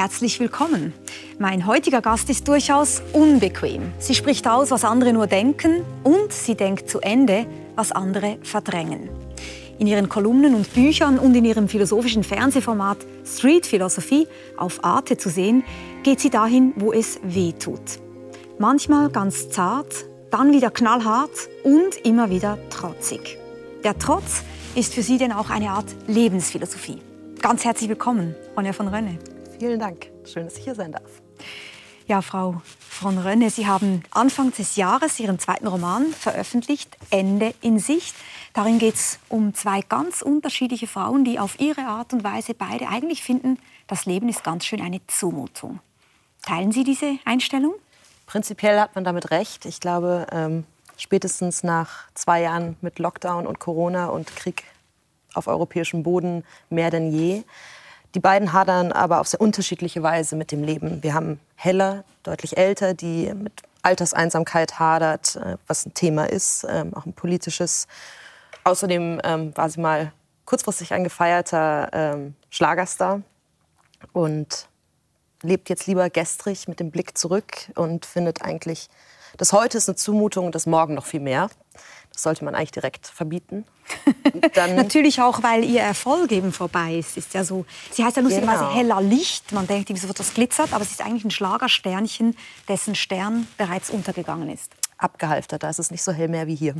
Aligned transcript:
herzlich 0.00 0.40
willkommen. 0.40 0.94
Mein 1.38 1.66
heutiger 1.66 2.00
Gast 2.00 2.30
ist 2.30 2.48
durchaus 2.48 3.02
unbequem. 3.12 3.92
Sie 3.98 4.14
spricht 4.14 4.48
aus, 4.48 4.70
was 4.70 4.82
andere 4.82 5.12
nur 5.12 5.26
denken 5.26 5.84
und 6.04 6.32
sie 6.32 6.54
denkt 6.54 6.88
zu 6.88 7.00
Ende, 7.00 7.44
was 7.76 7.92
andere 7.92 8.38
verdrängen. 8.42 9.10
In 9.78 9.86
ihren 9.86 10.08
Kolumnen 10.08 10.54
und 10.54 10.72
Büchern 10.72 11.18
und 11.18 11.34
in 11.34 11.44
ihrem 11.44 11.68
philosophischen 11.68 12.24
Fernsehformat 12.24 12.96
Street 13.26 13.66
Philosophy 13.66 14.26
auf 14.56 14.82
Arte 14.82 15.18
zu 15.18 15.28
sehen, 15.28 15.64
geht 16.02 16.20
sie 16.20 16.30
dahin, 16.30 16.72
wo 16.76 16.94
es 16.94 17.20
weh 17.22 17.52
tut. 17.52 18.00
Manchmal 18.58 19.10
ganz 19.10 19.50
zart, 19.50 20.06
dann 20.30 20.50
wieder 20.54 20.70
knallhart 20.70 21.50
und 21.62 21.94
immer 22.04 22.30
wieder 22.30 22.56
trotzig. 22.70 23.36
Der 23.84 23.98
Trotz 23.98 24.44
ist 24.74 24.94
für 24.94 25.02
sie 25.02 25.18
denn 25.18 25.32
auch 25.32 25.50
eine 25.50 25.68
Art 25.72 25.94
Lebensphilosophie. 26.06 27.00
Ganz 27.42 27.66
herzlich 27.66 27.90
willkommen, 27.90 28.34
Ronja 28.56 28.72
von 28.72 28.88
Rönne. 28.88 29.18
Vielen 29.60 29.78
Dank. 29.78 30.10
Schön, 30.24 30.44
dass 30.44 30.56
ich 30.56 30.64
hier 30.64 30.74
sein 30.74 30.90
darf. 30.90 31.20
Ja, 32.06 32.22
Frau 32.22 32.62
von 32.78 33.18
Rönne, 33.18 33.50
Sie 33.50 33.66
haben 33.66 34.02
Anfang 34.10 34.52
des 34.52 34.76
Jahres 34.76 35.20
Ihren 35.20 35.38
zweiten 35.38 35.66
Roman 35.66 36.06
veröffentlicht, 36.06 36.96
Ende 37.10 37.52
in 37.60 37.78
Sicht. 37.78 38.16
Darin 38.54 38.78
geht 38.78 38.94
es 38.94 39.18
um 39.28 39.52
zwei 39.52 39.82
ganz 39.82 40.22
unterschiedliche 40.22 40.86
Frauen, 40.86 41.24
die 41.24 41.38
auf 41.38 41.60
ihre 41.60 41.82
Art 41.82 42.14
und 42.14 42.24
Weise 42.24 42.54
beide 42.54 42.88
eigentlich 42.88 43.22
finden, 43.22 43.58
das 43.86 44.06
Leben 44.06 44.30
ist 44.30 44.42
ganz 44.42 44.64
schön 44.64 44.80
eine 44.80 45.06
Zumutung. 45.08 45.80
Teilen 46.40 46.72
Sie 46.72 46.82
diese 46.82 47.18
Einstellung? 47.26 47.74
Prinzipiell 48.24 48.80
hat 48.80 48.94
man 48.94 49.04
damit 49.04 49.30
recht. 49.30 49.66
Ich 49.66 49.78
glaube, 49.78 50.26
ähm, 50.32 50.64
spätestens 50.96 51.62
nach 51.64 52.08
zwei 52.14 52.40
Jahren 52.40 52.76
mit 52.80 52.98
Lockdown 52.98 53.46
und 53.46 53.60
Corona 53.60 54.06
und 54.06 54.34
Krieg 54.34 54.64
auf 55.34 55.48
europäischem 55.48 56.02
Boden 56.02 56.44
mehr 56.70 56.90
denn 56.90 57.12
je. 57.12 57.44
Die 58.14 58.20
beiden 58.20 58.52
hadern 58.52 58.90
aber 58.92 59.20
auf 59.20 59.28
sehr 59.28 59.40
unterschiedliche 59.40 60.02
Weise 60.02 60.34
mit 60.34 60.50
dem 60.50 60.64
Leben. 60.64 61.02
Wir 61.02 61.14
haben 61.14 61.38
Hella, 61.54 62.04
deutlich 62.22 62.56
älter, 62.56 62.94
die 62.94 63.32
mit 63.34 63.52
Alterseinsamkeit 63.82 64.78
hadert, 64.78 65.36
äh, 65.36 65.56
was 65.66 65.86
ein 65.86 65.94
Thema 65.94 66.24
ist, 66.28 66.66
ähm, 66.68 66.92
auch 66.94 67.06
ein 67.06 67.12
politisches. 67.12 67.86
Außerdem 68.64 69.20
ähm, 69.24 69.56
war 69.56 69.70
sie 69.70 69.80
mal 69.80 70.12
kurzfristig 70.44 70.92
ein 70.92 71.04
gefeierter 71.04 71.88
ähm, 71.92 72.34
Schlagerstar 72.50 73.22
und 74.12 74.68
lebt 75.42 75.68
jetzt 75.68 75.86
lieber 75.86 76.10
gestrig 76.10 76.68
mit 76.68 76.80
dem 76.80 76.90
Blick 76.90 77.16
zurück 77.16 77.70
und 77.76 78.04
findet 78.04 78.42
eigentlich, 78.42 78.88
das 79.38 79.52
Heute 79.52 79.78
ist 79.78 79.88
eine 79.88 79.96
Zumutung, 79.96 80.52
das 80.52 80.66
Morgen 80.66 80.94
noch 80.94 81.06
viel 81.06 81.20
mehr. 81.20 81.48
Das 82.12 82.22
sollte 82.22 82.44
man 82.44 82.54
eigentlich 82.54 82.72
direkt 82.72 83.06
verbieten. 83.06 83.64
Natürlich 84.74 85.20
auch, 85.20 85.42
weil 85.42 85.64
ihr 85.64 85.80
Erfolg 85.80 86.32
eben 86.32 86.52
vorbei 86.52 86.94
ist. 86.94 87.16
ist 87.16 87.34
ja 87.34 87.44
so, 87.44 87.64
sie 87.90 88.04
heißt 88.04 88.16
ja 88.16 88.22
lustigerweise 88.22 88.64
genau. 88.64 88.74
heller 88.74 89.00
Licht. 89.00 89.52
Man 89.52 89.66
denkt 89.66 89.90
irgendwie 89.90 90.00
sofort, 90.00 90.18
das 90.18 90.34
glitzert, 90.34 90.72
aber 90.72 90.82
es 90.82 90.90
ist 90.90 91.02
eigentlich 91.02 91.24
ein 91.24 91.30
Schlagersternchen, 91.30 92.36
dessen 92.68 92.94
Stern 92.94 93.46
bereits 93.56 93.90
untergegangen 93.90 94.50
ist. 94.50 94.72
Abgehalftert, 94.98 95.62
da 95.62 95.70
ist 95.70 95.78
es 95.78 95.90
nicht 95.90 96.02
so 96.02 96.12
hell 96.12 96.28
mehr 96.28 96.46
wie 96.46 96.54
hier. 96.54 96.74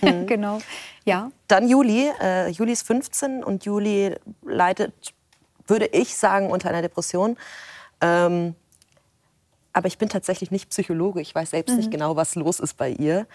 Mhm. 0.00 0.26
genau, 0.26 0.60
ja. 1.04 1.30
Dann 1.48 1.68
Juli. 1.68 2.10
Äh, 2.20 2.50
Juli 2.50 2.72
ist 2.72 2.86
15 2.86 3.44
und 3.44 3.64
Juli 3.64 4.14
leidet, 4.42 5.14
würde 5.66 5.86
ich 5.86 6.16
sagen, 6.16 6.50
unter 6.50 6.70
einer 6.70 6.82
Depression. 6.82 7.36
Ähm, 8.00 8.54
aber 9.72 9.88
ich 9.88 9.98
bin 9.98 10.08
tatsächlich 10.08 10.50
nicht 10.50 10.70
Psychologe. 10.70 11.20
Ich 11.20 11.34
weiß 11.34 11.50
selbst 11.50 11.72
mhm. 11.72 11.78
nicht 11.78 11.90
genau, 11.90 12.16
was 12.16 12.34
los 12.34 12.60
ist 12.60 12.78
bei 12.78 12.88
ihr. 12.88 13.26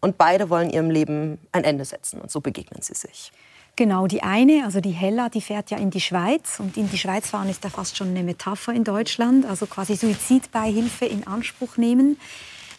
Und 0.00 0.18
beide 0.18 0.50
wollen 0.50 0.70
ihrem 0.70 0.90
Leben 0.90 1.38
ein 1.52 1.64
Ende 1.64 1.84
setzen. 1.84 2.20
Und 2.20 2.30
so 2.30 2.40
begegnen 2.40 2.82
sie 2.82 2.94
sich. 2.94 3.32
Genau, 3.76 4.06
die 4.06 4.22
eine, 4.22 4.64
also 4.64 4.80
die 4.80 4.90
Hella, 4.90 5.28
die 5.28 5.42
fährt 5.42 5.70
ja 5.70 5.76
in 5.76 5.90
die 5.90 6.00
Schweiz. 6.00 6.60
Und 6.60 6.76
in 6.76 6.88
die 6.88 6.96
Schweiz 6.96 7.28
fahren 7.28 7.50
ist 7.50 7.62
ja 7.62 7.70
fast 7.70 7.96
schon 7.96 8.08
eine 8.08 8.22
Metapher 8.22 8.72
in 8.72 8.84
Deutschland. 8.84 9.44
Also 9.44 9.66
quasi 9.66 9.96
Suizidbeihilfe 9.96 11.04
in 11.04 11.26
Anspruch 11.26 11.76
nehmen. 11.76 12.18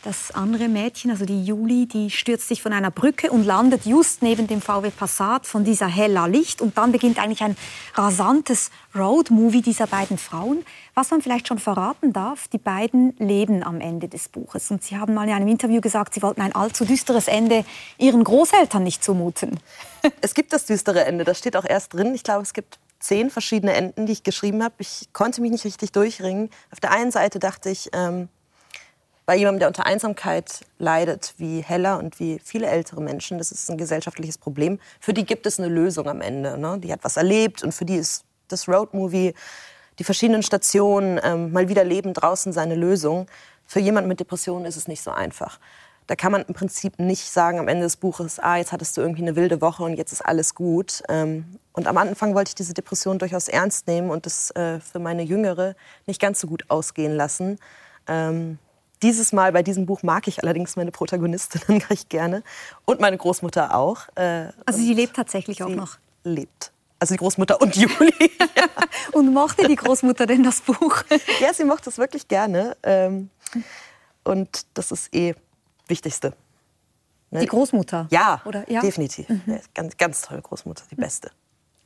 Das 0.03 0.31
andere 0.31 0.68
Mädchen, 0.68 1.12
also 1.12 1.25
die 1.25 1.44
Juli, 1.44 1.88
die 1.88 2.12
stürzt 2.12 2.47
sich 2.47 2.62
von 2.62 2.72
einer 2.72 2.91
Brücke 2.91 3.31
und 3.31 3.46
landet 3.46 3.85
just 3.85 4.22
neben 4.22 4.47
dem 4.47 4.62
VW 4.62 4.91
Passat 4.91 5.47
von 5.47 5.63
dieser 5.63 5.88
Hella 5.88 6.28
Licht. 6.28 6.62
Und 6.62 6.78
dann 6.78 6.91
beginnt 6.91 7.19
eigentlich 7.19 7.41
ein 7.41 7.58
rasantes 7.96 8.69
Roadmovie 8.96 9.62
dieser 9.62 9.88
beiden 9.88 10.18
Frauen. 10.18 10.63
Was 10.94 11.12
man 11.12 11.22
vielleicht 11.22 11.47
schon 11.47 11.59
verraten 11.59 12.13
darf, 12.13 12.47
die 12.47 12.57
beiden 12.57 13.16
leben 13.18 13.63
am 13.63 13.81
Ende 13.81 14.07
des 14.07 14.30
Buches. 14.30 14.72
Und 14.72 14.84
Sie 14.84 14.97
haben 14.97 15.13
mal 15.13 15.28
in 15.28 15.34
einem 15.34 15.47
Interview 15.47 15.81
gesagt, 15.81 16.13
Sie 16.13 16.22
wollten 16.22 16.41
ein 16.41 16.56
allzu 16.56 16.86
düsteres 16.86 17.28
Ende 17.28 17.66
Ihren 17.97 18.24
Großeltern 18.24 18.84
nicht 18.84 19.03
zumuten. 19.03 19.59
Es 20.22 20.34
gibt 20.34 20.53
das 20.53 20.66
düstere 20.66 21.03
Ende, 21.06 21.25
das 21.25 21.38
steht 21.38 21.57
auch 21.57 21.66
erst 21.66 21.94
drin. 21.94 22.16
Ich 22.16 22.24
glaube, 22.24 22.44
es 22.44 22.53
gibt 22.53 22.80
zehn 23.00 23.30
verschiedene 23.30 23.74
Enden, 23.74 24.06
die 24.06 24.13
ich 24.13 24.24
geschrieben 24.24 24.63
habe. 24.63 24.75
Ich 24.78 25.09
konnte 25.12 25.41
mich 25.41 25.52
nicht 25.52 25.66
richtig 25.66 25.91
durchringen. 25.91 26.50
Auf 26.72 26.80
der 26.80 26.91
einen 26.91 27.12
Seite 27.12 27.40
dachte 27.40 27.69
ich, 27.69 27.90
ähm, 27.94 28.30
bei 29.28 29.36
jemandem, 29.36 29.60
der 29.60 29.68
unter 29.68 29.86
Einsamkeit 29.86 30.62
leidet, 30.80 31.34
wie 31.36 31.60
Hella 31.60 31.96
und 31.96 32.18
wie 32.18 32.40
viele 32.42 32.68
ältere 32.68 33.02
Menschen, 33.02 33.38
das 33.38 33.52
ist 33.52 33.70
ein 33.70 33.78
gesellschaftliches 33.78 34.38
Problem, 34.38 34.80
für 35.02 35.14
die 35.14 35.26
gibt 35.26 35.46
es 35.46 35.60
eine 35.60 35.68
Lösung 35.68 36.08
am 36.08 36.22
Ende. 36.22 36.58
Ne? 36.58 36.80
Die 36.80 36.94
hat 36.94 37.02
was 37.04 37.18
erlebt 37.18 37.62
und 37.62 37.74
für 37.74 37.84
die 37.84 37.98
ist 37.98 38.24
das 38.48 38.70
Roadmovie, 38.70 39.34
die 40.00 40.06
verschiedenen 40.06 40.44
Stationen, 40.44 41.20
ähm, 41.22 41.52
mal 41.52 41.68
wieder 41.68 41.84
Leben 41.84 42.14
draußen 42.14 42.54
seine 42.54 42.76
Lösung. 42.76 43.28
Für 43.66 43.82
jemanden 43.82 44.08
mit 44.08 44.22
Depressionen 44.22 44.66
ist 44.66 44.78
es 44.78 44.88
nicht 44.88 45.04
so 45.04 45.12
einfach. 45.12 45.60
Da 46.08 46.16
kann 46.16 46.32
man 46.32 46.44
im 46.44 46.54
Prinzip 46.54 46.98
nicht 46.98 47.30
sagen 47.30 47.60
am 47.60 47.68
Ende 47.68 47.84
des 47.84 47.98
Buches, 47.98 48.40
ah, 48.40 48.56
jetzt 48.56 48.72
hattest 48.72 48.96
du 48.96 49.02
irgendwie 49.02 49.24
eine 49.24 49.36
wilde 49.36 49.60
Woche 49.60 49.84
und 49.84 49.98
jetzt 49.98 50.14
ist 50.14 50.26
alles 50.26 50.56
gut. 50.56 51.04
Ähm, 51.10 51.60
und 51.74 51.88
am 51.88 51.98
Anfang 51.98 52.34
wollte 52.34 52.52
ich 52.52 52.56
diese 52.56 52.74
Depression 52.74 53.20
durchaus 53.20 53.50
ernst 53.50 53.88
nehmen 53.88 54.10
und 54.10 54.26
das 54.26 54.52
äh, 54.52 54.80
für 54.80 55.00
meine 55.00 55.24
Jüngere 55.24 55.76
nicht 56.06 56.22
ganz 56.22 56.40
so 56.40 56.48
gut 56.48 56.64
ausgehen 56.70 57.14
lassen. 57.14 57.60
Ähm, 58.08 58.58
dieses 59.02 59.34
Mal 59.34 59.52
bei 59.52 59.63
diesem 59.63 59.85
Buch 59.85 60.03
mag 60.03 60.28
ich 60.28 60.44
allerdings 60.44 60.75
meine 60.75 60.91
Protagonistinnen 60.91 61.81
recht 61.90 62.09
gerne 62.09 62.44
und 62.85 63.00
meine 63.00 63.18
Großmutter 63.18 63.75
auch. 63.75 64.08
Äh, 64.16 64.50
also 64.66 64.80
sie 64.80 64.94
lebt 64.94 65.16
tatsächlich 65.16 65.63
auch 65.63 65.69
noch? 65.69 65.97
Lebt. 66.24 66.72
Also 67.00 67.13
die 67.13 67.19
Großmutter 67.19 67.62
und 67.62 67.75
Juli. 67.75 68.31
ja. 68.57 68.66
Und 69.13 69.34
mochte 69.34 69.68
die 69.68 69.75
Großmutter 69.75 70.25
denn 70.25 70.44
das 70.44 70.62
Buch? 70.62 71.03
ja, 71.40 71.53
sie 71.53 71.63
mochte 71.63 71.90
es 71.90 71.97
wirklich 71.97 72.28
gerne. 72.28 72.75
Ähm, 72.84 73.30
und 74.24 74.66
das 74.74 74.91
ist 74.91 75.13
eh 75.16 75.34
Wichtigste. 75.88 76.34
Ne? 77.31 77.40
Die 77.40 77.46
Großmutter? 77.46 78.07
Ja, 78.12 78.41
Oder, 78.46 78.69
ja? 78.69 78.81
definitiv. 78.81 79.28
Mhm. 79.30 79.59
Ganz, 79.74 79.97
ganz 79.97 80.22
tolle 80.22 80.41
Großmutter, 80.41 80.84
die 80.91 80.96
beste. 80.96 81.31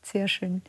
Sehr 0.03 0.27
schön. 0.27 0.61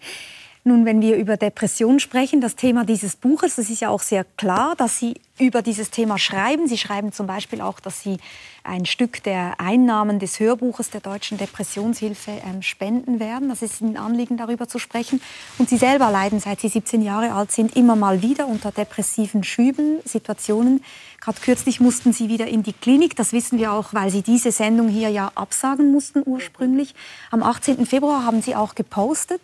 Nun, 0.65 0.87
wenn 0.87 1.01
wir 1.03 1.17
über 1.17 1.37
Depression 1.37 1.99
sprechen, 1.99 2.41
das 2.41 2.55
Thema 2.55 2.85
dieses 2.85 3.17
Buches, 3.17 3.57
das 3.57 3.69
ist 3.69 3.81
ja 3.81 3.89
auch 3.89 4.01
sehr 4.01 4.25
klar, 4.37 4.77
dass 4.77 4.97
Sie 4.97 5.15
über 5.41 5.61
dieses 5.61 5.91
Thema 5.91 6.19
schreiben. 6.19 6.69
Sie 6.69 6.79
schreiben 6.79 7.11
zum 7.11 7.27
Beispiel 7.27 7.61
auch, 7.61 7.81
dass 7.81 8.01
Sie 8.01 8.19
ein 8.63 8.87
Stück 8.87 9.25
der 9.25 9.59
Einnahmen 9.59 10.21
des 10.21 10.39
Hörbuches 10.39 10.91
der 10.91 11.01
Deutschen 11.01 11.37
Depressionshilfe 11.37 12.31
ähm, 12.47 12.63
spenden 12.63 13.19
werden. 13.19 13.49
Das 13.49 13.61
ist 13.61 13.81
ein 13.81 13.97
Anliegen, 13.97 14.37
darüber 14.37 14.69
zu 14.69 14.79
sprechen. 14.79 15.21
Und 15.59 15.69
Sie 15.69 15.79
selber 15.79 16.13
leiden, 16.13 16.39
seit 16.39 16.61
Sie 16.61 16.69
17 16.69 17.03
Jahre 17.03 17.33
alt 17.33 17.51
sind, 17.51 17.75
immer 17.75 17.97
mal 17.97 18.23
wieder 18.23 18.47
unter 18.47 18.71
depressiven 18.71 19.43
Schüben, 19.43 19.99
Situationen. 20.05 20.85
Gerade 21.21 21.41
kürzlich 21.41 21.81
mussten 21.81 22.13
Sie 22.13 22.29
wieder 22.29 22.47
in 22.47 22.63
die 22.63 22.73
Klinik. 22.73 23.17
Das 23.17 23.33
wissen 23.33 23.59
wir 23.59 23.73
auch, 23.73 23.95
weil 23.95 24.11
Sie 24.11 24.23
diese 24.23 24.53
Sendung 24.53 24.87
hier 24.87 25.09
ja 25.09 25.33
absagen 25.35 25.91
mussten 25.91 26.23
ursprünglich. 26.25 26.95
Am 27.33 27.43
18. 27.43 27.85
Februar 27.85 28.25
haben 28.25 28.43
Sie 28.43 28.55
auch 28.55 28.77
gepostet 28.77 29.41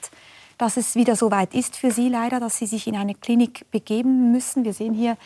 dass 0.58 0.76
es 0.76 0.96
wieder 0.96 1.16
so 1.16 1.30
weit 1.30 1.54
ist 1.54 1.76
für 1.76 1.90
Sie 1.90 2.08
leider, 2.08 2.40
dass 2.40 2.58
Sie 2.58 2.66
sich 2.66 2.86
in 2.86 2.96
eine 2.96 3.14
Klinik 3.14 3.70
begeben 3.70 4.32
müssen. 4.32 4.64
Wir 4.64 4.74
sehen 4.74 4.92
hier 4.92 5.16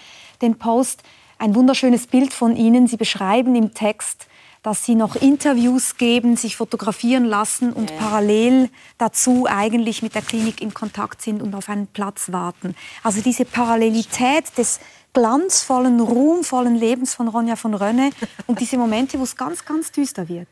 den 0.43 0.59
Post, 0.59 1.03
ein 1.38 1.54
wunderschönes 1.54 2.06
Bild 2.06 2.32
von 2.32 2.54
Ihnen. 2.54 2.87
Sie 2.87 2.98
beschreiben 2.98 3.54
im 3.56 3.75
Text, 3.75 4.26
dass 4.62 4.84
Sie 4.84 4.94
noch 4.94 5.16
Interviews 5.16 5.97
geben, 5.97 6.37
sich 6.37 6.56
fotografieren 6.56 7.25
lassen 7.25 7.73
und 7.73 7.90
ja. 7.90 7.96
parallel 7.96 8.70
dazu 8.99 9.46
eigentlich 9.49 10.02
mit 10.02 10.14
der 10.14 10.23
Klinik 10.23 10.61
in 10.61 10.73
Kontakt 10.73 11.20
sind 11.23 11.43
und 11.43 11.55
auf 11.55 11.69
einen 11.69 11.88
Platz 11.88 12.31
warten. 12.31 12.76
Also 13.02 13.20
diese 13.23 13.44
Parallelität 13.44 14.56
des 14.56 14.78
glanzvollen, 15.14 16.00
ruhmvollen 16.00 16.76
Lebens 16.76 17.14
von 17.14 17.28
Ronja 17.28 17.56
von 17.56 17.75
Rönne 17.75 18.11
und 18.46 18.61
diese 18.61 18.78
Momente, 18.78 19.19
wo 19.19 19.25
es 19.25 19.37
ganz, 19.37 19.64
ganz 19.64 19.90
düster 19.90 20.28
wird. 20.28 20.49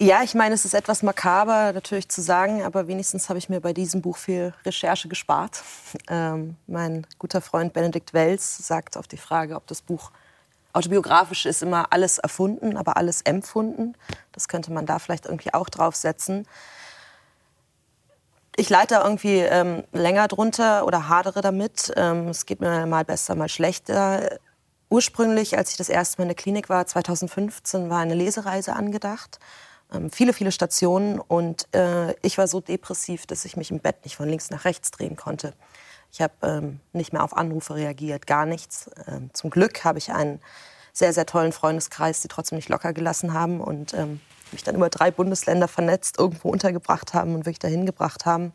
Ja, 0.00 0.24
ich 0.24 0.34
meine, 0.34 0.56
es 0.56 0.64
ist 0.64 0.74
etwas 0.74 1.04
makaber 1.04 1.72
natürlich 1.72 2.08
zu 2.08 2.20
sagen, 2.20 2.64
aber 2.64 2.88
wenigstens 2.88 3.28
habe 3.28 3.38
ich 3.38 3.48
mir 3.48 3.60
bei 3.60 3.72
diesem 3.72 4.02
Buch 4.02 4.16
viel 4.16 4.52
Recherche 4.64 5.08
gespart. 5.08 5.62
Ähm, 6.08 6.56
mein 6.66 7.06
guter 7.18 7.40
Freund 7.40 7.72
Benedikt 7.72 8.12
Wells 8.12 8.58
sagt 8.58 8.96
auf 8.96 9.06
die 9.06 9.16
Frage, 9.16 9.54
ob 9.54 9.66
das 9.68 9.80
Buch 9.80 10.10
autobiografisch 10.72 11.46
ist, 11.46 11.62
immer 11.62 11.92
alles 11.92 12.18
erfunden, 12.18 12.76
aber 12.76 12.96
alles 12.96 13.22
empfunden. 13.22 13.94
Das 14.32 14.48
könnte 14.48 14.72
man 14.72 14.86
da 14.86 14.98
vielleicht 14.98 15.26
irgendwie 15.26 15.54
auch 15.54 15.68
draufsetzen. 15.68 16.46
Ich 18.56 18.68
leite 18.68 18.96
irgendwie 18.96 19.38
ähm, 19.38 19.84
länger 19.92 20.28
drunter 20.28 20.84
oder 20.84 21.08
hadere 21.08 21.40
damit. 21.40 21.92
Ähm, 21.96 22.28
es 22.28 22.44
geht 22.44 22.60
mir 22.60 22.86
mal 22.86 23.04
besser, 23.04 23.36
mal 23.36 23.48
schlechter. 23.48 24.38
Ursprünglich, 24.90 25.56
als 25.56 25.70
ich 25.70 25.76
das 25.76 25.88
erste 25.88 26.20
Mal 26.20 26.24
in 26.24 26.30
der 26.30 26.36
Klinik 26.36 26.68
war, 26.68 26.86
2015, 26.86 27.88
war 27.88 28.00
eine 28.00 28.14
Lesereise 28.14 28.74
angedacht 28.74 29.38
viele, 30.10 30.32
viele 30.32 30.52
Stationen 30.52 31.18
und 31.18 31.66
äh, 31.74 32.14
ich 32.22 32.38
war 32.38 32.48
so 32.48 32.60
depressiv, 32.60 33.26
dass 33.26 33.44
ich 33.44 33.56
mich 33.56 33.70
im 33.70 33.80
Bett 33.80 34.04
nicht 34.04 34.16
von 34.16 34.28
links 34.28 34.50
nach 34.50 34.64
rechts 34.64 34.90
drehen 34.90 35.16
konnte. 35.16 35.54
Ich 36.12 36.20
habe 36.20 36.34
ähm, 36.42 36.80
nicht 36.92 37.12
mehr 37.12 37.24
auf 37.24 37.36
Anrufe 37.36 37.74
reagiert, 37.74 38.26
gar 38.26 38.46
nichts. 38.46 38.88
Ähm, 39.08 39.30
zum 39.32 39.50
Glück 39.50 39.84
habe 39.84 39.98
ich 39.98 40.12
einen 40.12 40.40
sehr, 40.92 41.12
sehr 41.12 41.26
tollen 41.26 41.52
Freundeskreis, 41.52 42.20
die 42.20 42.28
trotzdem 42.28 42.56
nicht 42.56 42.68
locker 42.68 42.92
gelassen 42.92 43.32
haben 43.32 43.60
und 43.60 43.94
ähm, 43.94 44.20
mich 44.52 44.62
dann 44.62 44.76
über 44.76 44.90
drei 44.90 45.10
Bundesländer 45.10 45.66
vernetzt, 45.66 46.18
irgendwo 46.18 46.50
untergebracht 46.50 47.14
haben 47.14 47.34
und 47.34 47.40
wirklich 47.40 47.58
dahin 47.58 47.84
gebracht 47.84 48.26
haben 48.26 48.52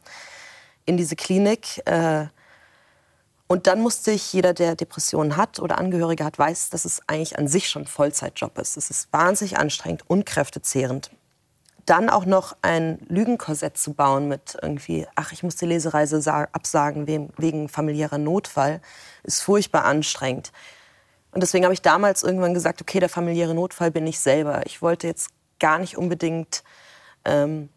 in 0.85 0.95
diese 0.95 1.17
Klinik. 1.17 1.85
Äh, 1.85 2.27
und 3.47 3.67
dann 3.67 3.81
musste 3.81 4.11
ich, 4.11 4.31
jeder, 4.31 4.53
der 4.53 4.75
Depressionen 4.75 5.35
hat 5.35 5.59
oder 5.59 5.79
Angehörige 5.79 6.23
hat, 6.23 6.39
weiß, 6.39 6.69
dass 6.69 6.85
es 6.85 7.01
eigentlich 7.07 7.37
an 7.37 7.47
sich 7.47 7.67
schon 7.67 7.87
Vollzeitjob 7.87 8.57
ist. 8.59 8.77
Es 8.77 8.89
ist 8.89 9.11
wahnsinnig 9.11 9.57
anstrengend 9.57 10.03
und 10.07 10.25
kräftezehrend 10.25 11.11
dann 11.89 12.09
auch 12.09 12.25
noch 12.25 12.55
ein 12.61 12.99
Lügenkorsett 13.07 13.77
zu 13.77 13.93
bauen 13.93 14.27
mit 14.27 14.57
irgendwie, 14.61 15.07
ach, 15.15 15.31
ich 15.31 15.43
muss 15.43 15.55
die 15.55 15.65
Lesereise 15.65 16.21
absagen 16.51 17.07
wegen 17.07 17.69
familiärer 17.69 18.17
Notfall, 18.17 18.81
ist 19.23 19.41
furchtbar 19.41 19.85
anstrengend. 19.85 20.51
Und 21.31 21.41
deswegen 21.41 21.63
habe 21.63 21.73
ich 21.73 21.81
damals 21.81 22.23
irgendwann 22.23 22.53
gesagt, 22.53 22.81
okay, 22.81 22.99
der 22.99 23.09
familiäre 23.09 23.53
Notfall 23.53 23.91
bin 23.91 24.05
ich 24.07 24.19
selber. 24.19 24.65
Ich 24.65 24.81
wollte 24.81 25.07
jetzt 25.07 25.29
gar 25.59 25.79
nicht 25.79 25.97
unbedingt 25.97 26.63
ähm, 27.25 27.69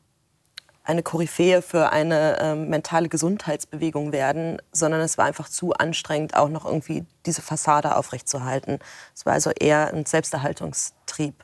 eine 0.85 1.03
Koryphäe 1.03 1.62
für 1.62 1.91
eine 1.91 2.38
ähm, 2.41 2.69
mentale 2.69 3.09
Gesundheitsbewegung 3.09 4.12
werden, 4.12 4.61
sondern 4.73 5.00
es 5.00 5.17
war 5.17 5.26
einfach 5.26 5.49
zu 5.49 5.73
anstrengend, 5.75 6.37
auch 6.37 6.49
noch 6.49 6.64
irgendwie 6.64 7.06
diese 7.25 7.43
Fassade 7.43 7.97
aufrechtzuerhalten. 7.97 8.79
Es 9.14 9.25
war 9.26 9.35
also 9.35 9.50
eher 9.50 9.93
ein 9.93 10.06
Selbsterhaltungstrieb. 10.06 11.35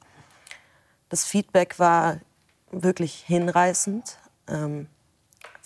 Das 1.09 1.25
Feedback 1.25 1.79
war 1.79 2.19
wirklich 2.71 3.25
hinreißend. 3.27 4.19
Ähm, 4.49 4.89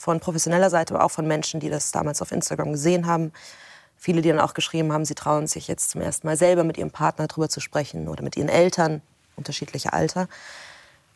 von 0.03 0.19
professioneller 0.19 0.69
Seite, 0.69 0.95
aber 0.95 1.05
auch 1.05 1.13
von 1.13 1.29
Menschen, 1.29 1.61
die 1.61 1.71
das 1.71 1.93
damals 1.93 2.21
auf 2.21 2.33
Instagram 2.33 2.73
gesehen 2.73 3.07
haben. 3.07 3.33
Viele, 3.97 4.21
die 4.21 4.31
dann 4.31 4.41
auch 4.41 4.53
geschrieben 4.53 4.93
haben, 4.93 5.05
sie 5.05 5.15
trauen 5.15 5.47
sich 5.47 5.69
jetzt 5.69 5.91
zum 5.91 6.01
ersten 6.01 6.27
Mal 6.27 6.37
selber 6.37 6.65
mit 6.65 6.77
ihrem 6.77 6.91
Partner 6.91 7.29
darüber 7.29 7.49
zu 7.49 7.61
sprechen 7.61 8.09
oder 8.09 8.25
mit 8.25 8.37
ihren 8.37 8.49
Eltern, 8.49 9.01
unterschiedlicher 9.37 9.95
Alter. 9.95 10.29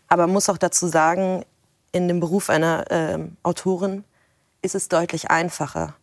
Aber 0.06 0.28
man 0.28 0.34
muss 0.34 0.48
auch 0.48 0.56
dazu 0.56 0.86
sagen, 0.86 1.44
in 1.90 2.06
dem 2.06 2.20
Beruf 2.20 2.48
einer 2.48 2.88
äh, 2.92 3.18
Autorin 3.42 4.04
ist 4.62 4.76
es 4.76 4.88
deutlich 4.88 5.32
einfacher. 5.32 5.96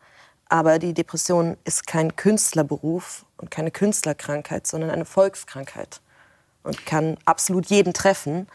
Aber 0.49 0.77
die 0.77 0.93
Depression 0.93 1.55
ist 1.63 1.87
kein 1.87 2.17
Künstlerberuf 2.17 3.25
und 3.37 3.49
keine 3.49 3.71
Künstlerkrankheit, 3.71 4.67
sondern 4.67 4.89
eine 4.89 5.05
Volkskrankheit 5.05 6.01
und 6.63 6.85
kann 6.85 7.17
absolut 7.23 7.67
jeden 7.67 7.93
treffen. 7.93 8.47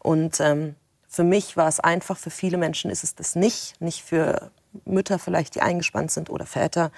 Und 0.00 0.40
ähm, 0.40 0.74
für 1.08 1.24
mich 1.24 1.56
war 1.56 1.68
es 1.68 1.80
einfach, 1.80 2.16
für 2.16 2.30
viele 2.30 2.56
Menschen 2.56 2.90
ist 2.90 3.04
es 3.04 3.14
das 3.14 3.36
nicht. 3.36 3.80
Nicht 3.80 4.02
für 4.02 4.50
Mütter 4.84 5.18
vielleicht, 5.18 5.54
die 5.54 5.62
eingespannt 5.62 6.10
sind 6.10 6.30
oder 6.30 6.46
Väter. 6.46 6.90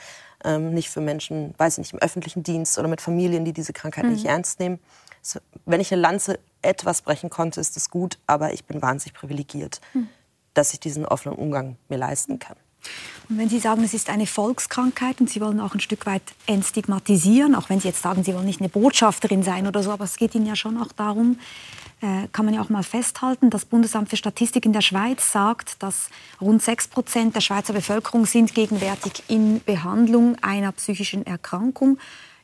Ähm, 0.44 0.74
nicht 0.74 0.90
für 0.90 1.00
Menschen, 1.00 1.54
weiß 1.58 1.74
ich 1.74 1.78
nicht, 1.78 1.92
im 1.92 1.98
öffentlichen 2.00 2.42
Dienst 2.42 2.78
oder 2.78 2.88
mit 2.88 3.00
Familien, 3.00 3.44
die 3.44 3.52
diese 3.52 3.72
Krankheit 3.72 4.04
mhm. 4.04 4.12
nicht 4.12 4.26
ernst 4.26 4.60
nehmen. 4.60 4.80
Es, 5.22 5.40
wenn 5.66 5.80
ich 5.80 5.92
eine 5.92 6.02
Lanze 6.02 6.38
etwas 6.62 7.02
brechen 7.02 7.30
konnte, 7.30 7.60
ist 7.60 7.76
das 7.76 7.90
gut, 7.90 8.18
aber 8.26 8.52
ich 8.52 8.64
bin 8.64 8.82
wahnsinnig 8.82 9.14
privilegiert, 9.14 9.80
mhm. 9.94 10.08
dass 10.54 10.72
ich 10.74 10.80
diesen 10.80 11.06
offenen 11.06 11.36
Umgang 11.36 11.76
mir 11.88 11.98
leisten 11.98 12.38
kann. 12.38 12.56
Und 13.28 13.38
wenn 13.38 13.48
Sie 13.48 13.60
sagen, 13.60 13.84
es 13.84 13.94
ist 13.94 14.10
eine 14.10 14.26
Volkskrankheit 14.26 15.20
und 15.20 15.30
Sie 15.30 15.40
wollen 15.40 15.60
auch 15.60 15.74
ein 15.74 15.80
Stück 15.80 16.06
weit 16.06 16.22
entstigmatisieren, 16.46 17.54
auch 17.54 17.70
wenn 17.70 17.80
Sie 17.80 17.88
jetzt 17.88 18.02
sagen, 18.02 18.24
Sie 18.24 18.34
wollen 18.34 18.44
nicht 18.44 18.60
eine 18.60 18.68
Botschafterin 18.68 19.42
sein 19.42 19.66
oder 19.66 19.82
so, 19.82 19.92
aber 19.92 20.04
es 20.04 20.16
geht 20.16 20.34
Ihnen 20.34 20.46
ja 20.46 20.56
schon 20.56 20.76
auch 20.82 20.92
darum, 20.92 21.38
kann 22.32 22.44
man 22.44 22.54
ja 22.54 22.60
auch 22.60 22.68
mal 22.68 22.82
festhalten, 22.82 23.48
das 23.48 23.64
Bundesamt 23.64 24.08
für 24.08 24.16
Statistik 24.16 24.66
in 24.66 24.72
der 24.72 24.80
Schweiz 24.80 25.30
sagt, 25.30 25.82
dass 25.82 26.10
rund 26.40 26.60
6 26.60 26.88
Prozent 26.88 27.36
der 27.36 27.40
Schweizer 27.40 27.72
Bevölkerung 27.72 28.26
sind 28.26 28.54
gegenwärtig 28.54 29.22
in 29.28 29.62
Behandlung 29.62 30.36
einer 30.42 30.72
psychischen 30.72 31.24
Erkrankung. 31.24 31.98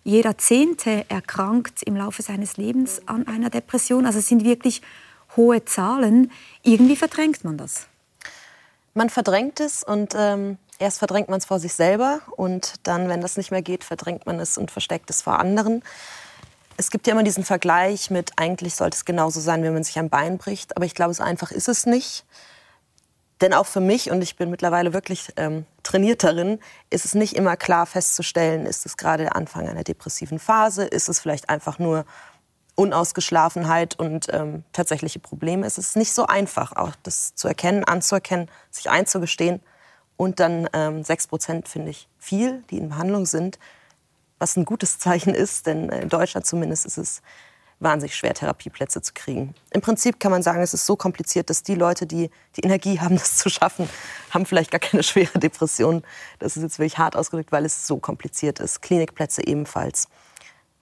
Jeder 0.05 0.39
Zehnte 0.39 1.05
erkrankt 1.11 1.83
im 1.83 1.97
Laufe 1.97 2.23
seines 2.23 2.57
Lebens 2.57 3.03
an 3.07 3.27
einer 3.27 3.51
Depression. 3.51 4.07
Also 4.07 4.21
es 4.21 4.29
sind 4.29 4.45
wirklich 4.45 4.81
hohe 5.37 5.65
Zahlen. 5.65 6.31
Irgendwie 6.63 6.97
verdrängt 6.97 7.43
man 7.43 7.59
das. 7.59 7.89
Man 8.95 9.11
verdrängt 9.11 9.59
es 9.59 9.83
und 9.83 10.15
ähm, 10.17 10.57
erst 10.79 11.01
verdrängt 11.01 11.29
man 11.29 11.39
es 11.39 11.47
vor 11.47 11.59
sich 11.59 11.75
selber 11.75 12.21
und 12.37 12.75
dann, 12.85 13.09
wenn 13.09 13.21
das 13.21 13.37
nicht 13.37 13.51
mehr 13.51 13.63
geht, 13.63 13.83
verdrängt 13.83 14.25
man 14.25 14.39
es 14.39 14.57
und 14.57 14.71
versteckt 14.71 15.11
es 15.11 15.21
vor 15.21 15.39
anderen 15.41 15.83
es 16.79 16.91
gibt 16.91 17.07
ja 17.09 17.13
immer 17.13 17.25
diesen 17.25 17.45
Vergleich 17.45 18.09
mit, 18.09 18.31
eigentlich 18.37 18.77
sollte 18.77 18.95
es 18.95 19.05
genauso 19.05 19.41
sein, 19.41 19.65
wenn 19.65 19.75
man 19.75 19.83
sich 19.83 19.99
ein 19.99 20.09
Bein 20.09 20.39
bricht. 20.39 20.77
Aber 20.77 20.87
ich 20.87 20.95
glaube, 20.95 21.13
so 21.13 21.25
einfach 21.25 21.51
ist 21.51 21.69
es 21.69 21.87
nicht. 21.87 22.25
Denn 23.41 23.53
auch 23.53 23.67
für 23.67 23.81
mich, 23.81 24.13
und 24.13 24.23
ich 24.23 24.37
bin 24.37 24.49
mittlerweile 24.49 24.93
wirklich 24.93 25.33
ähm, 25.37 25.67
trainiert 25.83 26.23
darin, 26.23 26.61
ist 26.89 27.05
es 27.05 27.15
nicht 27.15 27.35
immer 27.35 27.57
klar 27.57 27.85
festzustellen, 27.85 28.65
ist 28.65 28.87
es 28.87 28.97
gerade 28.97 29.25
der 29.25 29.37
Anfang 29.37 29.69
einer 29.69 29.83
depressiven 29.83 30.39
Phase, 30.39 30.85
ist 30.85 31.09
es 31.09 31.19
vielleicht 31.19 31.49
einfach 31.49 31.81
nur 31.81 32.05
Unausgeschlafenheit 32.77 33.99
und 33.99 34.33
ähm, 34.33 34.63
tatsächliche 34.73 35.19
Probleme. 35.19 35.67
Es 35.67 35.79
ist 35.79 35.97
nicht 35.97 36.13
so 36.13 36.27
einfach, 36.27 36.77
auch 36.77 36.93
das 37.03 37.35
zu 37.35 37.49
erkennen, 37.49 37.83
anzuerkennen, 37.85 38.49
sich 38.71 38.89
einzugestehen. 38.89 39.61
Und 40.17 40.39
dann 40.39 40.69
ähm, 40.73 41.03
6 41.03 41.27
Prozent 41.27 41.69
finde 41.69 41.91
ich 41.91 42.09
viel, 42.19 42.63
die 42.71 42.79
in 42.79 42.89
Behandlung 42.89 43.27
sind 43.27 43.59
was 44.39 44.57
ein 44.57 44.65
gutes 44.65 44.99
Zeichen 44.99 45.35
ist, 45.35 45.67
denn 45.67 45.89
in 45.89 46.09
Deutschland 46.09 46.47
zumindest 46.47 46.87
ist 46.87 46.99
es 46.99 47.23
wahnsinnig 47.81 48.17
schwer, 48.17 48.35
Therapieplätze 48.35 49.03
zu 49.03 49.13
kriegen. 49.15 49.55
Im 49.71 49.81
Prinzip 49.81 50.19
kann 50.19 50.33
man 50.33 50.43
sagen, 50.43 50.61
es 50.61 50.75
ist 50.75 50.87
so 50.87 50.97
kompliziert, 50.97 51.49
dass 51.49 51.63
die 51.63 51.75
Leute, 51.75 52.07
die 52.07 52.31
die 52.57 52.63
Energie 52.63 53.01
haben, 53.01 53.17
das 53.19 53.37
zu 53.37 53.49
schaffen, 53.49 53.89
haben 54.31 54.47
vielleicht 54.47 54.71
gar 54.71 54.81
keine 54.81 55.03
schwere 55.03 55.39
Depression. 55.39 56.03
Das 56.39 56.57
ist 56.57 56.63
jetzt 56.63 56.79
wirklich 56.79 56.99
hart 56.99 57.17
ausgedrückt, 57.17 57.53
weil 57.53 57.65
es 57.65 57.87
so 57.87 57.99
kompliziert 57.99 58.61
ist. 58.61 58.83
Klinikplätze 58.83 59.47
ebenfalls. 59.47 60.09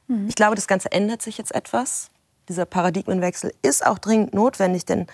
Mhm. 0.08 0.28
Ich 0.28 0.34
glaube, 0.34 0.54
das 0.54 0.66
Ganze 0.66 0.90
ändert 0.92 1.22
sich 1.22 1.38
jetzt 1.38 1.54
etwas. 1.54 2.10
Dieser 2.48 2.64
Paradigmenwechsel 2.64 3.52
ist 3.62 3.84
auch 3.84 3.98
dringend 3.98 4.32
notwendig, 4.32 4.84
denn 4.84 5.06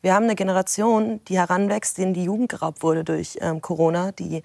wir 0.00 0.14
haben 0.14 0.24
eine 0.24 0.34
Generation, 0.34 1.20
die 1.26 1.38
heranwächst, 1.38 1.96
denen 1.98 2.14
die 2.14 2.24
Jugend 2.24 2.48
geraubt 2.48 2.82
wurde 2.82 3.04
durch 3.04 3.38
ähm, 3.40 3.60
Corona, 3.60 4.10
die 4.10 4.42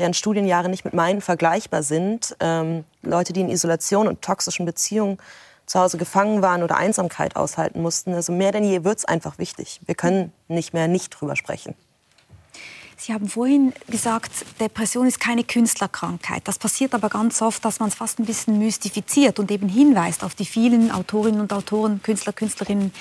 deren 0.00 0.14
Studienjahre 0.14 0.68
nicht 0.68 0.84
mit 0.84 0.94
meinen 0.94 1.20
vergleichbar 1.20 1.82
sind. 1.82 2.36
Ähm, 2.40 2.84
Leute, 3.02 3.32
die 3.32 3.42
in 3.42 3.48
Isolation 3.48 4.08
und 4.08 4.22
toxischen 4.22 4.66
Beziehungen 4.66 5.18
zu 5.66 5.78
Hause 5.78 5.98
gefangen 5.98 6.42
waren 6.42 6.64
oder 6.64 6.76
Einsamkeit 6.76 7.36
aushalten 7.36 7.80
mussten. 7.80 8.12
Also 8.12 8.32
mehr 8.32 8.50
denn 8.50 8.64
je 8.64 8.82
wird 8.82 8.98
es 8.98 9.04
einfach 9.04 9.38
wichtig. 9.38 9.80
Wir 9.86 9.94
können 9.94 10.32
nicht 10.48 10.74
mehr 10.74 10.88
nicht 10.88 11.10
drüber 11.10 11.36
sprechen. 11.36 11.76
Sie 13.02 13.14
haben 13.14 13.30
vorhin 13.30 13.72
gesagt, 13.88 14.30
Depression 14.60 15.06
ist 15.06 15.18
keine 15.18 15.42
Künstlerkrankheit. 15.42 16.42
Das 16.44 16.58
passiert 16.58 16.92
aber 16.92 17.08
ganz 17.08 17.40
oft, 17.40 17.64
dass 17.64 17.80
man 17.80 17.88
es 17.88 17.94
fast 17.94 18.18
ein 18.18 18.26
bisschen 18.26 18.58
mystifiziert 18.58 19.38
und 19.38 19.50
eben 19.50 19.70
hinweist 19.70 20.22
auf 20.22 20.34
die 20.34 20.44
vielen 20.44 20.90
Autorinnen 20.90 21.40
und 21.40 21.50
Autoren, 21.50 22.02
Künstler, 22.02 22.34
Künstlerinnen, 22.34 22.92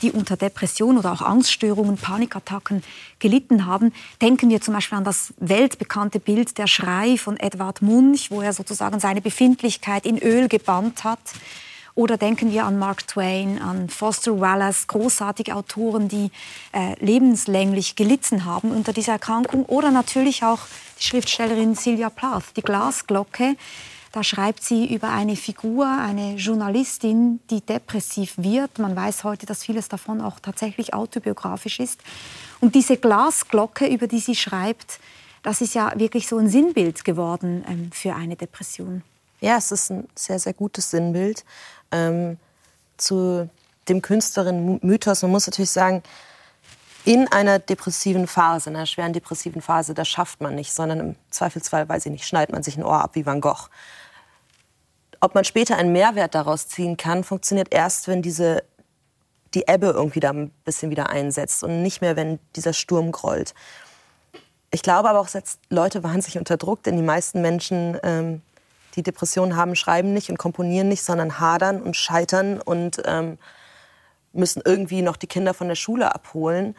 die 0.00 0.12
unter 0.12 0.36
Depression 0.36 0.96
oder 0.96 1.10
auch 1.10 1.22
Angststörungen, 1.22 1.96
Panikattacken 1.96 2.84
gelitten 3.18 3.66
haben. 3.66 3.92
Denken 4.22 4.48
wir 4.48 4.60
zum 4.60 4.74
Beispiel 4.74 4.98
an 4.98 5.02
das 5.02 5.34
weltbekannte 5.38 6.20
Bild 6.20 6.56
Der 6.56 6.68
Schrei 6.68 7.16
von 7.16 7.36
Edward 7.36 7.82
Munch, 7.82 8.30
wo 8.30 8.40
er 8.40 8.52
sozusagen 8.52 9.00
seine 9.00 9.20
Befindlichkeit 9.20 10.06
in 10.06 10.18
Öl 10.18 10.46
gebannt 10.46 11.02
hat. 11.02 11.18
Oder 11.98 12.16
denken 12.16 12.52
wir 12.52 12.64
an 12.64 12.78
Mark 12.78 13.08
Twain, 13.08 13.60
an 13.60 13.88
Foster 13.88 14.38
Wallace, 14.38 14.86
großartige 14.86 15.56
Autoren, 15.56 16.06
die 16.06 16.30
äh, 16.72 16.94
lebenslänglich 17.04 17.96
gelitten 17.96 18.44
haben 18.44 18.70
unter 18.70 18.92
dieser 18.92 19.14
Erkrankung. 19.14 19.64
Oder 19.64 19.90
natürlich 19.90 20.44
auch 20.44 20.60
die 21.00 21.02
Schriftstellerin 21.02 21.74
Sylvia 21.74 22.08
Plath, 22.08 22.56
die 22.56 22.62
Glasglocke. 22.62 23.56
Da 24.12 24.22
schreibt 24.22 24.62
sie 24.62 24.94
über 24.94 25.08
eine 25.08 25.34
Figur, 25.34 25.88
eine 25.88 26.36
Journalistin, 26.36 27.40
die 27.50 27.62
depressiv 27.62 28.34
wird. 28.36 28.78
Man 28.78 28.94
weiß 28.94 29.24
heute, 29.24 29.46
dass 29.46 29.64
vieles 29.64 29.88
davon 29.88 30.20
auch 30.20 30.38
tatsächlich 30.38 30.94
autobiografisch 30.94 31.80
ist. 31.80 32.00
Und 32.60 32.76
diese 32.76 32.96
Glasglocke, 32.96 33.88
über 33.88 34.06
die 34.06 34.20
sie 34.20 34.36
schreibt, 34.36 35.00
das 35.42 35.60
ist 35.60 35.74
ja 35.74 35.90
wirklich 35.96 36.28
so 36.28 36.38
ein 36.38 36.48
Sinnbild 36.48 37.04
geworden 37.04 37.64
ähm, 37.68 37.90
für 37.90 38.14
eine 38.14 38.36
Depression. 38.36 39.02
Ja, 39.40 39.56
es 39.56 39.70
ist 39.70 39.90
ein 39.90 40.08
sehr, 40.14 40.38
sehr 40.38 40.52
gutes 40.52 40.90
Sinnbild 40.90 41.44
ähm, 41.92 42.38
zu 42.96 43.48
dem 43.88 44.02
Künstlerinnen-Mythos. 44.02 45.22
Man 45.22 45.30
muss 45.30 45.46
natürlich 45.46 45.70
sagen, 45.70 46.02
in 47.04 47.26
einer 47.28 47.58
depressiven 47.58 48.26
Phase, 48.26 48.70
in 48.70 48.76
einer 48.76 48.86
schweren 48.86 49.12
depressiven 49.12 49.62
Phase, 49.62 49.94
das 49.94 50.08
schafft 50.08 50.40
man 50.40 50.54
nicht, 50.54 50.72
sondern 50.72 51.00
im 51.00 51.16
Zweifelsfall, 51.30 51.88
weiß 51.88 52.06
ich 52.06 52.12
nicht, 52.12 52.26
schneidet 52.26 52.52
man 52.52 52.62
sich 52.62 52.76
ein 52.76 52.84
Ohr 52.84 53.02
ab 53.02 53.14
wie 53.14 53.24
Van 53.24 53.40
Gogh. 53.40 53.68
Ob 55.20 55.34
man 55.34 55.44
später 55.44 55.76
einen 55.76 55.92
Mehrwert 55.92 56.34
daraus 56.34 56.68
ziehen 56.68 56.96
kann, 56.96 57.24
funktioniert 57.24 57.72
erst, 57.72 58.08
wenn 58.08 58.22
diese, 58.22 58.62
die 59.54 59.64
Ebbe 59.66 59.86
irgendwie 59.86 60.20
da 60.20 60.30
ein 60.30 60.50
bisschen 60.64 60.90
wieder 60.90 61.08
einsetzt 61.08 61.64
und 61.64 61.82
nicht 61.82 62.00
mehr, 62.00 62.14
wenn 62.14 62.38
dieser 62.56 62.72
Sturm 62.72 63.10
grollt. 63.10 63.54
Ich 64.70 64.82
glaube 64.82 65.08
aber 65.08 65.20
auch, 65.20 65.28
setzt 65.28 65.60
Leute 65.70 66.02
wahnsinnig 66.02 66.38
unter 66.38 66.56
Druck, 66.56 66.82
denn 66.82 66.96
die 66.96 67.02
meisten 67.02 67.40
Menschen 67.40 67.98
ähm, 68.02 68.42
die 68.94 69.02
Depressionen 69.02 69.56
haben, 69.56 69.76
schreiben 69.76 70.12
nicht 70.12 70.30
und 70.30 70.38
komponieren 70.38 70.88
nicht, 70.88 71.02
sondern 71.02 71.40
hadern 71.40 71.82
und 71.82 71.96
scheitern 71.96 72.60
und 72.60 73.02
ähm, 73.04 73.38
müssen 74.32 74.62
irgendwie 74.64 75.02
noch 75.02 75.16
die 75.16 75.26
Kinder 75.26 75.54
von 75.54 75.68
der 75.68 75.74
Schule 75.74 76.14
abholen. 76.14 76.74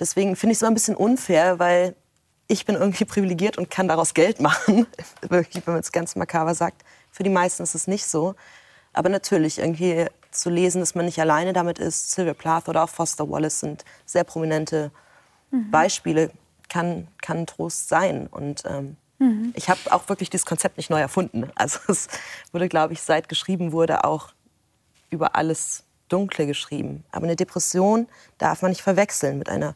Deswegen 0.00 0.36
finde 0.36 0.52
ich 0.52 0.58
es 0.58 0.62
immer 0.62 0.70
ein 0.70 0.74
bisschen 0.74 0.96
unfair, 0.96 1.58
weil 1.58 1.94
ich 2.48 2.64
bin 2.64 2.74
irgendwie 2.74 3.04
privilegiert 3.06 3.58
und 3.58 3.70
kann 3.70 3.88
daraus 3.88 4.14
Geld 4.14 4.40
machen, 4.40 4.86
wirklich, 5.28 5.66
wenn 5.66 5.74
man 5.74 5.80
es 5.80 5.92
ganz 5.92 6.16
makaber 6.16 6.54
sagt. 6.54 6.82
Für 7.10 7.22
die 7.22 7.30
meisten 7.30 7.62
ist 7.62 7.74
es 7.74 7.86
nicht 7.86 8.06
so. 8.06 8.34
Aber 8.94 9.08
natürlich 9.08 9.58
irgendwie 9.58 10.06
zu 10.30 10.50
lesen, 10.50 10.80
dass 10.80 10.94
man 10.94 11.06
nicht 11.06 11.20
alleine 11.20 11.52
damit 11.52 11.78
ist. 11.78 12.10
Sylvia 12.10 12.34
Plath 12.34 12.68
oder 12.68 12.84
auch 12.84 12.88
Foster 12.88 13.28
Wallace 13.30 13.60
sind 13.60 13.84
sehr 14.04 14.24
prominente 14.24 14.90
mhm. 15.50 15.70
Beispiele, 15.70 16.30
kann, 16.68 17.08
kann 17.20 17.46
Trost 17.46 17.88
sein. 17.88 18.26
Und 18.26 18.64
ähm, 18.66 18.96
mhm. 19.22 19.52
ich 19.54 19.68
habe 19.68 19.80
auch 19.90 20.08
wirklich 20.08 20.30
dieses 20.30 20.46
Konzept 20.46 20.76
nicht 20.76 20.90
neu 20.90 21.00
erfunden. 21.00 21.50
Also 21.54 21.78
es 21.88 22.08
wurde, 22.52 22.68
glaube 22.68 22.92
ich, 22.92 23.02
seit 23.02 23.28
geschrieben 23.28 23.72
wurde, 23.72 24.04
auch 24.04 24.32
über 25.10 25.36
alles 25.36 25.84
Dunkle 26.08 26.46
geschrieben. 26.46 27.04
Aber 27.10 27.24
eine 27.24 27.36
Depression 27.36 28.08
darf 28.38 28.62
man 28.62 28.70
nicht 28.70 28.82
verwechseln 28.82 29.38
mit 29.38 29.48
einer 29.48 29.74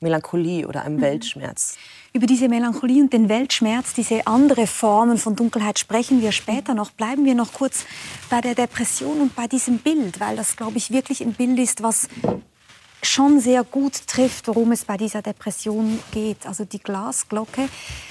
Melancholie 0.00 0.66
oder 0.66 0.84
einem 0.84 0.96
mhm. 0.96 1.02
Weltschmerz. 1.02 1.76
Über 2.12 2.26
diese 2.26 2.48
Melancholie 2.48 3.02
und 3.02 3.12
den 3.12 3.28
Weltschmerz, 3.28 3.94
diese 3.94 4.26
andere 4.26 4.66
Formen 4.66 5.18
von 5.18 5.36
Dunkelheit 5.36 5.78
sprechen 5.78 6.22
wir 6.22 6.32
später 6.32 6.74
noch. 6.74 6.90
Bleiben 6.90 7.24
wir 7.24 7.34
noch 7.34 7.52
kurz 7.52 7.84
bei 8.30 8.40
der 8.40 8.54
Depression 8.54 9.20
und 9.20 9.34
bei 9.34 9.46
diesem 9.46 9.78
Bild, 9.78 10.20
weil 10.20 10.36
das, 10.36 10.56
glaube 10.56 10.78
ich, 10.78 10.90
wirklich 10.90 11.20
ein 11.20 11.34
Bild 11.34 11.58
ist, 11.58 11.82
was 11.82 12.08
schon 13.02 13.40
sehr 13.40 13.64
gut 13.64 14.06
trifft, 14.06 14.48
worum 14.48 14.72
es 14.72 14.84
bei 14.84 14.96
dieser 14.96 15.22
Depression 15.22 15.98
geht. 16.12 16.46
Also 16.46 16.64
die 16.64 16.80
Glasglocke. 16.80 17.68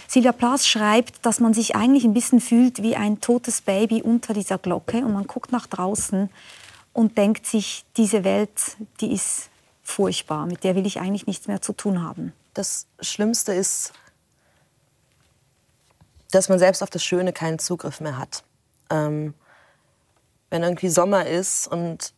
Silvia 0.07 0.31
Plath 0.31 0.65
schreibt, 0.65 1.25
dass 1.25 1.39
man 1.39 1.53
sich 1.53 1.75
eigentlich 1.75 2.05
ein 2.05 2.13
bisschen 2.13 2.39
fühlt 2.39 2.81
wie 2.81 2.95
ein 2.95 3.19
totes 3.19 3.61
Baby 3.61 4.01
unter 4.01 4.33
dieser 4.33 4.57
Glocke 4.57 4.97
und 4.97 5.13
man 5.13 5.27
guckt 5.27 5.51
nach 5.51 5.67
draußen 5.67 6.29
und 6.93 7.17
denkt 7.17 7.45
sich, 7.45 7.85
diese 7.97 8.23
Welt, 8.23 8.77
die 9.01 9.13
ist 9.13 9.49
furchtbar, 9.83 10.45
mit 10.45 10.63
der 10.63 10.75
will 10.75 10.85
ich 10.85 10.99
eigentlich 10.99 11.27
nichts 11.27 11.47
mehr 11.47 11.61
zu 11.61 11.73
tun 11.73 12.03
haben. 12.03 12.33
Das 12.53 12.87
Schlimmste 12.99 13.53
ist, 13.53 13.93
dass 16.31 16.49
man 16.49 16.59
selbst 16.59 16.81
auf 16.81 16.89
das 16.89 17.03
Schöne 17.03 17.33
keinen 17.33 17.59
Zugriff 17.59 17.99
mehr 17.99 18.17
hat. 18.17 18.43
Ähm, 18.89 19.33
wenn 20.49 20.63
irgendwie 20.63 20.89
Sommer 20.89 21.25
ist 21.25 21.67
und, 21.67 22.13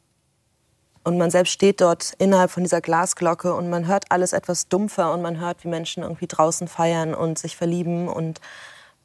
und 1.03 1.17
man 1.17 1.31
selbst 1.31 1.51
steht 1.51 1.81
dort 1.81 2.13
innerhalb 2.17 2.51
von 2.51 2.63
dieser 2.63 2.81
Glasglocke 2.81 3.53
und 3.53 3.69
man 3.69 3.87
hört 3.87 4.05
alles 4.09 4.33
etwas 4.33 4.67
dumpfer 4.67 5.13
und 5.13 5.21
man 5.21 5.39
hört, 5.39 5.63
wie 5.63 5.67
Menschen 5.67 6.03
irgendwie 6.03 6.27
draußen 6.27 6.67
feiern 6.67 7.13
und 7.13 7.39
sich 7.39 7.55
verlieben 7.55 8.07
und 8.07 8.39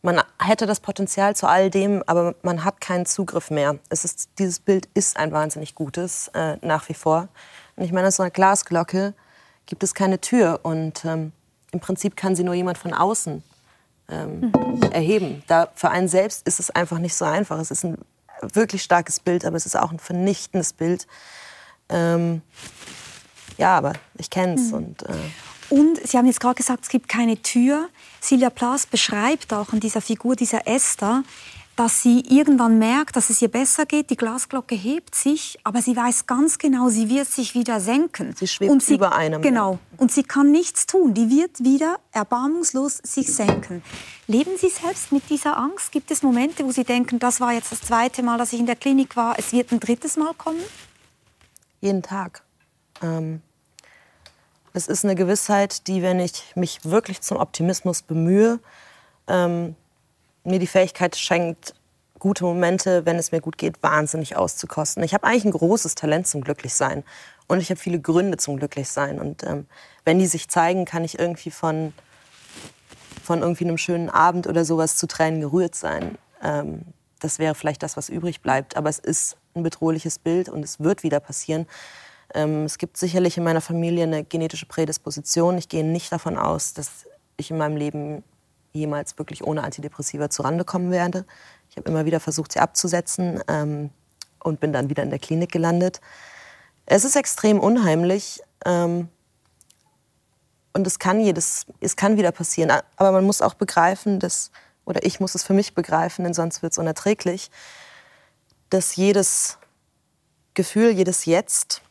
man 0.03 0.23
hätte 0.39 0.67
das 0.67 0.81
Potenzial 0.81 1.35
zu 1.35 1.47
all 1.47 1.71
dem, 1.71 2.03
aber 2.07 2.35
man 2.43 2.63
hat 2.63 2.83
keinen 2.83 3.07
Zugriff 3.07 3.51
mehr. 3.51 3.79
Es 3.89 4.05
ist, 4.05 4.29
dieses 4.39 4.61
Bild 4.61 4.87
ist 4.93 5.17
ein 5.17 5.33
wahnsinnig 5.33 5.75
gutes, 5.75 6.29
äh, 6.35 6.59
nach 6.61 6.87
wie 6.91 6.95
vor. 6.95 7.29
Und 7.77 7.85
ich 7.85 7.93
meine, 7.93 8.09
aus 8.09 8.17
so 8.17 8.23
einer 8.23 8.31
Glasglocke 8.31 9.15
gibt 9.65 9.83
es 9.83 9.95
keine 9.95 10.21
Tür 10.21 10.61
und 10.63 11.07
ähm, 11.07 11.33
im 11.73 11.81
Prinzip 11.81 12.17
kann 12.17 12.37
sie 12.37 12.45
nur 12.45 12.53
jemand 12.53 12.77
von 12.77 12.93
außen 12.93 13.43
ähm, 14.11 14.41
mhm. 14.41 14.83
erheben. 14.93 15.43
Da 15.47 15.69
für 15.75 15.91
einen 15.91 16.09
selbst 16.09 16.47
ist 16.47 16.61
es 16.61 16.71
einfach 16.71 16.99
nicht 16.99 17.15
so 17.15 17.25
einfach. 17.25 17.59
Es 17.59 17.71
ist 17.71 17.85
ein 17.85 17.97
wirklich 18.43 18.83
starkes 18.83 19.21
Bild, 19.21 19.47
aber 19.47 19.57
es 19.57 19.65
ist 19.65 19.77
auch 19.77 19.91
ein 19.91 19.99
vernichtendes 19.99 20.75
Bild. 20.75 21.07
Ähm, 21.89 22.43
ja, 23.59 23.77
aber 23.77 23.93
ich 24.19 24.31
kenne 24.31 24.55
es. 24.55 24.69
Mhm. 24.69 24.75
Und, 24.75 25.03
äh 25.03 25.15
und 25.71 26.07
Sie 26.07 26.19
haben 26.19 26.27
jetzt 26.27 26.41
gerade 26.41 26.57
gesagt, 26.57 26.85
es 26.85 26.89
gibt 26.89 27.09
keine 27.09 27.41
Tür. 27.41 27.89
Silvia 28.21 28.51
Plath 28.51 28.91
beschreibt 28.91 29.53
auch 29.53 29.73
an 29.73 29.81
dieser 29.81 30.01
Figur, 30.01 30.37
dieser 30.37 30.67
Esther, 30.67 31.25
dass 31.77 32.03
sie 32.03 32.21
irgendwann 32.29 32.79
merkt, 32.79 33.17
dass 33.17 33.31
es 33.31 33.43
ihr 33.43 33.49
besser 33.49 33.85
geht. 33.85 34.11
Die 34.11 34.17
Glasglocke 34.17 34.75
hebt 34.75 35.15
sich, 35.15 35.59
aber 35.65 35.83
sie 35.83 35.97
weiß 35.97 36.27
ganz 36.27 36.59
genau, 36.59 36.89
sie 36.89 37.09
wird 37.09 37.27
sich 37.27 37.55
wieder 37.55 37.81
senken. 37.81 38.35
Sie 38.37 38.47
schwebt 38.47 38.81
sie, 38.83 38.95
über 38.95 39.15
einem. 39.15 39.43
Genau. 39.43 39.79
Und 39.97 40.13
sie 40.13 40.23
kann 40.23 40.53
nichts 40.53 40.87
tun. 40.87 41.15
Die 41.15 41.31
wird 41.31 41.65
wieder 41.65 41.99
erbarmungslos 42.13 42.99
sich 43.03 43.35
senken. 43.35 43.83
Leben 44.27 44.53
Sie 44.57 44.69
selbst 44.69 45.13
mit 45.13 45.29
dieser 45.29 45.57
Angst? 45.59 45.93
Gibt 45.93 46.11
es 46.11 46.23
Momente, 46.23 46.65
wo 46.65 46.71
Sie 46.71 46.85
denken, 46.85 47.19
das 47.19 47.41
war 47.41 47.53
jetzt 47.53 47.73
das 47.73 47.81
zweite 47.81 48.23
Mal, 48.23 48.39
dass 48.39 48.53
ich 48.53 48.61
in 48.61 48.67
der 48.67 48.77
Klinik 48.77 49.17
war, 49.17 49.39
es 49.39 49.53
wird 49.53 49.73
ein 49.73 49.81
drittes 49.81 50.17
Mal 50.17 50.33
kommen? 50.35 50.61
Jeden 51.85 52.03
Tag. 52.03 52.43
Ähm, 53.03 53.43
es 54.73 54.89
ist 54.89 55.05
eine 55.05 55.15
Gewissheit, 55.15 55.87
die, 55.87 56.01
wenn 56.01 56.19
ich 56.19 56.57
mich 56.57 56.83
wirklich 56.87 57.21
zum 57.21 57.37
Optimismus 57.37 58.01
bemühe, 58.01 58.59
ähm, 59.29 59.77
mir 60.45 60.59
die 60.59 60.67
Fähigkeit 60.67 61.15
schenkt, 61.15 61.75
gute 62.19 62.45
Momente, 62.45 63.05
wenn 63.05 63.17
es 63.17 63.33
mir 63.33 63.43
gut 63.43 63.59
geht, 63.59 63.83
wahnsinnig 63.83 64.35
auszukosten. 64.35 65.03
Ich 65.03 65.13
habe 65.13 65.27
eigentlich 65.27 65.45
ein 65.45 65.51
großes 65.51 65.95
Talent 65.95 66.27
zum 66.27 66.41
Glücklichsein 66.41 67.05
und 67.49 67.61
ich 67.61 67.69
habe 67.69 67.79
viele 67.79 68.01
Gründe 68.01 68.39
zum 68.39 68.57
Glücklichsein. 68.57 69.21
Und 69.21 69.43
ähm, 69.43 69.67
wenn 70.07 70.19
die 70.19 70.27
sich 70.27 70.49
zeigen, 70.49 70.87
kann 70.87 71.05
ich 71.05 71.19
irgendwie 71.19 71.51
von, 71.51 71.93
von 73.23 73.43
irgendwie 73.43 73.65
einem 73.65 73.77
schönen 73.77 74.09
Abend 74.09 74.47
oder 74.47 74.65
sowas 74.65 74.97
zu 74.97 75.07
Tränen 75.07 75.43
gerührt 75.43 75.75
sein. 75.75 76.17
Ähm, 76.43 76.81
das 77.21 77.39
wäre 77.39 77.55
vielleicht 77.55 77.83
das, 77.83 77.99
was 77.99 78.09
übrig 78.09 78.41
bleibt. 78.41 78.79
Aber 78.79 78.89
es 78.89 78.99
ist 78.99 79.37
ein 79.55 79.63
bedrohliches 79.63 80.19
Bild 80.19 80.49
und 80.49 80.63
es 80.63 80.81
wird 80.81 81.03
wieder 81.03 81.21
passieren. 81.21 81.67
Ähm, 82.35 82.65
es 82.65 82.79
gibt 82.79 82.97
sicherlich 82.97 83.37
in 83.37 83.45
meiner 83.45 83.61
Familie 83.61 84.05
eine 84.05 84.25
genetische 84.25 84.67
Prädisposition. 84.67 85.59
Ich 85.59 85.69
gehe 85.69 85.85
nicht 85.85 86.13
davon 86.13 86.37
aus, 86.37 86.75
dass 86.75 87.07
ich 87.37 87.51
in 87.51 87.59
meinem 87.59 87.77
Leben 87.77 88.25
jemals 88.73 89.19
wirklich 89.19 89.45
ohne 89.45 89.63
Antidepressiva 89.63 90.31
zurande 90.31 90.65
kommen 90.65 90.91
werde. 90.91 91.25
Ich 91.71 91.77
habe 91.77 91.89
immer 91.89 92.05
wieder 92.05 92.21
versucht, 92.21 92.53
sie 92.53 92.59
abzusetzen 92.59 93.41
ähm, 93.49 93.91
und 94.43 94.61
bin 94.61 94.73
dann 94.73 94.91
wieder 94.91 95.03
in 95.03 95.11
der 95.11 95.19
Klinik 95.19 95.53
gelandet. 95.53 96.01
Es 96.87 97.05
ist 97.05 97.17
extrem 97.17 97.61
unheimlich 97.61 98.43
ähm, 98.67 99.09
und 100.73 100.87
es 100.87 100.99
kann 100.99 101.21
jedes, 101.21 101.67
es 101.81 101.97
kann 101.97 102.17
wieder 102.17 102.33
passieren. 102.33 102.73
Aber 102.97 103.13
man 103.13 103.25
muss 103.25 103.43
auch 103.43 103.55
begreifen, 103.55 104.19
dass, 104.19 104.51
oder 104.85 105.05
ich 105.05 105.21
muss 105.21 105.37
es 105.37 105.45
für 105.45 105.55
mich 105.55 105.75
begreifen, 105.75 106.25
denn 106.25 106.35
sonst 106.35 106.63
wird 106.63 106.73
es 106.73 106.79
unerträglich, 106.79 107.51
dass 108.71 108.97
jedes 108.97 109.59
Gefühl, 110.55 110.91
jedes 110.91 111.25
Jetzt 111.25 111.83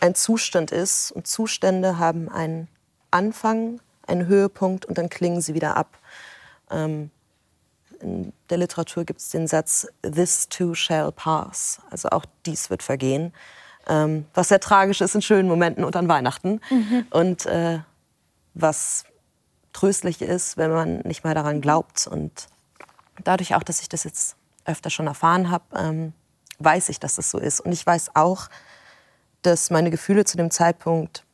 ein 0.00 0.14
Zustand 0.14 0.70
ist 0.70 1.12
und 1.12 1.26
Zustände 1.26 1.98
haben 1.98 2.28
einen 2.28 2.68
Anfang, 3.10 3.80
einen 4.06 4.26
Höhepunkt 4.26 4.84
und 4.84 4.98
dann 4.98 5.08
klingen 5.08 5.40
sie 5.40 5.54
wieder 5.54 5.76
ab. 5.76 5.98
Ähm, 6.70 7.10
in 8.00 8.32
der 8.50 8.58
Literatur 8.58 9.04
gibt 9.04 9.20
es 9.20 9.30
den 9.30 9.46
Satz, 9.46 9.86
This 10.02 10.48
too 10.48 10.74
shall 10.74 11.10
pass. 11.12 11.80
Also 11.90 12.10
auch 12.10 12.24
dies 12.44 12.68
wird 12.68 12.82
vergehen. 12.82 13.32
Ähm, 13.86 14.26
was 14.34 14.48
sehr 14.48 14.60
tragisch 14.60 15.00
ist 15.00 15.14
in 15.14 15.22
schönen 15.22 15.48
Momenten 15.48 15.84
und 15.84 15.96
an 15.96 16.08
Weihnachten. 16.08 16.60
Mhm. 16.70 17.06
Und 17.10 17.46
äh, 17.46 17.80
was 18.54 19.04
tröstlich 19.72 20.22
ist, 20.22 20.56
wenn 20.56 20.70
man 20.70 20.98
nicht 21.00 21.24
mehr 21.24 21.34
daran 21.34 21.60
glaubt. 21.60 22.06
Und 22.06 22.48
dadurch 23.22 23.54
auch, 23.54 23.62
dass 23.62 23.80
ich 23.80 23.88
das 23.88 24.04
jetzt 24.04 24.36
öfter 24.64 24.90
schon 24.90 25.06
erfahren 25.06 25.50
habe, 25.50 25.64
ähm, 25.76 26.12
weiß 26.58 26.88
ich, 26.88 27.00
dass 27.00 27.16
das 27.16 27.30
so 27.30 27.38
ist. 27.38 27.60
Und 27.60 27.72
ich 27.72 27.84
weiß 27.86 28.14
auch, 28.14 28.48
dass 29.42 29.70
meine 29.70 29.90
Gefühle 29.90 30.24
zu 30.24 30.36
dem 30.36 30.50
Zeitpunkt 30.50 31.24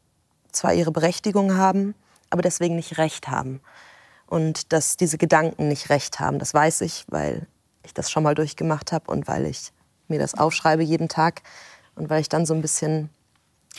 zwar 0.52 0.74
ihre 0.74 0.90
Berechtigung 0.90 1.56
haben, 1.56 1.94
aber 2.30 2.42
deswegen 2.42 2.76
nicht 2.76 2.98
recht 2.98 3.28
haben 3.28 3.60
und 4.26 4.72
dass 4.72 4.96
diese 4.96 5.18
Gedanken 5.18 5.68
nicht 5.68 5.90
recht 5.90 6.20
haben. 6.20 6.38
Das 6.38 6.54
weiß 6.54 6.80
ich, 6.82 7.04
weil 7.08 7.46
ich 7.82 7.94
das 7.94 8.10
schon 8.10 8.22
mal 8.22 8.34
durchgemacht 8.34 8.92
habe 8.92 9.10
und 9.10 9.28
weil 9.28 9.46
ich 9.46 9.72
mir 10.08 10.18
das 10.18 10.34
aufschreibe 10.34 10.82
jeden 10.82 11.08
Tag 11.08 11.42
und 11.94 12.10
weil 12.10 12.20
ich 12.20 12.28
dann 12.28 12.46
so 12.46 12.54
ein 12.54 12.62
bisschen 12.62 13.10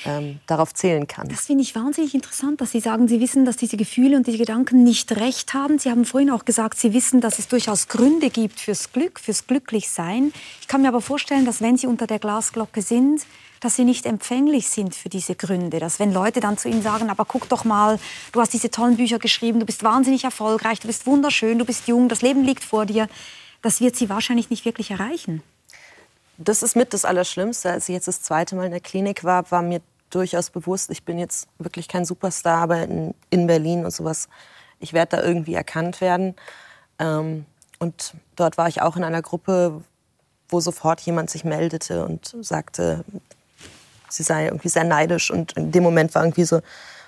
ähm, 0.05 0.39
darauf 0.48 0.74
zählen 0.74 1.07
kann. 1.07 1.27
Das 1.27 1.45
finde 1.45 1.63
ich 1.63 1.75
wahnsinnig 1.75 2.15
interessant, 2.15 2.62
dass 2.62 2.71
Sie 2.71 2.79
sagen, 2.79 3.07
Sie 3.07 3.19
wissen, 3.19 3.45
dass 3.45 3.57
diese 3.57 3.77
Gefühle 3.77 4.17
und 4.17 4.27
diese 4.27 4.38
Gedanken 4.38 4.83
nicht 4.83 5.12
recht 5.17 5.53
haben. 5.53 5.79
Sie 5.79 5.89
haben 5.89 6.05
vorhin 6.05 6.31
auch 6.31 6.45
gesagt, 6.45 6.77
Sie 6.79 6.93
wissen, 6.93 7.21
dass 7.21 7.39
es 7.39 7.48
durchaus 7.48 7.88
Gründe 7.88 8.29
gibt 8.29 8.60
fürs 8.60 8.91
Glück, 8.91 9.19
fürs 9.19 9.48
Glücklichsein. 9.48 10.33
Ich 10.62 10.67
kann 10.67 10.81
mir 10.81 10.88
aber 10.88 11.01
vorstellen, 11.01 11.45
dass 11.45 11.62
wenn 11.62 11.77
Sie 11.77 11.88
unter 11.88 12.07
der 12.07 12.19
Glasglocke 12.19 12.81
sind, 12.81 13.21
dass 13.62 13.75
sie 13.75 13.86
nicht 13.86 14.07
empfänglich 14.07 14.67
sind 14.69 14.95
für 14.95 15.07
diese 15.07 15.36
Gründe. 15.36 15.79
Dass 15.79 16.00
wenn 16.00 16.12
Leute 16.12 16.39
dann 16.39 16.57
zu 16.57 16.67
ihnen 16.67 16.81
sagen, 16.81 17.10
aber 17.10 17.25
guck 17.25 17.48
doch 17.48 17.63
mal, 17.63 18.00
du 18.31 18.41
hast 18.41 18.53
diese 18.53 18.71
tollen 18.71 18.98
Bücher 18.98 19.19
geschrieben, 19.19 19.60
du 19.60 19.65
bist 19.65 19.83
wahnsinnig 19.83 20.24
erfolgreich, 20.24 20.79
du 20.79 20.88
bist 20.88 21.05
wunderschön, 21.05 21.60
du 21.60 21.65
bist 21.65 21.88
jung, 21.88 22.10
das 22.10 22.24
Leben 22.24 22.43
liegt 22.43 22.63
vor 22.63 22.88
dir, 22.88 23.07
das 23.62 23.79
wird 23.79 23.95
sie 23.95 24.10
wahrscheinlich 24.10 24.50
nicht 24.50 24.65
wirklich 24.65 24.89
erreichen. 24.89 25.43
Das 26.43 26.63
ist 26.63 26.75
mit 26.75 26.93
das 26.93 27.05
Allerschlimmste. 27.05 27.71
Als 27.71 27.88
ich 27.89 27.93
jetzt 27.93 28.07
das 28.07 28.21
zweite 28.21 28.55
Mal 28.55 28.65
in 28.65 28.71
der 28.71 28.79
Klinik 28.79 29.24
war, 29.24 29.50
war 29.51 29.62
mir 29.62 29.81
durchaus 30.10 30.50
bewusst, 30.50 30.89
ich 30.89 31.03
bin 31.03 31.17
jetzt 31.17 31.48
wirklich 31.57 31.88
kein 31.88 32.05
Superstar, 32.05 32.62
aber 32.62 32.83
in, 32.83 33.13
in 33.29 33.48
Berlin 33.48 33.86
und 33.86 33.91
sowas, 33.91 34.27
ich 34.79 34.93
werde 34.93 35.17
da 35.17 35.24
irgendwie 35.24 35.53
erkannt 35.53 36.01
werden. 36.01 36.36
Ähm, 37.00 37.45
und 37.79 38.13
dort 38.36 38.57
war 38.57 38.67
ich 38.67 38.81
auch 38.81 38.98
in 38.98 39.03
einer 39.03 39.21
Gruppe, 39.21 39.81
wo 40.50 40.60
sofort 40.60 41.01
jemand 41.01 41.29
sich 41.29 41.43
meldete 41.43 42.05
und 42.05 42.36
sagte, 42.41 43.05
sie 44.10 44.24
sei 44.24 44.45
irgendwie 44.45 44.69
sehr 44.69 44.83
neidisch. 44.83 45.31
Und 45.31 45.53
in 45.53 45.71
dem 45.71 45.83
Moment 45.83 46.13
war 46.13 46.24
irgendwie 46.24 46.43
so, 46.43 46.62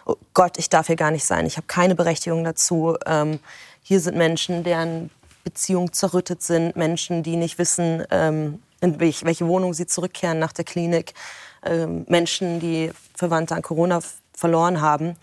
oh 0.05 0.15
Gott, 0.33 0.57
ich 0.57 0.69
darf 0.69 0.87
hier 0.87 0.95
gar 0.95 1.11
nicht 1.11 1.25
sein. 1.25 1.45
Ich 1.45 1.57
habe 1.57 1.67
keine 1.67 1.95
Berechtigung 1.95 2.43
dazu. 2.43 2.95
Ähm, 3.05 3.39
hier 3.81 3.99
sind 3.99 4.15
Menschen, 4.15 4.63
deren 4.63 5.09
Beziehungen 5.43 5.91
zerrüttet 5.91 6.41
sind, 6.41 6.75
Menschen, 6.75 7.21
die 7.21 7.35
nicht 7.35 7.57
wissen, 7.57 8.03
ähm, 8.11 8.61
in 8.83 8.99
welche 8.99 9.47
Wohnung 9.47 9.73
sie 9.73 9.87
zurückkehren 9.87 10.39
nach 10.39 10.51
der 10.51 10.65
Klinik, 10.65 11.13
ähm, 11.63 12.05
Menschen, 12.09 12.59
die 12.59 12.91
Verwandte 13.15 13.55
an 13.55 13.61
Corona 13.61 14.01
verloren 14.33 14.81
haben. 14.81 15.15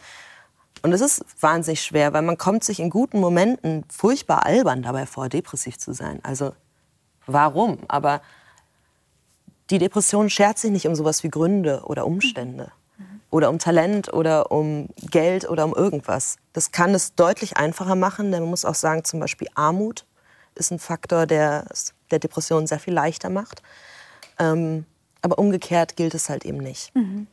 Und 0.83 0.93
es 0.95 1.03
ist 1.03 1.23
wahnsinnig 1.41 1.83
schwer, 1.83 2.15
weil 2.15 2.23
man 2.23 2.39
kommt 2.39 2.65
sich 2.65 2.81
in 2.81 2.89
guten 2.89 3.21
Momenten 3.21 3.85
furchtbar 3.91 4.47
albern 4.47 4.83
dabei 4.83 5.05
vor, 5.05 5.29
depressiv 5.29 5.77
zu 5.77 5.93
sein. 5.93 6.21
Also 6.23 6.55
warum? 7.27 7.81
Aber 7.89 8.23
die 9.69 9.79
Depression 9.79 10.31
schert 10.31 10.59
sich 10.59 10.71
nicht 10.71 10.87
um 10.87 10.95
sowas 10.95 11.23
wie 11.23 11.29
Gründe 11.29 11.83
oder 11.85 12.07
Umstände 12.07 12.73
oder 13.31 13.51
um 13.51 13.59
Talent 13.59 14.11
oder 14.13 14.51
um 14.51 14.89
Geld 15.11 15.49
oder 15.49 15.67
um 15.67 15.75
irgendwas. 15.75 16.39
Das 16.55 16.73
kann 16.73 16.95
es 16.95 17.15
deutlich 17.15 17.59
einfacher 17.59 17.95
machen, 17.95 18.33
denn 18.33 18.41
man 18.41 18.51
muss 18.51 18.65
auch 18.65 18.75
sagen, 18.75 19.05
zum 19.05 19.21
Beispiel 19.21 19.49
Armut 19.55 20.07
ist 20.55 20.73
ein 20.73 20.79
Faktor, 20.79 21.27
der 21.27 21.67
der 22.11 22.19
Depression 22.19 22.67
sehr 22.67 22.79
viel 22.79 22.95
leichter 22.95 23.31
macht. 23.31 23.63
Ähm, 24.39 24.85
aber 25.23 25.39
umgekehrt 25.39 25.97
gilt 25.97 26.15
es 26.15 26.29
halt 26.29 26.45
eben 26.45 26.59
nicht. 26.59 26.95
Mhm. 26.95 27.27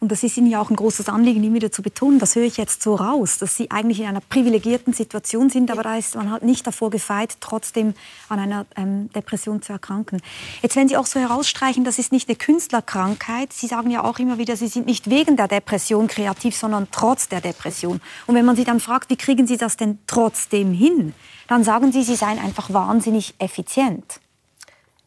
Und 0.00 0.12
das 0.12 0.22
ist 0.22 0.36
Ihnen 0.36 0.48
ja 0.48 0.60
auch 0.60 0.70
ein 0.70 0.76
großes 0.76 1.08
Anliegen, 1.08 1.42
immer 1.42 1.56
wieder 1.56 1.72
zu 1.72 1.82
betonen. 1.82 2.18
Das 2.18 2.34
höre 2.34 2.44
ich 2.44 2.56
jetzt 2.56 2.82
so 2.82 2.94
raus, 2.94 3.38
dass 3.38 3.56
Sie 3.56 3.70
eigentlich 3.70 4.00
in 4.00 4.06
einer 4.06 4.20
privilegierten 4.20 4.92
Situation 4.92 5.50
sind, 5.50 5.70
aber 5.70 5.82
da 5.82 5.96
ist 5.96 6.14
man 6.14 6.30
halt 6.30 6.42
nicht 6.42 6.66
davor 6.66 6.90
gefeit, 6.90 7.36
trotzdem 7.40 7.94
an 8.28 8.38
einer 8.38 8.66
ähm, 8.76 9.10
Depression 9.12 9.62
zu 9.62 9.72
erkranken. 9.72 10.20
Jetzt, 10.62 10.76
wenn 10.76 10.88
Sie 10.88 10.96
auch 10.96 11.06
so 11.06 11.20
herausstreichen, 11.20 11.84
das 11.84 11.98
ist 11.98 12.12
nicht 12.12 12.28
eine 12.28 12.36
Künstlerkrankheit. 12.36 13.52
Sie 13.52 13.66
sagen 13.66 13.90
ja 13.90 14.04
auch 14.04 14.18
immer 14.18 14.38
wieder, 14.38 14.56
Sie 14.56 14.68
sind 14.68 14.86
nicht 14.86 15.10
wegen 15.10 15.36
der 15.36 15.48
Depression 15.48 16.06
kreativ, 16.06 16.56
sondern 16.56 16.88
trotz 16.90 17.28
der 17.28 17.40
Depression. 17.40 18.00
Und 18.26 18.34
wenn 18.34 18.44
man 18.44 18.56
Sie 18.56 18.64
dann 18.64 18.80
fragt, 18.80 19.10
wie 19.10 19.16
kriegen 19.16 19.46
Sie 19.46 19.56
das 19.56 19.76
denn 19.76 19.98
trotzdem 20.06 20.72
hin, 20.72 21.14
dann 21.48 21.64
sagen 21.64 21.92
Sie, 21.92 22.02
Sie 22.02 22.16
seien 22.16 22.38
einfach 22.38 22.72
wahnsinnig 22.72 23.34
effizient. 23.38 24.20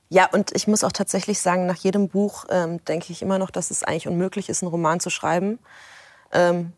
Ja, 0.10 0.28
und 0.32 0.56
ich 0.56 0.68
muss 0.68 0.84
auch 0.84 0.92
tatsächlich 0.92 1.40
sagen, 1.40 1.68
nach 1.68 1.78
jedem 1.78 2.10
Buch 2.10 2.46
ähm, 2.50 2.84
denke 2.86 3.12
ich 3.14 3.22
immer 3.22 3.38
noch, 3.38 3.52
dass 3.52 3.70
es 3.70 3.84
eigentlich 3.84 4.08
unmöglich 4.08 4.50
ist, 4.50 4.64
einen 4.64 4.72
Roman 4.72 5.00
zu 5.00 5.12
schreiben. 5.12 5.60
Ähm, 6.32 6.74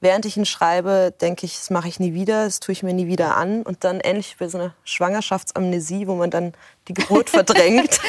während 0.00 0.24
ich 0.24 0.38
ihn 0.38 0.46
schreibe, 0.46 1.14
denke 1.20 1.44
ich, 1.44 1.58
das 1.58 1.68
mache 1.68 1.88
ich 1.88 2.00
nie 2.00 2.14
wieder, 2.14 2.46
das 2.46 2.60
tue 2.60 2.72
ich 2.72 2.82
mir 2.82 2.94
nie 2.94 3.06
wieder 3.06 3.36
an. 3.36 3.62
Und 3.62 3.84
dann 3.84 4.00
ähnlich 4.00 4.40
wie 4.40 4.48
so 4.48 4.56
eine 4.56 4.74
Schwangerschaftsamnesie, 4.84 6.06
wo 6.06 6.14
man 6.14 6.30
dann 6.30 6.54
die 6.88 6.94
Geburt 6.94 7.28
verdrängt, 7.30 8.00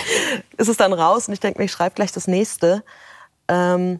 ist 0.58 0.70
es 0.70 0.78
dann 0.78 0.94
raus 0.94 1.28
und 1.28 1.34
ich 1.34 1.42
denke 1.42 1.60
mir, 1.60 1.66
ich 1.66 1.72
schreibe 1.72 1.96
gleich 1.96 2.14
das 2.14 2.28
nächste. 2.28 2.86
Ähm, 3.50 4.00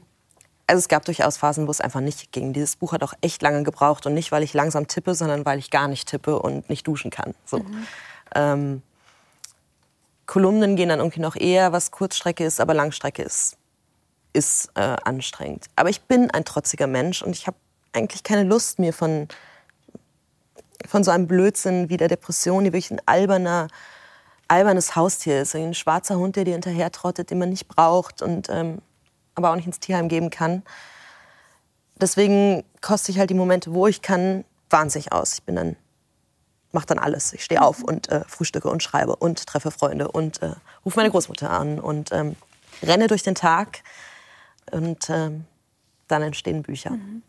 also 0.66 0.80
es 0.80 0.88
gab 0.88 1.04
durchaus 1.04 1.36
Phasen, 1.36 1.68
wo 1.68 1.72
es 1.72 1.82
einfach 1.82 2.00
nicht 2.00 2.32
ging. 2.32 2.54
Dieses 2.54 2.78
Buch 2.78 2.94
hat 2.94 3.04
auch 3.04 3.14
echt 3.20 3.42
lange 3.42 3.64
gebraucht 3.64 4.06
und 4.06 4.14
nicht, 4.14 4.32
weil 4.32 4.44
ich 4.44 4.54
langsam 4.54 4.88
tippe, 4.88 5.14
sondern 5.14 5.46
weil 5.46 5.60
ich 5.60 5.72
gar 5.72 5.90
nicht 5.90 6.08
tippe 6.08 6.40
und 6.40 6.70
nicht 6.70 6.88
duschen 6.88 7.12
kann. 7.12 7.36
So. 7.46 7.60
Mhm. 8.36 8.82
Kolumnen 10.26 10.76
gehen 10.76 10.90
dann 10.90 11.00
irgendwie 11.00 11.20
noch 11.20 11.36
eher, 11.36 11.72
was 11.72 11.92
Kurzstrecke 11.92 12.46
ist, 12.46 12.60
aber 12.60 12.74
Langstrecke 12.74 13.24
ist, 13.24 13.58
ist 14.32 14.70
äh, 14.76 14.96
anstrengend. 15.04 15.68
Aber 15.76 15.90
ich 15.90 16.04
bin 16.04 16.32
ein 16.32 16.46
trotziger 16.46 16.88
Mensch 16.88 17.22
und 17.22 17.36
ich 17.36 17.48
habe 17.48 17.58
eigentlich 17.92 18.24
keine 18.24 18.44
Lust, 18.44 18.80
mir 18.80 18.94
von, 18.94 19.28
von 20.88 21.04
so 21.04 21.12
einem 21.12 21.28
Blödsinn 21.28 21.90
wie 21.90 21.98
der 21.98 22.08
Depression, 22.08 22.64
die 22.64 22.74
wirklich 22.74 22.92
ein 22.92 23.02
alberner, 23.06 23.68
albernes 24.48 24.96
Haustier 24.96 25.42
ist, 25.42 25.56
ein 25.56 25.74
schwarzer 25.74 26.18
Hund, 26.18 26.36
der 26.36 26.46
dir 26.46 26.54
hinterher 26.54 26.92
trottet, 26.92 27.30
den 27.30 27.40
man 27.40 27.50
nicht 27.50 27.68
braucht 27.68 28.22
und 28.22 28.50
ähm, 28.50 28.80
aber 29.36 29.52
auch 29.52 29.56
nicht 29.56 29.68
ins 29.68 29.80
Tierheim 29.80 30.10
geben 30.10 30.30
kann. 30.30 30.64
Deswegen 31.96 32.64
koste 32.82 33.12
ich 33.12 33.20
halt 33.20 33.30
die 33.30 33.36
Momente, 33.36 33.74
wo 33.74 33.88
ich 33.88 34.02
kann, 34.02 34.46
wahnsinnig 34.70 35.12
aus. 35.12 35.34
Ich 35.34 35.44
bin 35.44 35.56
dann 35.56 35.76
mache 36.74 36.88
dann 36.88 37.00
alles. 37.00 37.34
Ich 37.34 37.44
stehe 37.44 37.62
auf 37.62 37.84
und 37.84 38.10
äh, 38.10 38.24
frühstücke 38.28 38.70
und 38.70 38.84
schreibe 38.84 39.16
und 39.16 39.46
treffe 39.46 39.72
Freunde 39.72 40.10
und 40.10 40.42
äh, 40.42 40.54
rufe 40.86 40.98
meine 40.98 41.12
Großmutter 41.12 41.50
an 41.50 41.80
und 41.80 42.12
ähm, 42.12 42.36
renne 42.82 43.08
durch 43.08 43.24
den 43.24 43.36
Tag 43.36 43.80
und 44.72 45.10
ähm, 45.10 45.46
dann 46.08 46.22
entstehen 46.22 46.64
Bücher. 46.64 46.92
Mhm. 46.92 47.22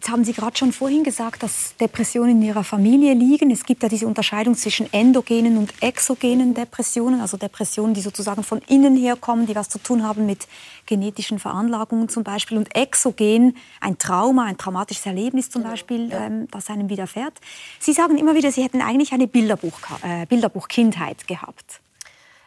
Jetzt 0.00 0.08
haben 0.08 0.24
Sie 0.24 0.32
gerade 0.32 0.56
schon 0.56 0.72
vorhin 0.72 1.04
gesagt, 1.04 1.42
dass 1.42 1.76
Depressionen 1.76 2.40
in 2.40 2.42
Ihrer 2.42 2.64
Familie 2.64 3.12
liegen. 3.12 3.50
Es 3.50 3.64
gibt 3.64 3.82
ja 3.82 3.88
diese 3.90 4.06
Unterscheidung 4.06 4.54
zwischen 4.54 4.90
endogenen 4.94 5.58
und 5.58 5.74
exogenen 5.82 6.54
Depressionen, 6.54 7.20
also 7.20 7.36
Depressionen, 7.36 7.92
die 7.92 8.00
sozusagen 8.00 8.42
von 8.42 8.62
innen 8.66 8.96
herkommen, 8.96 9.44
die 9.44 9.54
was 9.54 9.68
zu 9.68 9.78
tun 9.78 10.02
haben 10.02 10.24
mit 10.24 10.48
genetischen 10.86 11.38
Veranlagungen 11.38 12.08
zum 12.08 12.24
Beispiel. 12.24 12.56
Und 12.56 12.74
exogen, 12.74 13.58
ein 13.82 13.98
Trauma, 13.98 14.46
ein 14.46 14.56
traumatisches 14.56 15.04
Erlebnis 15.04 15.50
zum 15.50 15.64
Beispiel, 15.64 16.08
ja. 16.08 16.24
ähm, 16.24 16.48
das 16.50 16.70
einem 16.70 16.88
widerfährt. 16.88 17.34
Sie 17.78 17.92
sagen 17.92 18.16
immer 18.16 18.34
wieder, 18.34 18.50
Sie 18.50 18.62
hätten 18.62 18.80
eigentlich 18.80 19.12
eine 19.12 19.26
Bilderbuch, 19.26 19.78
äh, 20.00 20.24
Bilderbuch-Kindheit 20.24 21.28
gehabt. 21.28 21.82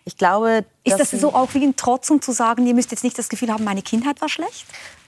Ich 0.06 0.18
glaube, 0.18 0.66
ist 0.84 0.98
das 0.98 1.12
so 1.12 1.36
auch 1.36 1.54
wie 1.54 1.64
ein 1.64 1.76
Trotz, 1.76 2.10
um 2.10 2.20
zu 2.20 2.32
sagen, 2.32 2.66
ihr 2.66 2.74
müsst 2.74 2.90
jetzt 2.90 3.04
nicht 3.04 3.20
das 3.20 3.30
Gefühl 3.30 3.54
haben, 3.54 3.64
meine 3.64 3.84
Kindheit 3.84 4.22
war 4.22 4.28
schlecht? 4.28 4.66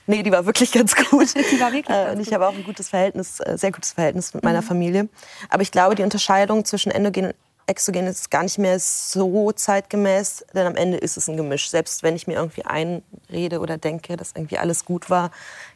Nee, 0.08 0.24
die 0.24 0.32
war 0.32 0.46
wirklich 0.46 0.72
ganz 0.72 0.96
gut. 0.96 1.34
die 1.52 1.60
war 1.60 1.72
wirklich 1.72 1.96
äh, 1.96 2.06
ganz 2.06 2.16
und 2.16 2.28
ich 2.28 2.34
habe 2.34 2.48
auch 2.48 2.54
ein 2.54 2.64
gutes 2.64 2.90
Verhältnis, 2.90 3.40
äh, 3.40 3.58
sehr 3.58 3.72
gutes 3.72 3.94
Verhältnis 3.94 4.34
mit 4.34 4.44
meiner 4.44 4.62
mhm. 4.62 4.66
Familie. 4.66 5.10
Aber 5.50 5.62
ich 5.62 5.72
glaube, 5.72 5.96
die 5.96 6.04
Unterscheidung 6.04 6.66
zwischen 6.66 6.92
endogen 6.92 7.28
und 7.28 7.36
exogen 7.68 8.06
ist 8.08 8.30
gar 8.30 8.44
nicht 8.44 8.58
mehr 8.58 8.80
so 8.80 9.52
zeitgemäß, 9.52 10.46
denn 10.54 10.68
am 10.68 10.76
Ende 10.76 10.98
ist 10.98 11.18
es 11.18 11.28
ein 11.28 11.38
Gemisch. 11.38 11.70
Selbst 11.70 12.04
wenn 12.04 12.16
ich 12.16 12.28
mir 12.28 12.36
irgendwie 12.36 12.66
einrede 12.66 13.60
oder 13.60 13.78
denke, 13.78 14.18
dass 14.18 14.34
irgendwie 14.36 14.58
alles 14.58 14.86
gut 14.86 15.10
war, 15.10 15.32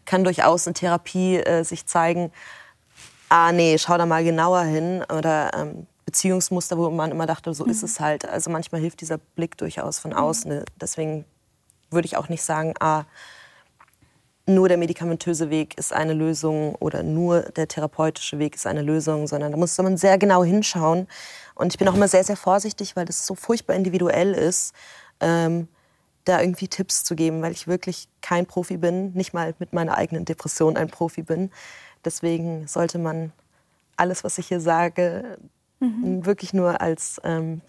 kann 0.05 0.23
durchaus 0.23 0.67
in 0.67 0.73
Therapie 0.73 1.37
äh, 1.37 1.63
sich 1.63 1.85
zeigen, 1.85 2.31
ah 3.29 3.51
nee, 3.51 3.77
schau 3.77 3.97
da 3.97 4.05
mal 4.05 4.23
genauer 4.23 4.63
hin 4.63 5.03
oder 5.15 5.51
ähm, 5.55 5.87
Beziehungsmuster, 6.05 6.77
wo 6.77 6.89
man 6.89 7.11
immer 7.11 7.25
dachte, 7.25 7.53
so 7.53 7.65
mhm. 7.65 7.71
ist 7.71 7.83
es 7.83 7.99
halt. 7.99 8.27
Also 8.27 8.49
manchmal 8.49 8.81
hilft 8.81 9.01
dieser 9.01 9.17
Blick 9.17 9.57
durchaus 9.57 9.99
von 9.99 10.11
mhm. 10.11 10.17
außen. 10.17 10.63
Deswegen 10.79 11.25
würde 11.91 12.05
ich 12.05 12.17
auch 12.17 12.29
nicht 12.29 12.43
sagen, 12.43 12.73
ah, 12.79 13.03
nur 14.49 14.67
der 14.67 14.77
medikamentöse 14.77 15.49
Weg 15.49 15.77
ist 15.77 15.93
eine 15.93 16.13
Lösung 16.13 16.75
oder 16.75 17.03
nur 17.03 17.41
der 17.41 17.67
therapeutische 17.67 18.39
Weg 18.39 18.55
ist 18.55 18.67
eine 18.67 18.81
Lösung, 18.81 19.27
sondern 19.27 19.51
da 19.51 19.57
muss 19.57 19.77
man 19.77 19.97
sehr 19.97 20.17
genau 20.17 20.43
hinschauen. 20.43 21.07
Und 21.55 21.73
ich 21.73 21.79
bin 21.79 21.87
auch 21.87 21.95
immer 21.95 22.07
sehr, 22.07 22.23
sehr 22.23 22.37
vorsichtig, 22.37 22.95
weil 22.95 23.05
das 23.05 23.25
so 23.25 23.35
furchtbar 23.35 23.75
individuell 23.75 24.33
ist, 24.33 24.73
ähm, 25.19 25.67
da 26.25 26.41
irgendwie 26.41 26.67
Tipps 26.67 27.03
zu 27.03 27.15
geben, 27.15 27.41
weil 27.41 27.51
ich 27.51 27.67
wirklich 27.67 28.07
kein 28.21 28.45
Profi 28.45 28.77
bin, 28.77 29.13
nicht 29.13 29.33
mal 29.33 29.53
mit 29.59 29.73
meiner 29.73 29.97
eigenen 29.97 30.25
Depression 30.25 30.77
ein 30.77 30.89
Profi 30.89 31.23
bin. 31.23 31.51
Deswegen 32.05 32.67
sollte 32.67 32.99
man 32.99 33.31
alles, 33.97 34.23
was 34.23 34.37
ich 34.37 34.47
hier 34.47 34.61
sage, 34.61 35.37
mhm. 35.79 36.25
wirklich 36.25 36.53
nur 36.53 36.81
als 36.81 37.19
ähm, 37.23 37.61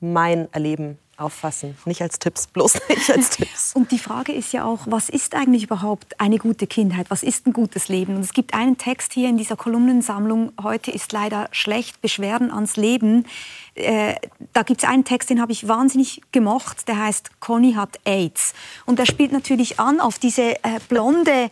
mein 0.00 0.52
Erleben 0.52 0.98
auffassen. 1.22 1.76
Nicht 1.84 2.02
als 2.02 2.18
Tipps, 2.18 2.46
bloß 2.46 2.74
nicht 2.88 3.10
als 3.10 3.30
Tipps. 3.30 3.72
Und 3.74 3.90
die 3.90 3.98
Frage 3.98 4.32
ist 4.32 4.52
ja 4.52 4.64
auch, 4.64 4.80
was 4.86 5.08
ist 5.08 5.34
eigentlich 5.34 5.64
überhaupt 5.64 6.20
eine 6.20 6.38
gute 6.38 6.66
Kindheit? 6.66 7.06
Was 7.10 7.22
ist 7.22 7.46
ein 7.46 7.52
gutes 7.52 7.88
Leben? 7.88 8.16
Und 8.16 8.22
es 8.22 8.32
gibt 8.32 8.54
einen 8.54 8.78
Text 8.78 9.12
hier 9.12 9.28
in 9.28 9.36
dieser 9.36 9.56
Kolumnensammlung, 9.56 10.52
heute 10.62 10.90
ist 10.90 11.12
leider 11.12 11.48
schlecht, 11.52 12.00
Beschwerden 12.00 12.50
ans 12.50 12.76
Leben. 12.76 13.26
Äh, 13.74 14.14
da 14.52 14.62
gibt 14.62 14.82
es 14.82 14.88
einen 14.88 15.04
Text, 15.04 15.30
den 15.30 15.40
habe 15.40 15.52
ich 15.52 15.68
wahnsinnig 15.68 16.20
gemocht, 16.32 16.88
der 16.88 16.98
heißt 16.98 17.40
Conny 17.40 17.72
hat 17.74 17.98
AIDS. 18.04 18.52
Und 18.84 18.98
der 18.98 19.06
spielt 19.06 19.32
natürlich 19.32 19.80
an 19.80 20.00
auf 20.00 20.18
diese 20.18 20.56
äh, 20.56 20.80
blonde 20.88 21.50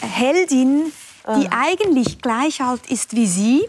Heldin, 0.00 0.92
die 1.26 1.48
ah. 1.50 1.58
eigentlich 1.64 2.22
gleich 2.22 2.62
alt 2.62 2.90
ist 2.90 3.14
wie 3.14 3.26
sie 3.26 3.68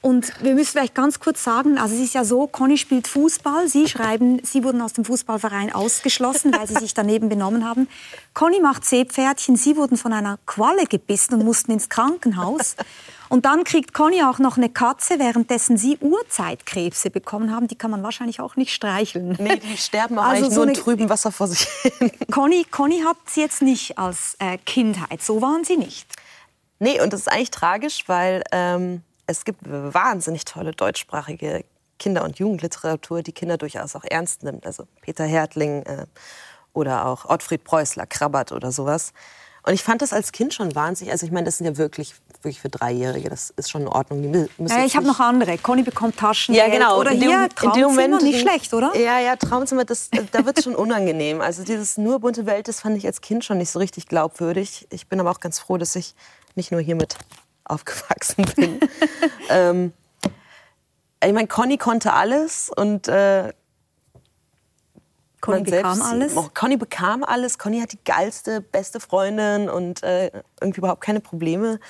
und 0.00 0.32
wir 0.44 0.54
müssen 0.54 0.70
vielleicht 0.70 0.94
ganz 0.94 1.18
kurz 1.18 1.42
sagen, 1.42 1.76
also 1.76 1.92
es 1.94 2.00
ist 2.00 2.14
ja 2.14 2.24
so, 2.24 2.46
Conny 2.46 2.78
spielt 2.78 3.08
Fußball. 3.08 3.68
Sie 3.68 3.88
schreiben, 3.88 4.40
Sie 4.44 4.62
wurden 4.62 4.80
aus 4.80 4.92
dem 4.92 5.04
Fußballverein 5.04 5.74
ausgeschlossen, 5.74 6.54
weil 6.56 6.68
Sie 6.68 6.74
sich 6.74 6.94
daneben 6.94 7.28
benommen 7.28 7.68
haben. 7.68 7.88
Conny 8.32 8.60
macht 8.60 8.84
Seepferdchen. 8.84 9.56
Sie 9.56 9.76
wurden 9.76 9.96
von 9.96 10.12
einer 10.12 10.38
Qualle 10.46 10.84
gebissen 10.86 11.34
und 11.34 11.44
mussten 11.44 11.72
ins 11.72 11.88
Krankenhaus. 11.88 12.76
Und 13.28 13.44
dann 13.44 13.64
kriegt 13.64 13.92
Conny 13.92 14.22
auch 14.22 14.38
noch 14.38 14.56
eine 14.56 14.68
Katze, 14.68 15.18
währenddessen 15.18 15.76
Sie 15.76 15.98
Urzeitkrebse 15.98 17.10
bekommen 17.10 17.52
haben. 17.52 17.66
Die 17.66 17.76
kann 17.76 17.90
man 17.90 18.04
wahrscheinlich 18.04 18.40
auch 18.40 18.54
nicht 18.54 18.72
streicheln. 18.72 19.36
Nee, 19.40 19.56
die 19.56 19.76
sterben 19.76 20.16
auch 20.16 20.22
also 20.22 20.44
eigentlich 20.44 20.54
so 20.54 20.64
nur 20.64 20.68
in 20.68 20.74
trüben 20.74 21.10
Wasser 21.10 21.32
vor 21.32 21.48
sich 21.48 21.66
hin. 21.82 22.12
Conny, 22.30 22.64
Conny 22.70 23.00
hat 23.00 23.16
Sie 23.26 23.40
jetzt 23.40 23.62
nicht 23.62 23.98
als 23.98 24.36
äh, 24.38 24.58
Kindheit. 24.58 25.22
So 25.22 25.42
waren 25.42 25.64
Sie 25.64 25.76
nicht. 25.76 26.06
Nee, 26.78 27.00
und 27.00 27.12
das 27.12 27.22
ist 27.22 27.28
eigentlich 27.28 27.50
tragisch, 27.50 28.04
weil... 28.06 28.44
Ähm 28.52 29.02
es 29.28 29.44
gibt 29.44 29.60
wahnsinnig 29.64 30.44
tolle 30.44 30.72
deutschsprachige 30.72 31.64
Kinder- 31.98 32.24
und 32.24 32.38
Jugendliteratur, 32.38 33.22
die 33.22 33.32
Kinder 33.32 33.58
durchaus 33.58 33.94
auch 33.94 34.04
ernst 34.04 34.42
nimmt. 34.42 34.66
Also 34.66 34.84
Peter 35.02 35.24
Hertling 35.24 35.82
äh, 35.82 36.06
oder 36.72 37.06
auch 37.06 37.26
Ottfried 37.26 37.62
Preußler, 37.62 38.06
Krabbert 38.06 38.52
oder 38.52 38.72
sowas. 38.72 39.12
Und 39.66 39.74
ich 39.74 39.82
fand 39.82 40.00
das 40.00 40.14
als 40.14 40.32
Kind 40.32 40.54
schon 40.54 40.74
wahnsinnig. 40.74 41.12
Also 41.12 41.26
ich 41.26 41.32
meine, 41.32 41.44
das 41.44 41.58
sind 41.58 41.66
ja 41.66 41.76
wirklich, 41.76 42.14
wirklich 42.40 42.58
für 42.58 42.70
Dreijährige. 42.70 43.28
Das 43.28 43.50
ist 43.50 43.68
schon 43.68 43.82
in 43.82 43.88
Ordnung. 43.88 44.22
Die 44.22 44.48
ja, 44.66 44.84
ich 44.86 44.96
habe 44.96 45.06
noch 45.06 45.20
andere. 45.20 45.58
Conny 45.58 45.82
bekommt 45.82 46.16
Taschen. 46.16 46.54
Ja, 46.54 46.68
genau. 46.68 46.98
Oder 46.98 47.10
in 47.10 47.18
hier 47.18 47.48
dem, 47.48 47.54
Traumzimmer, 47.54 47.86
in 47.88 47.94
dem 47.96 48.10
Moment, 48.10 48.22
nicht 48.22 48.40
schlecht, 48.40 48.72
oder? 48.72 48.96
Ja, 48.96 49.18
ja, 49.18 49.36
Traumzimmer, 49.36 49.84
das, 49.84 50.08
da 50.32 50.46
wird 50.46 50.56
es 50.56 50.64
schon 50.64 50.74
unangenehm. 50.76 51.42
Also 51.42 51.64
dieses 51.64 51.98
nur 51.98 52.20
bunte 52.20 52.46
Welt, 52.46 52.68
das 52.68 52.80
fand 52.80 52.96
ich 52.96 53.04
als 53.04 53.20
Kind 53.20 53.44
schon 53.44 53.58
nicht 53.58 53.70
so 53.70 53.78
richtig 53.78 54.06
glaubwürdig. 54.06 54.86
Ich 54.90 55.06
bin 55.06 55.20
aber 55.20 55.30
auch 55.30 55.40
ganz 55.40 55.58
froh, 55.58 55.76
dass 55.76 55.94
ich 55.96 56.14
nicht 56.54 56.72
nur 56.72 56.80
hiermit 56.80 57.18
aufgewachsen 57.68 58.44
bin. 58.56 58.80
ähm, 59.50 59.92
ich 61.24 61.32
meine, 61.32 61.48
Conny 61.48 61.78
konnte 61.78 62.12
alles 62.12 62.70
und 62.74 63.08
äh, 63.08 63.52
Conny 65.40 65.62
bekam 65.62 66.02
alles? 66.02 66.34
Conny 66.54 66.76
bekam 66.76 67.24
alles. 67.24 67.58
Conny 67.58 67.80
hat 67.80 67.92
die 67.92 68.04
geilste, 68.04 68.60
beste 68.60 69.00
Freundin 69.00 69.68
und 69.68 70.02
äh, 70.02 70.30
irgendwie 70.60 70.78
überhaupt 70.78 71.00
keine 71.00 71.20
Probleme. 71.20 71.80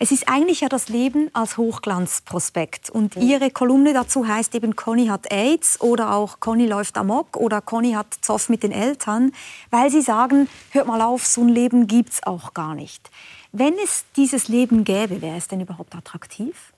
Es 0.00 0.10
ist 0.10 0.28
eigentlich 0.28 0.60
ja 0.60 0.68
das 0.68 0.88
Leben 0.88 1.30
als 1.34 1.56
Hochglanzprospekt. 1.56 2.90
Und 2.90 3.16
mhm. 3.16 3.22
Ihre 3.22 3.50
Kolumne 3.50 3.92
dazu 3.92 4.26
heißt 4.26 4.54
eben, 4.54 4.76
Conny 4.76 5.06
hat 5.06 5.30
AIDS 5.30 5.80
oder 5.80 6.14
auch 6.14 6.40
Conny 6.40 6.66
läuft 6.66 6.96
amok 6.96 7.36
oder 7.36 7.60
Conny 7.60 7.92
hat 7.92 8.14
Zoff 8.20 8.48
mit 8.48 8.62
den 8.62 8.72
Eltern, 8.72 9.32
weil 9.70 9.90
Sie 9.90 10.02
sagen, 10.02 10.48
hört 10.70 10.86
mal 10.86 11.02
auf, 11.02 11.26
so 11.26 11.42
ein 11.42 11.48
Leben 11.48 11.86
gibt 11.86 12.10
es 12.10 12.22
auch 12.24 12.54
gar 12.54 12.74
nicht. 12.74 13.10
Wenn 13.52 13.74
es 13.82 14.04
dieses 14.16 14.48
Leben 14.48 14.84
gäbe, 14.84 15.22
wäre 15.22 15.36
es 15.36 15.48
denn 15.48 15.60
überhaupt 15.60 15.94
attraktiv? 15.94 16.72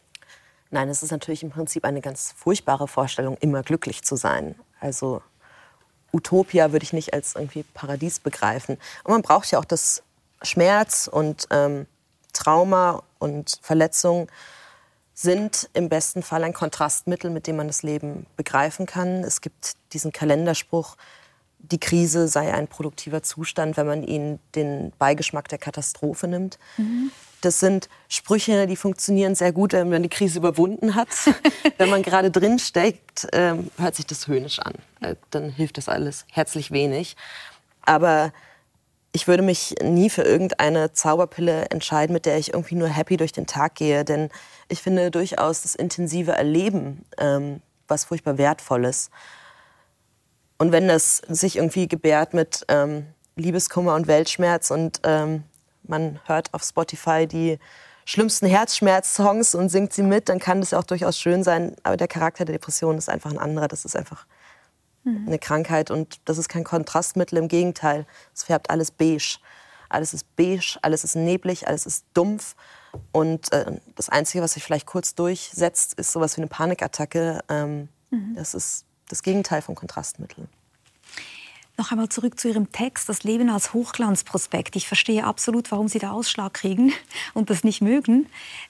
Nein, 0.70 0.88
es 0.88 1.02
ist 1.02 1.10
natürlich 1.10 1.42
im 1.42 1.50
Prinzip 1.50 1.84
eine 1.84 2.00
ganz 2.00 2.32
furchtbare 2.36 2.86
Vorstellung, 2.86 3.36
immer 3.40 3.62
glücklich 3.62 4.04
zu 4.04 4.14
sein. 4.14 4.54
Also 4.78 5.20
Utopia 6.12 6.72
würde 6.72 6.84
ich 6.84 6.92
nicht 6.92 7.12
als 7.12 7.34
irgendwie 7.34 7.64
Paradies 7.74 8.20
begreifen. 8.20 8.78
Und 9.02 9.12
man 9.12 9.22
braucht 9.22 9.50
ja 9.50 9.58
auch 9.58 9.64
das 9.64 10.02
Schmerz 10.42 11.08
und 11.12 11.48
ähm, 11.50 11.86
Trauma 12.32 13.02
und 13.18 13.58
Verletzung 13.62 14.28
sind 15.12 15.68
im 15.74 15.88
besten 15.88 16.22
Fall 16.22 16.44
ein 16.44 16.54
Kontrastmittel, 16.54 17.30
mit 17.30 17.46
dem 17.46 17.56
man 17.56 17.66
das 17.66 17.82
Leben 17.82 18.26
begreifen 18.36 18.86
kann. 18.86 19.24
Es 19.24 19.40
gibt 19.40 19.74
diesen 19.92 20.12
Kalenderspruch, 20.12 20.96
die 21.62 21.78
Krise 21.78 22.28
sei 22.28 22.52
ein 22.52 22.68
produktiver 22.68 23.22
Zustand, 23.22 23.76
wenn 23.76 23.86
man 23.86 24.02
ihnen 24.02 24.38
den 24.54 24.92
Beigeschmack 24.98 25.48
der 25.48 25.58
Katastrophe 25.58 26.28
nimmt. 26.28 26.58
Mhm. 26.76 27.10
Das 27.40 27.58
sind 27.58 27.88
Sprüche, 28.08 28.66
die 28.66 28.76
funktionieren 28.76 29.34
sehr 29.34 29.52
gut, 29.52 29.72
wenn 29.72 29.88
man 29.88 30.02
die 30.02 30.08
Krise 30.08 30.38
überwunden 30.38 30.94
hat. 30.94 31.08
wenn 31.78 31.88
man 31.88 32.02
gerade 32.02 32.30
drin 32.30 32.58
steckt, 32.58 33.28
ähm, 33.32 33.70
hört 33.78 33.94
sich 33.94 34.06
das 34.06 34.26
höhnisch 34.26 34.58
an. 34.58 34.74
Äh, 35.00 35.16
dann 35.30 35.50
hilft 35.50 35.78
das 35.78 35.88
alles 35.88 36.26
herzlich 36.30 36.70
wenig. 36.70 37.16
Aber 37.82 38.32
ich 39.12 39.26
würde 39.26 39.42
mich 39.42 39.74
nie 39.82 40.10
für 40.10 40.22
irgendeine 40.22 40.92
Zauberpille 40.92 41.66
entscheiden, 41.70 42.12
mit 42.12 42.26
der 42.26 42.38
ich 42.38 42.52
irgendwie 42.52 42.76
nur 42.76 42.88
happy 42.88 43.16
durch 43.16 43.32
den 43.32 43.46
Tag 43.46 43.74
gehe. 43.74 44.04
Denn 44.04 44.28
ich 44.68 44.82
finde 44.82 45.10
durchaus 45.10 45.62
das 45.62 45.74
intensive 45.74 46.32
Erleben 46.32 47.04
ähm, 47.18 47.62
was 47.88 48.04
furchtbar 48.04 48.38
Wertvolles. 48.38 49.10
Und 50.60 50.72
wenn 50.72 50.88
das 50.88 51.22
sich 51.26 51.56
irgendwie 51.56 51.88
gebärt 51.88 52.34
mit 52.34 52.66
ähm, 52.68 53.06
Liebeskummer 53.34 53.94
und 53.94 54.06
Weltschmerz 54.06 54.70
und 54.70 55.00
ähm, 55.04 55.44
man 55.84 56.20
hört 56.26 56.52
auf 56.52 56.62
Spotify 56.62 57.26
die 57.26 57.58
schlimmsten 58.04 58.46
Herzschmerz-Songs 58.46 59.54
und 59.54 59.70
singt 59.70 59.94
sie 59.94 60.02
mit, 60.02 60.28
dann 60.28 60.38
kann 60.38 60.60
das 60.60 60.74
auch 60.74 60.84
durchaus 60.84 61.18
schön 61.18 61.42
sein. 61.44 61.76
Aber 61.82 61.96
der 61.96 62.08
Charakter 62.08 62.44
der 62.44 62.56
Depression 62.56 62.98
ist 62.98 63.08
einfach 63.08 63.30
ein 63.30 63.38
anderer. 63.38 63.68
Das 63.68 63.86
ist 63.86 63.96
einfach 63.96 64.26
mhm. 65.04 65.28
eine 65.28 65.38
Krankheit 65.38 65.90
und 65.90 66.20
das 66.26 66.36
ist 66.36 66.50
kein 66.50 66.64
Kontrastmittel. 66.64 67.38
Im 67.38 67.48
Gegenteil, 67.48 68.04
es 68.34 68.42
färbt 68.42 68.68
alles 68.68 68.90
beige. 68.90 69.38
Alles 69.88 70.12
ist 70.12 70.36
beige, 70.36 70.76
alles 70.82 71.04
ist 71.04 71.16
neblig, 71.16 71.68
alles 71.68 71.86
ist 71.86 72.04
dumpf. 72.12 72.54
Und 73.12 73.50
äh, 73.54 73.80
das 73.96 74.10
Einzige, 74.10 74.44
was 74.44 74.52
sich 74.52 74.62
vielleicht 74.62 74.86
kurz 74.86 75.14
durchsetzt, 75.14 75.94
ist 75.94 76.12
sowas 76.12 76.36
wie 76.36 76.42
eine 76.42 76.48
Panikattacke. 76.48 77.40
Ähm, 77.48 77.88
mhm. 78.10 78.34
Das 78.34 78.52
ist 78.52 78.84
das 79.10 79.22
Gegenteil 79.22 79.62
vom 79.62 79.74
Kontrastmittel. 79.74 80.48
Noch 81.76 81.92
einmal 81.92 82.10
zurück 82.10 82.38
zu 82.38 82.48
Ihrem 82.48 82.72
Text, 82.72 83.08
das 83.08 83.22
Leben 83.22 83.48
als 83.48 83.72
Hochglanzprospekt. 83.72 84.76
Ich 84.76 84.86
verstehe 84.86 85.24
absolut, 85.24 85.70
warum 85.70 85.88
Sie 85.88 85.98
da 85.98 86.10
Ausschlag 86.10 86.52
kriegen 86.52 86.92
und 87.32 87.48
das 87.48 87.64
nicht 87.64 87.80
mögen. 87.80 88.26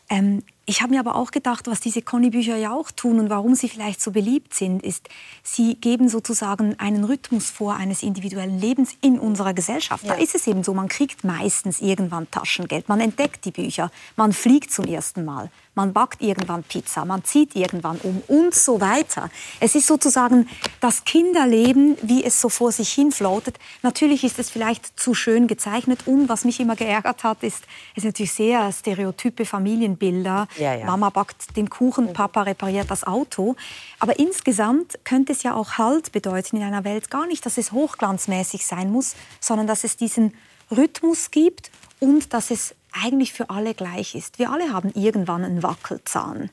Ähm, 0.08 0.44
ich 0.70 0.82
habe 0.82 0.94
mir 0.94 1.00
aber 1.00 1.16
auch 1.16 1.32
gedacht, 1.32 1.66
was 1.66 1.80
diese 1.80 2.00
Conny-Bücher 2.00 2.56
ja 2.56 2.72
auch 2.72 2.92
tun 2.92 3.18
und 3.18 3.28
warum 3.28 3.56
sie 3.56 3.68
vielleicht 3.68 4.00
so 4.00 4.12
beliebt 4.12 4.54
sind, 4.54 4.84
ist, 4.84 5.08
sie 5.42 5.74
geben 5.74 6.08
sozusagen 6.08 6.78
einen 6.78 7.02
Rhythmus 7.02 7.50
vor 7.50 7.74
eines 7.74 8.04
individuellen 8.04 8.60
Lebens 8.60 8.94
in 9.00 9.18
unserer 9.18 9.52
Gesellschaft. 9.52 10.04
Ja. 10.04 10.14
Da 10.14 10.20
ist 10.20 10.36
es 10.36 10.46
eben 10.46 10.62
so, 10.62 10.72
man 10.72 10.86
kriegt 10.86 11.24
meistens 11.24 11.80
irgendwann 11.80 12.30
Taschengeld, 12.30 12.88
man 12.88 13.00
entdeckt 13.00 13.46
die 13.46 13.50
Bücher, 13.50 13.90
man 14.14 14.32
fliegt 14.32 14.70
zum 14.70 14.84
ersten 14.84 15.24
Mal, 15.24 15.50
man 15.74 15.92
backt 15.92 16.20
irgendwann 16.20 16.62
Pizza, 16.62 17.04
man 17.04 17.24
zieht 17.24 17.56
irgendwann 17.56 17.98
um 18.02 18.22
und 18.28 18.54
so 18.54 18.80
weiter. 18.80 19.30
Es 19.60 19.74
ist 19.74 19.86
sozusagen 19.86 20.48
das 20.80 21.04
Kinderleben, 21.04 21.96
wie 22.02 22.22
es 22.22 22.40
so 22.40 22.48
vor 22.48 22.70
sich 22.70 22.92
hin 22.92 23.12
floatet. 23.12 23.58
Natürlich 23.82 24.22
ist 24.22 24.38
es 24.38 24.50
vielleicht 24.50 24.98
zu 24.98 25.14
schön 25.14 25.46
gezeichnet 25.46 26.06
und 26.06 26.28
was 26.28 26.44
mich 26.44 26.60
immer 26.60 26.76
geärgert 26.76 27.24
hat, 27.24 27.42
ist, 27.42 27.64
es 27.96 28.02
sind 28.02 28.10
natürlich 28.10 28.32
sehr 28.32 28.70
stereotype 28.72 29.44
Familienbilder. 29.44 30.48
Ja, 30.60 30.74
ja. 30.74 30.86
Mama 30.86 31.10
backt 31.10 31.56
den 31.56 31.70
Kuchen, 31.70 32.12
Papa 32.12 32.42
repariert 32.42 32.90
das 32.90 33.04
Auto. 33.04 33.56
Aber 33.98 34.18
insgesamt 34.18 34.98
könnte 35.04 35.32
es 35.32 35.42
ja 35.42 35.54
auch 35.54 35.78
Halt 35.78 36.12
bedeuten 36.12 36.56
in 36.56 36.62
einer 36.62 36.84
Welt 36.84 37.10
gar 37.10 37.26
nicht, 37.26 37.44
dass 37.46 37.58
es 37.58 37.72
hochglanzmäßig 37.72 38.66
sein 38.66 38.90
muss, 38.90 39.14
sondern 39.40 39.66
dass 39.66 39.84
es 39.84 39.96
diesen 39.96 40.34
Rhythmus 40.70 41.30
gibt 41.30 41.70
und 41.98 42.32
dass 42.32 42.50
es 42.50 42.74
eigentlich 42.92 43.32
für 43.32 43.50
alle 43.50 43.74
gleich 43.74 44.14
ist. 44.14 44.38
Wir 44.38 44.50
alle 44.50 44.72
haben 44.72 44.90
irgendwann 44.94 45.44
einen 45.44 45.62
Wackelzahn. 45.62 46.50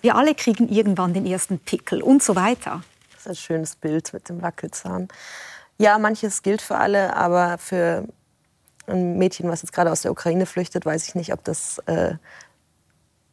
Wir 0.00 0.16
alle 0.16 0.34
kriegen 0.34 0.68
irgendwann 0.68 1.14
den 1.14 1.26
ersten 1.26 1.58
Pickel 1.58 2.02
und 2.02 2.22
so 2.22 2.36
weiter. 2.36 2.82
Das 3.12 3.20
ist 3.20 3.28
ein 3.28 3.36
schönes 3.36 3.76
Bild 3.76 4.12
mit 4.12 4.28
dem 4.28 4.42
Wackelzahn. 4.42 5.08
Ja, 5.78 5.98
manches 5.98 6.42
gilt 6.42 6.60
für 6.60 6.76
alle, 6.76 7.16
aber 7.16 7.56
für 7.58 8.06
ein 8.86 9.16
Mädchen, 9.18 9.48
was 9.48 9.62
jetzt 9.62 9.72
gerade 9.72 9.90
aus 9.90 10.02
der 10.02 10.10
Ukraine 10.10 10.46
flüchtet, 10.46 10.84
weiß 10.84 11.06
ich 11.08 11.14
nicht, 11.14 11.32
ob 11.32 11.44
das 11.44 11.78
äh, 11.86 12.14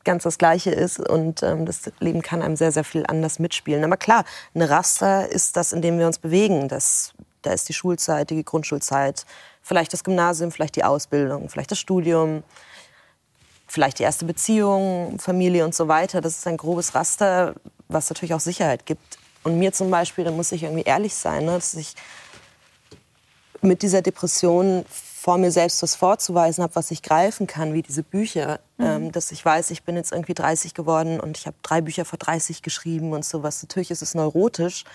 ganz 0.08 0.24
das 0.24 0.39
Gleiche 0.39 0.72
ist. 0.72 1.00
Und 1.00 1.43
ähm, 1.43 1.67
das 1.67 1.91
Leben 2.00 2.24
kann 2.24 2.41
einem 2.41 2.56
sehr, 2.56 2.72
sehr 2.72 2.84
viel 2.84 3.06
anders 3.08 3.38
mitspielen. 3.38 3.84
Aber 3.84 3.98
klar, 3.98 4.26
eine 4.56 4.70
Raster 4.70 5.30
ist 5.30 5.56
das, 5.56 5.74
in 5.74 5.84
dem 5.84 6.00
wir 6.00 6.08
uns 6.08 6.17
bewegen. 6.17 6.67
Das, 6.67 7.13
da 7.43 7.52
ist 7.52 7.70
die 7.70 7.74
Schulzeit, 7.74 8.32
die 8.32 8.43
Grundschulzeit, 8.43 9.26
vielleicht 9.62 9.93
das 9.93 10.04
Gymnasium, 10.04 10.52
vielleicht 10.52 10.76
die 10.78 10.84
Ausbildung, 10.84 11.50
vielleicht 11.50 11.70
das 11.70 11.80
Studium, 11.80 12.43
vielleicht 13.67 14.00
die 14.00 14.04
erste 14.04 14.26
Beziehung, 14.26 15.20
Familie 15.20 15.65
und 15.65 15.76
so 15.76 15.88
weiter. 15.88 16.22
Das 16.22 16.38
ist 16.38 16.48
ein 16.48 16.58
grobes 16.58 16.96
Raster, 16.96 17.54
was 17.89 18.10
natürlich 18.10 18.34
auch 18.34 18.39
Sicherheit 18.39 18.86
gibt. 18.86 19.20
Und 19.43 19.60
mir 19.60 19.72
zum 19.74 19.91
Beispiel, 19.91 20.24
da 20.24 20.32
muss 20.32 20.52
ich 20.52 20.63
irgendwie 20.63 20.84
ehrlich 20.84 21.13
sein, 21.13 21.46
ne, 21.46 21.52
dass 21.52 21.74
ich 21.76 21.96
mit 23.62 23.82
dieser 23.82 24.02
Depression 24.02 24.86
vor 25.28 25.38
mir 25.38 25.52
selbst 25.52 25.84
was 25.84 25.94
vorzuweisen 25.94 26.63
habe, 26.63 26.74
was 26.76 26.90
ich 26.90 27.02
greifen 27.02 27.48
kann, 27.48 27.74
wie 27.74 27.82
diese 27.82 28.02
Bücher. 28.02 28.62
Mhm. 28.78 28.86
Ähm, 28.86 29.12
dass 29.12 29.34
ich 29.34 29.44
weiß, 29.44 29.72
ich 29.72 29.84
bin 29.84 29.98
jetzt 29.98 30.13
irgendwie 30.13 30.34
30 30.34 30.74
geworden 30.74 31.20
und 31.20 31.38
ich 31.38 31.48
habe 31.48 31.58
drei 31.63 31.82
Bücher 31.82 32.06
vor 32.06 32.18
30 32.18 32.62
geschrieben 32.62 33.12
und 33.12 33.26
sowas. 33.26 33.62
Natürlich 33.62 33.92
ist 33.92 34.02
es 34.02 34.16
neurotisch, 34.16 34.86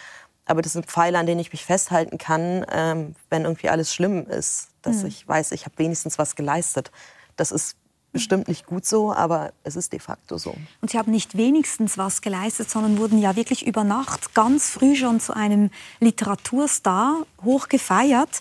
aber 0.46 0.62
das 0.62 0.72
sind 0.72 0.86
Pfeile, 0.86 1.18
an 1.18 1.26
denen 1.26 1.38
ich 1.38 1.52
mich 1.52 1.66
festhalten 1.66 2.16
kann, 2.16 2.64
ähm, 2.72 3.14
wenn 3.28 3.42
irgendwie 3.44 3.68
alles 3.68 3.92
schlimm 3.92 4.26
ist. 4.26 4.68
Dass 4.80 5.02
mhm. 5.02 5.08
ich 5.08 5.28
weiß, 5.28 5.52
ich 5.52 5.66
habe 5.66 5.76
wenigstens 5.76 6.18
was 6.18 6.34
geleistet. 6.34 6.90
Das 7.36 7.52
ist 7.52 7.76
bestimmt 8.10 8.48
nicht 8.48 8.64
gut 8.64 8.86
so, 8.86 9.12
aber 9.12 9.52
es 9.64 9.76
ist 9.76 9.92
de 9.92 10.00
facto 10.00 10.38
so. 10.38 10.54
Und 10.80 10.90
Sie 10.90 10.96
haben 10.96 11.12
nicht 11.12 11.36
wenigstens 11.36 11.98
was 11.98 12.22
geleistet, 12.22 12.70
sondern 12.70 12.96
wurden 12.96 13.18
ja 13.18 13.36
wirklich 13.36 13.66
über 13.66 13.84
Nacht 13.84 14.34
ganz 14.34 14.70
früh 14.70 14.96
schon 14.96 15.20
zu 15.20 15.36
einem 15.36 15.68
Literaturstar 16.00 17.26
hoch 17.44 17.68
gefeiert. 17.68 18.40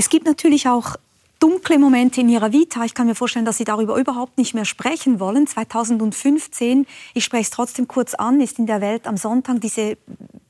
Es 0.00 0.08
gibt 0.08 0.24
natürlich 0.24 0.66
auch 0.66 0.96
dunkle 1.40 1.78
Momente 1.78 2.22
in 2.22 2.30
Ihrer 2.30 2.52
Vita. 2.52 2.86
Ich 2.86 2.94
kann 2.94 3.06
mir 3.06 3.14
vorstellen, 3.14 3.44
dass 3.44 3.58
Sie 3.58 3.64
darüber 3.64 3.98
überhaupt 3.98 4.38
nicht 4.38 4.54
mehr 4.54 4.64
sprechen 4.64 5.20
wollen. 5.20 5.46
2015, 5.46 6.86
ich 7.12 7.22
spreche 7.22 7.42
es 7.42 7.50
trotzdem 7.50 7.86
kurz 7.86 8.14
an, 8.14 8.40
ist 8.40 8.58
in 8.58 8.64
der 8.64 8.80
Welt 8.80 9.06
am 9.06 9.18
Sonntag 9.18 9.60
diese 9.60 9.98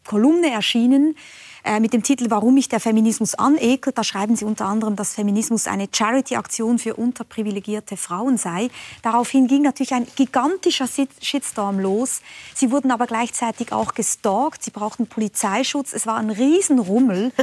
Kolumne 0.06 0.52
erschienen 0.52 1.16
äh, 1.64 1.80
mit 1.80 1.92
dem 1.92 2.04
Titel 2.04 2.30
Warum 2.30 2.54
mich 2.54 2.68
der 2.68 2.78
Feminismus 2.78 3.34
anekelt. 3.34 3.98
Da 3.98 4.04
schreiben 4.04 4.36
Sie 4.36 4.44
unter 4.44 4.66
anderem, 4.66 4.94
dass 4.94 5.14
Feminismus 5.14 5.66
eine 5.66 5.88
Charity-Aktion 5.90 6.78
für 6.78 6.94
unterprivilegierte 6.94 7.96
Frauen 7.96 8.36
sei. 8.36 8.68
Daraufhin 9.02 9.48
ging 9.48 9.62
natürlich 9.62 9.94
ein 9.94 10.06
gigantischer 10.14 10.86
Shitstorm 11.20 11.80
los. 11.80 12.22
Sie 12.54 12.70
wurden 12.70 12.92
aber 12.92 13.08
gleichzeitig 13.08 13.72
auch 13.72 13.94
gestalkt. 13.94 14.62
Sie 14.62 14.70
brauchten 14.70 15.08
Polizeischutz. 15.08 15.92
Es 15.92 16.06
war 16.06 16.18
ein 16.18 16.30
Riesenrummel. 16.30 17.32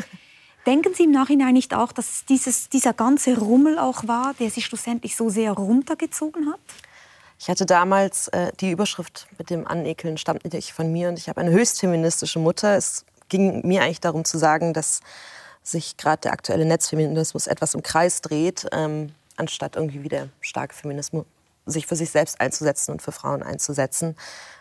Denken 0.68 0.94
Sie 0.94 1.06
im 1.06 1.12
Nachhinein 1.12 1.54
nicht 1.54 1.74
auch, 1.74 1.94
dass 1.94 2.26
dieses, 2.26 2.68
dieser 2.68 2.92
ganze 2.94 3.40
Rummel 3.40 3.80
auch 3.80 4.06
war, 4.06 4.34
der 4.38 4.50
Sie 4.50 4.62
schlussendlich 4.62 5.16
so 5.16 5.30
sehr 5.30 5.54
runtergezogen 5.54 6.52
hat? 6.52 6.60
Ich 7.40 7.48
hatte 7.48 7.66
damals 7.66 8.28
äh, 8.30 8.52
die 8.60 8.72
Überschrift 8.72 9.28
mit 9.38 9.50
dem 9.50 9.66
Anekeln 9.66 10.18
stammt 10.18 10.44
nicht 10.44 10.74
von 10.74 10.92
mir 10.92 11.08
und 11.08 11.18
ich 11.18 11.30
habe 11.30 11.40
eine 11.40 11.52
höchst 11.52 11.80
feministische 11.80 12.40
Mutter. 12.40 12.76
Es 12.76 13.06
ging 13.30 13.66
mir 13.66 13.82
eigentlich 13.82 14.02
darum 14.02 14.26
zu 14.26 14.38
sagen, 14.38 14.74
dass 14.74 15.00
sich 15.64 15.96
gerade 15.96 16.24
der 16.24 16.34
aktuelle 16.34 16.66
Netzfeminismus 16.66 17.48
etwas 17.48 17.74
im 17.74 17.82
Kreis 17.82 18.20
dreht, 18.20 18.68
ähm, 18.74 19.14
anstatt 19.38 19.78
irgendwie 19.78 20.04
wieder 20.04 20.28
starke 20.42 20.76
Feminismus 20.76 21.26
sich 21.66 21.88
für 21.88 21.96
sich 21.96 22.10
selbst 22.10 22.42
einzusetzen 22.42 22.92
und 22.92 23.02
für 23.02 23.14
Frauen 23.14 23.42
einzusetzen. 23.42 24.18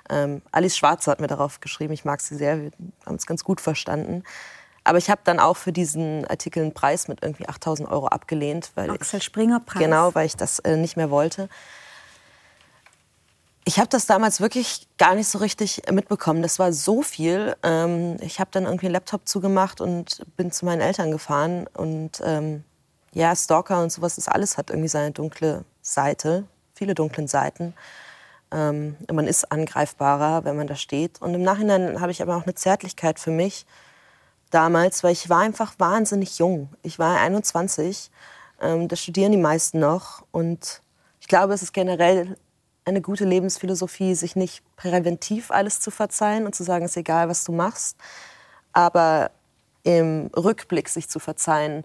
Ähm, 0.08 0.42
Alice 0.52 0.76
Schwarzer 0.76 1.10
hat 1.10 1.20
mir 1.20 1.26
darauf 1.26 1.60
geschrieben, 1.60 1.92
ich 1.92 2.04
mag 2.04 2.20
sie 2.20 2.36
sehr, 2.36 2.60
wir 2.60 2.70
haben 3.04 3.16
es 3.16 3.26
ganz 3.26 3.42
gut 3.42 3.60
verstanden. 3.60 4.22
Aber 4.86 4.98
ich 4.98 5.10
habe 5.10 5.20
dann 5.24 5.40
auch 5.40 5.56
für 5.56 5.72
diesen 5.72 6.24
Artikel 6.26 6.62
einen 6.62 6.72
Preis 6.72 7.08
mit 7.08 7.22
irgendwie 7.22 7.48
8000 7.48 7.90
Euro 7.90 8.06
abgelehnt. 8.06 8.70
Weil 8.76 8.90
Axel 8.90 9.20
Springer 9.20 9.58
Preis. 9.58 9.82
Genau, 9.82 10.14
weil 10.14 10.26
ich 10.26 10.36
das 10.36 10.60
äh, 10.60 10.76
nicht 10.76 10.96
mehr 10.96 11.10
wollte. 11.10 11.48
Ich 13.64 13.78
habe 13.78 13.88
das 13.88 14.06
damals 14.06 14.40
wirklich 14.40 14.86
gar 14.96 15.16
nicht 15.16 15.26
so 15.26 15.38
richtig 15.38 15.82
mitbekommen. 15.90 16.40
Das 16.40 16.60
war 16.60 16.72
so 16.72 17.02
viel. 17.02 17.56
Ähm, 17.64 18.16
ich 18.20 18.38
habe 18.38 18.50
dann 18.52 18.64
irgendwie 18.64 18.86
einen 18.86 18.92
Laptop 18.92 19.26
zugemacht 19.26 19.80
und 19.80 20.24
bin 20.36 20.52
zu 20.52 20.64
meinen 20.64 20.80
Eltern 20.80 21.10
gefahren. 21.10 21.66
Und 21.74 22.22
ähm, 22.24 22.62
ja, 23.12 23.34
Stalker 23.34 23.82
und 23.82 23.90
sowas, 23.90 24.14
das 24.14 24.28
alles 24.28 24.56
hat 24.56 24.70
irgendwie 24.70 24.88
seine 24.88 25.10
dunkle 25.10 25.64
Seite, 25.82 26.44
viele 26.74 26.94
dunklen 26.94 27.26
Seiten. 27.26 27.74
Ähm, 28.52 28.96
man 29.12 29.26
ist 29.26 29.50
angreifbarer, 29.50 30.44
wenn 30.44 30.56
man 30.56 30.68
da 30.68 30.76
steht. 30.76 31.20
Und 31.20 31.34
im 31.34 31.42
Nachhinein 31.42 32.00
habe 32.00 32.12
ich 32.12 32.22
aber 32.22 32.36
auch 32.36 32.44
eine 32.44 32.54
Zärtlichkeit 32.54 33.18
für 33.18 33.32
mich 33.32 33.66
damals, 34.56 35.04
weil 35.04 35.12
ich 35.12 35.28
war 35.28 35.40
einfach 35.40 35.74
wahnsinnig 35.78 36.38
jung. 36.38 36.70
Ich 36.82 36.98
war 36.98 37.20
21, 37.20 38.10
ähm, 38.62 38.88
da 38.88 38.96
studieren 38.96 39.32
die 39.32 39.38
meisten 39.38 39.78
noch. 39.78 40.24
Und 40.32 40.80
ich 41.20 41.28
glaube, 41.28 41.52
es 41.52 41.62
ist 41.62 41.74
generell 41.74 42.38
eine 42.86 43.02
gute 43.02 43.26
Lebensphilosophie, 43.26 44.14
sich 44.14 44.34
nicht 44.34 44.62
präventiv 44.76 45.50
alles 45.50 45.80
zu 45.80 45.90
verzeihen 45.90 46.46
und 46.46 46.54
zu 46.54 46.64
sagen, 46.64 46.86
es 46.86 46.92
ist 46.92 46.96
egal, 46.96 47.28
was 47.28 47.44
du 47.44 47.52
machst, 47.52 47.98
aber 48.72 49.30
im 49.82 50.30
Rückblick 50.34 50.88
sich 50.88 51.10
zu 51.10 51.18
verzeihen, 51.18 51.84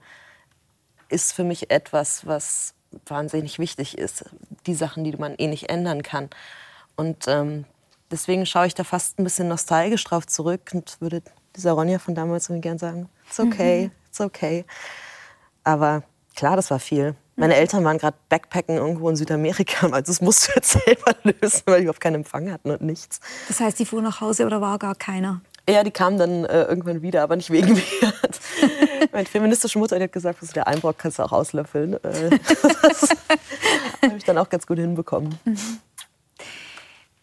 ist 1.10 1.34
für 1.34 1.44
mich 1.44 1.72
etwas, 1.72 2.26
was 2.26 2.74
wahnsinnig 3.06 3.60
wichtig 3.60 3.98
ist. 3.98 4.24
Die 4.66 4.76
Sachen, 4.76 5.04
die 5.04 5.12
man 5.18 5.36
eh 5.36 5.48
nicht 5.48 5.70
ändern 5.70 6.04
kann. 6.04 6.30
Und 6.96 7.28
ähm, 7.28 7.66
deswegen 8.10 8.46
schaue 8.46 8.68
ich 8.68 8.76
da 8.76 8.86
fast 8.86 9.20
ein 9.20 9.26
bisschen 9.26 9.50
nostalgisch 9.50 10.06
drauf 10.06 10.26
zurück 10.26 10.70
und 10.74 10.96
würde 11.02 11.22
dieser 11.56 11.74
Ronja 11.74 12.00
von 12.00 12.16
damals 12.16 12.50
irgendwie 12.50 12.62
gern 12.62 12.78
sagen, 12.78 13.10
it's 13.28 13.40
okay, 13.40 13.86
mhm. 13.86 13.92
it's 14.08 14.22
okay. 14.22 14.66
Aber 15.64 16.04
klar, 16.36 16.56
das 16.56 16.72
war 16.72 16.80
viel. 16.80 17.16
Meine 17.36 17.56
Eltern 17.56 17.84
waren 17.84 17.98
gerade 17.98 18.18
Backpacken 18.30 18.78
irgendwo 18.78 19.10
in 19.10 19.16
Südamerika, 19.16 19.88
also 19.92 20.12
das 20.12 20.22
musst 20.22 20.48
du 20.48 20.52
jetzt 20.56 20.72
selber 20.72 21.16
lösen, 21.24 21.62
weil 21.66 21.78
die 21.78 21.84
überhaupt 21.84 22.02
keinen 22.02 22.16
Empfang 22.16 22.52
hatten 22.52 22.72
und 22.72 22.82
nichts. 22.82 23.20
Das 23.48 23.60
heißt, 23.60 23.80
die 23.80 23.86
fuhren 23.86 24.04
nach 24.04 24.22
Hause 24.22 24.46
oder 24.46 24.62
war 24.62 24.78
gar 24.78 24.96
keiner? 24.96 25.42
Ja, 25.70 25.84
die 25.84 25.92
kamen 25.92 26.18
dann 26.18 26.46
äh, 26.46 26.64
irgendwann 26.64 27.02
wieder, 27.02 27.24
aber 27.24 27.36
nicht 27.36 27.52
wegen 27.52 27.74
mir. 27.74 27.82
Meine 29.12 29.26
feministische 29.26 29.78
Mutter 29.80 29.98
die 29.98 30.04
hat 30.04 30.12
gesagt, 30.12 30.42
was 30.42 30.50
der 30.52 30.68
Einbrock 30.68 30.98
kannst 30.98 31.20
du 31.20 31.24
auch 31.24 31.32
auslöffeln. 31.32 31.94
Äh, 32.04 32.40
das 32.82 33.10
habe 34.02 34.18
ich 34.18 34.24
dann 34.24 34.38
auch 34.38 34.50
ganz 34.50 34.66
gut 34.66 34.80
hinbekommen. 34.80 35.40
Mhm 35.46 35.80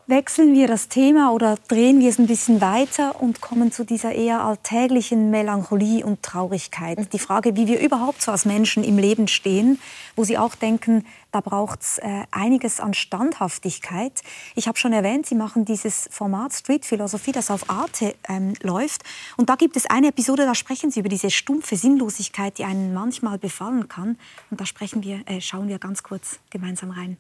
wechseln 0.08 0.54
wir 0.54 0.66
das 0.66 0.88
Thema 0.88 1.32
oder 1.32 1.58
drehen 1.68 2.00
wir 2.00 2.08
es 2.08 2.18
ein 2.18 2.26
bisschen 2.26 2.62
weiter 2.62 3.20
und 3.20 3.42
kommen 3.42 3.70
zu 3.70 3.84
dieser 3.84 4.12
eher 4.12 4.42
alltäglichen 4.42 5.30
Melancholie 5.30 6.04
und 6.04 6.22
Traurigkeit. 6.22 7.12
Die 7.12 7.18
Frage, 7.18 7.56
wie 7.56 7.66
wir 7.66 7.78
überhaupt 7.78 8.22
so 8.22 8.32
als 8.32 8.46
Menschen 8.46 8.82
im 8.84 8.96
Leben 8.96 9.28
stehen, 9.28 9.78
wo 10.16 10.24
Sie 10.24 10.38
auch 10.38 10.54
denken, 10.54 11.04
da 11.30 11.42
braucht 11.42 11.82
es 11.82 11.98
äh, 11.98 12.22
einiges 12.30 12.80
an 12.80 12.94
Standhaftigkeit. 12.94 14.22
Ich 14.54 14.66
habe 14.66 14.78
schon 14.78 14.94
erwähnt, 14.94 15.26
Sie 15.26 15.34
machen 15.34 15.66
dieses 15.66 16.08
Format 16.10 16.54
Street 16.54 16.86
Philosophie, 16.86 17.32
das 17.32 17.50
auf 17.50 17.68
Arte 17.68 18.14
ähm, 18.28 18.54
läuft. 18.62 19.02
Und 19.36 19.50
da 19.50 19.56
gibt 19.56 19.76
es 19.76 19.84
eine 19.90 20.08
Episode, 20.08 20.46
da 20.46 20.54
sprechen 20.54 20.90
Sie 20.90 21.00
über 21.00 21.10
diese 21.10 21.30
stumpfe 21.30 21.76
Sinnlosigkeit, 21.76 22.56
die 22.56 22.64
einen 22.64 22.94
manchmal 22.94 23.36
befallen 23.36 23.88
kann. 23.88 24.16
Und 24.50 24.58
da 24.58 24.64
sprechen 24.64 25.02
wir, 25.04 25.20
äh, 25.26 25.42
schauen 25.42 25.68
wir 25.68 25.78
ganz 25.78 26.02
kurz 26.02 26.38
gemeinsam 26.48 26.92
rein. 26.92 27.18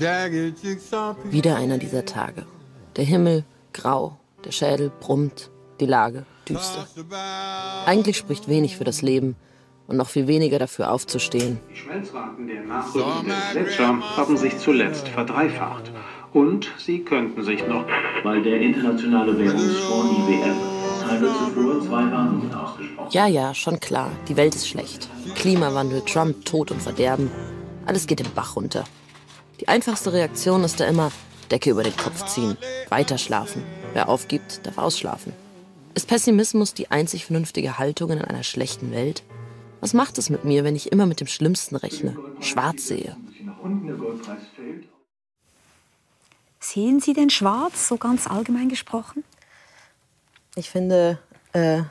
Wieder 0.00 1.56
einer 1.56 1.78
dieser 1.78 2.04
Tage. 2.04 2.46
Der 2.96 3.04
Himmel 3.04 3.44
grau, 3.72 4.16
der 4.44 4.52
Schädel 4.52 4.90
brummt, 5.00 5.50
die 5.80 5.86
Lage 5.86 6.24
düster. 6.48 6.86
Eigentlich 7.86 8.16
spricht 8.16 8.48
wenig 8.48 8.76
für 8.76 8.84
das 8.84 9.02
Leben 9.02 9.36
und 9.86 9.96
noch 9.96 10.08
viel 10.08 10.26
weniger 10.26 10.58
dafür 10.58 10.90
aufzustehen. 10.90 11.58
Die 11.70 11.76
Schmelzraten 11.76 12.46
der 12.46 12.62
nachrückenden 12.62 13.36
Gletscher 13.52 14.16
haben 14.16 14.36
sich 14.36 14.58
zuletzt 14.58 15.08
verdreifacht. 15.08 15.90
Und 16.32 16.70
sie 16.78 17.00
könnten 17.00 17.42
sich 17.42 17.66
noch, 17.66 17.84
weil 18.22 18.42
der 18.42 18.60
Internationale 18.60 19.36
Währungsfonds 19.36 20.28
IWF 20.28 20.56
habe 21.10 21.26
zuvor 21.26 21.80
zwei 21.82 22.12
Warnungen 22.12 22.54
ausgesprochen. 22.54 23.08
Ja, 23.10 23.26
ja, 23.26 23.52
schon 23.52 23.80
klar. 23.80 24.12
Die 24.28 24.36
Welt 24.36 24.54
ist 24.54 24.68
schlecht. 24.68 25.08
Klimawandel, 25.34 26.02
Trump, 26.02 26.44
Tod 26.44 26.70
und 26.70 26.80
Verderben. 26.80 27.30
Alles 27.84 28.06
geht 28.06 28.20
den 28.20 28.32
Bach 28.32 28.54
runter. 28.54 28.84
Die 29.60 29.68
einfachste 29.68 30.14
Reaktion 30.14 30.64
ist 30.64 30.80
da 30.80 30.86
immer 30.86 31.12
Decke 31.50 31.70
über 31.70 31.82
den 31.82 31.96
Kopf 31.96 32.24
ziehen, 32.32 32.56
weiter 32.88 33.18
schlafen. 33.18 33.62
Wer 33.92 34.08
aufgibt, 34.08 34.64
darf 34.64 34.78
ausschlafen. 34.78 35.34
Ist 35.94 36.08
Pessimismus 36.08 36.72
die 36.72 36.90
einzig 36.90 37.26
vernünftige 37.26 37.78
Haltung 37.78 38.10
in 38.10 38.22
einer 38.22 38.42
schlechten 38.42 38.90
Welt? 38.90 39.22
Was 39.82 39.92
macht 39.92 40.16
es 40.16 40.30
mit 40.30 40.44
mir, 40.44 40.64
wenn 40.64 40.76
ich 40.76 40.92
immer 40.92 41.04
mit 41.04 41.20
dem 41.20 41.26
Schlimmsten 41.26 41.76
rechne, 41.76 42.16
schwarz 42.40 42.86
sehe? 42.86 43.16
Sehen 46.58 47.00
Sie 47.00 47.12
denn 47.12 47.28
schwarz, 47.28 47.86
so 47.86 47.98
ganz 47.98 48.26
allgemein 48.26 48.70
gesprochen? 48.70 49.24
Ich 50.54 50.70
finde, 50.70 51.18
äh, 51.52 51.82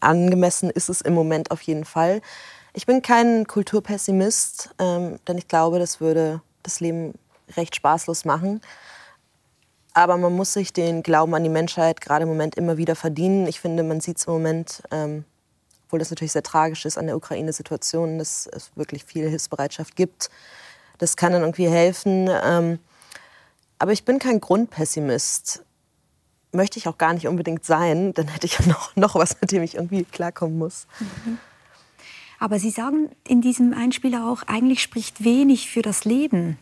angemessen 0.00 0.70
ist 0.70 0.88
es 0.88 1.02
im 1.02 1.12
Moment 1.12 1.50
auf 1.50 1.60
jeden 1.62 1.84
Fall. 1.84 2.22
Ich 2.76 2.84
bin 2.84 3.00
kein 3.00 3.46
Kulturpessimist, 3.46 4.68
ähm, 4.78 5.18
denn 5.26 5.38
ich 5.38 5.48
glaube, 5.48 5.78
das 5.78 5.98
würde 6.02 6.42
das 6.62 6.80
Leben 6.80 7.14
recht 7.56 7.74
spaßlos 7.74 8.26
machen. 8.26 8.60
Aber 9.94 10.18
man 10.18 10.36
muss 10.36 10.52
sich 10.52 10.74
den 10.74 11.02
Glauben 11.02 11.34
an 11.34 11.42
die 11.42 11.48
Menschheit 11.48 12.02
gerade 12.02 12.24
im 12.24 12.28
Moment 12.28 12.54
immer 12.54 12.76
wieder 12.76 12.94
verdienen. 12.94 13.46
Ich 13.46 13.60
finde, 13.60 13.82
man 13.82 14.02
sieht 14.02 14.18
es 14.18 14.26
im 14.26 14.34
Moment, 14.34 14.82
ähm, 14.90 15.24
obwohl 15.86 16.00
das 16.00 16.10
natürlich 16.10 16.32
sehr 16.32 16.42
tragisch 16.42 16.84
ist 16.84 16.98
an 16.98 17.06
der 17.06 17.16
Ukraine-Situation, 17.16 18.18
dass 18.18 18.46
es 18.46 18.70
wirklich 18.76 19.06
viel 19.06 19.26
Hilfsbereitschaft 19.26 19.96
gibt. 19.96 20.28
Das 20.98 21.16
kann 21.16 21.32
dann 21.32 21.40
irgendwie 21.40 21.70
helfen. 21.70 22.28
Ähm, 22.44 22.78
aber 23.78 23.92
ich 23.92 24.04
bin 24.04 24.18
kein 24.18 24.38
Grundpessimist. 24.38 25.64
Möchte 26.52 26.78
ich 26.78 26.88
auch 26.88 26.98
gar 26.98 27.14
nicht 27.14 27.26
unbedingt 27.26 27.64
sein. 27.64 28.12
Dann 28.12 28.28
hätte 28.28 28.44
ich 28.44 28.58
ja 28.58 28.66
noch, 28.66 28.94
noch 28.96 29.14
was, 29.14 29.40
mit 29.40 29.50
dem 29.50 29.62
ich 29.62 29.76
irgendwie 29.76 30.04
klarkommen 30.04 30.58
muss. 30.58 30.86
Mhm. 31.00 31.38
Aber 32.38 32.58
Sie 32.58 32.70
sagen 32.70 33.10
in 33.26 33.40
diesem 33.40 33.72
Einspieler 33.72 34.28
auch, 34.28 34.42
eigentlich 34.46 34.82
spricht 34.82 35.24
wenig 35.24 35.70
für 35.70 35.82
das 35.82 36.04
Leben. 36.04 36.58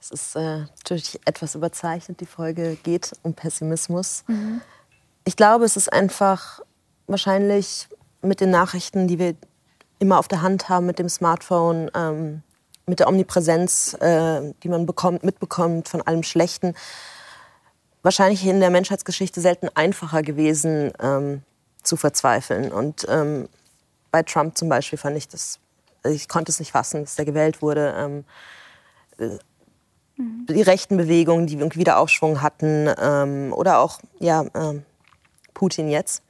Es 0.00 0.10
ist 0.10 0.36
äh, 0.36 0.60
natürlich 0.78 1.20
etwas 1.24 1.54
überzeichnet. 1.54 2.20
Die 2.20 2.26
Folge 2.26 2.76
geht 2.82 3.12
um 3.22 3.34
Pessimismus. 3.34 4.24
Mhm. 4.26 4.60
Ich 5.24 5.36
glaube, 5.36 5.64
es 5.64 5.76
ist 5.76 5.92
einfach 5.92 6.60
wahrscheinlich 7.06 7.88
mit 8.20 8.40
den 8.40 8.50
Nachrichten, 8.50 9.06
die 9.06 9.20
wir 9.20 9.36
immer 10.00 10.18
auf 10.18 10.26
der 10.26 10.42
Hand 10.42 10.68
haben, 10.68 10.86
mit 10.86 10.98
dem 10.98 11.08
Smartphone, 11.08 11.88
ähm, 11.94 12.42
mit 12.86 12.98
der 12.98 13.08
Omnipräsenz, 13.08 13.94
äh, 14.00 14.52
die 14.64 14.68
man 14.68 14.86
bekommt, 14.86 15.22
mitbekommt 15.22 15.88
von 15.88 16.02
allem 16.02 16.24
Schlechten, 16.24 16.74
wahrscheinlich 18.02 18.44
in 18.44 18.58
der 18.58 18.70
Menschheitsgeschichte 18.70 19.40
selten 19.40 19.68
einfacher 19.74 20.22
gewesen 20.22 20.92
ähm, 21.00 21.42
zu 21.84 21.96
verzweifeln. 21.96 22.72
Und 22.72 23.06
ähm, 23.08 23.48
bei 24.12 24.22
Trump 24.22 24.56
zum 24.56 24.68
Beispiel 24.68 24.98
fand 24.98 25.16
ich 25.16 25.26
das, 25.26 25.58
ich 26.04 26.28
konnte 26.28 26.52
es 26.52 26.60
nicht 26.60 26.70
fassen, 26.70 27.02
dass 27.02 27.16
der 27.16 27.24
gewählt 27.24 27.62
wurde. 27.62 27.94
Ähm, 27.98 28.24
äh, 29.18 29.38
mhm. 30.16 30.46
Die 30.48 30.62
rechten 30.62 30.96
Bewegungen, 30.96 31.48
die 31.48 31.54
irgendwie 31.54 31.80
wieder 31.80 31.98
Aufschwung 31.98 32.42
hatten, 32.42 32.88
ähm, 33.00 33.52
oder 33.52 33.80
auch 33.80 33.98
ja, 34.20 34.44
ähm, 34.54 34.84
Putin 35.54 35.88
jetzt. 35.88 36.22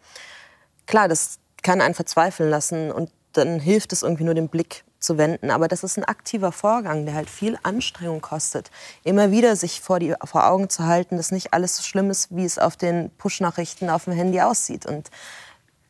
Klar, 0.86 1.08
das 1.08 1.38
kann 1.62 1.80
einen 1.80 1.94
verzweifeln 1.94 2.48
lassen 2.48 2.90
und 2.90 3.10
dann 3.32 3.60
hilft 3.60 3.92
es 3.92 4.02
irgendwie 4.02 4.24
nur 4.24 4.34
den 4.34 4.48
Blick 4.48 4.84
zu 4.98 5.18
wenden. 5.18 5.50
Aber 5.50 5.68
das 5.68 5.82
ist 5.82 5.96
ein 5.96 6.04
aktiver 6.04 6.52
Vorgang, 6.52 7.04
der 7.06 7.14
halt 7.14 7.30
viel 7.30 7.58
Anstrengung 7.62 8.20
kostet. 8.20 8.70
Immer 9.04 9.30
wieder 9.30 9.56
sich 9.56 9.80
vor, 9.80 9.98
die, 9.98 10.14
vor 10.24 10.46
Augen 10.46 10.68
zu 10.68 10.86
halten, 10.86 11.16
dass 11.16 11.32
nicht 11.32 11.52
alles 11.52 11.76
so 11.76 11.82
schlimm 11.82 12.10
ist, 12.10 12.34
wie 12.34 12.44
es 12.44 12.58
auf 12.58 12.76
den 12.76 13.10
Push-Nachrichten 13.18 13.90
auf 13.90 14.04
dem 14.04 14.12
Handy 14.12 14.40
aussieht. 14.40 14.86
Und 14.86 15.10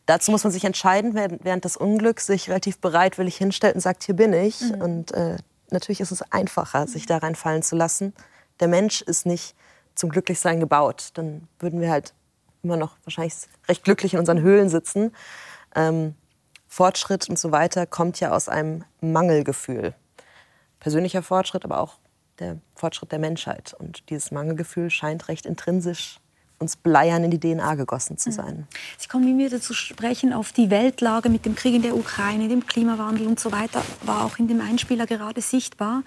dazu 0.07 0.31
muss 0.31 0.45
man 0.45 0.53
sich 0.53 0.65
entscheiden, 0.65 1.15
während 1.15 1.65
das 1.65 1.77
Unglück 1.77 2.21
sich 2.21 2.49
relativ 2.49 2.79
bereitwillig 2.79 3.37
hinstellt 3.37 3.75
und 3.75 3.81
sagt, 3.81 4.03
hier 4.05 4.17
bin 4.17 4.33
ich. 4.33 4.61
Mhm. 4.61 4.81
Und 4.81 5.13
äh, 5.13 5.37
natürlich 5.71 6.01
ist 6.01 6.11
es 6.11 6.23
einfacher, 6.33 6.87
sich 6.87 7.07
da 7.07 7.19
reinfallen 7.19 7.63
zu 7.63 7.77
lassen. 7.77 8.13
Der 8.61 8.69
Mensch 8.69 9.03
ist 9.03 9.27
nicht 9.27 9.55
zum 9.95 10.11
Glücklichsein 10.11 10.61
gebaut. 10.61 11.11
Dann 11.15 11.49
würden 11.59 11.81
wir 11.81 11.91
halt 11.91 12.15
immer 12.63 12.77
noch 12.77 12.97
wahrscheinlich 13.05 13.35
recht 13.69 13.85
glücklich 13.85 14.15
in 14.15 14.21
unseren 14.21 14.41
Höhlen 14.41 14.69
sitzen. 14.69 15.13
Ähm, 15.75 16.15
Fortschritt 16.69 17.29
und 17.29 17.39
so 17.39 17.53
weiter 17.53 17.87
kommt 17.87 18.21
ja 18.21 18.33
aus 18.33 18.49
einem 18.49 18.85
Mangelgefühl. 19.01 19.95
Persönlicher 20.81 21.23
Fortschritt, 21.23 21.65
aber 21.65 21.81
auch 21.81 21.99
der 22.39 22.59
Fortschritt 22.75 23.13
der 23.13 23.19
Menschheit. 23.19 23.75
Und 23.75 24.09
dieses 24.11 24.31
Mangelgefühl 24.31 24.91
scheint 24.91 25.29
recht 25.29 25.45
intrinsisch 25.45 26.19
uns 26.63 26.77
Bleiern 26.77 27.25
in 27.25 27.31
die 27.31 27.41
DNA 27.41 27.75
gegossen 27.75 28.17
zu 28.17 28.31
mhm. 28.31 28.35
sein. 28.35 28.67
Sie 28.97 29.09
kommen 29.09 29.39
wieder 29.39 29.61
zu 29.61 29.75
sprechen 29.75 30.33
auf 30.33 30.53
die 30.53 30.71
Weltlage 30.71 31.29
mit 31.29 31.45
dem 31.45 31.55
Krieg 31.55 31.75
in 31.75 31.83
der 31.83 31.97
Ukraine, 31.97 32.49
dem 32.49 32.67
Klimawandel 32.67 33.27
und 33.27 33.39
so 33.39 33.53
weiter, 33.53 33.83
war 34.03 34.25
auch 34.25 34.39
in 34.39 34.49
dem 34.49 34.61
Einspieler 34.61 35.07
gerade 35.07 35.43
sichtbar. 35.43 36.03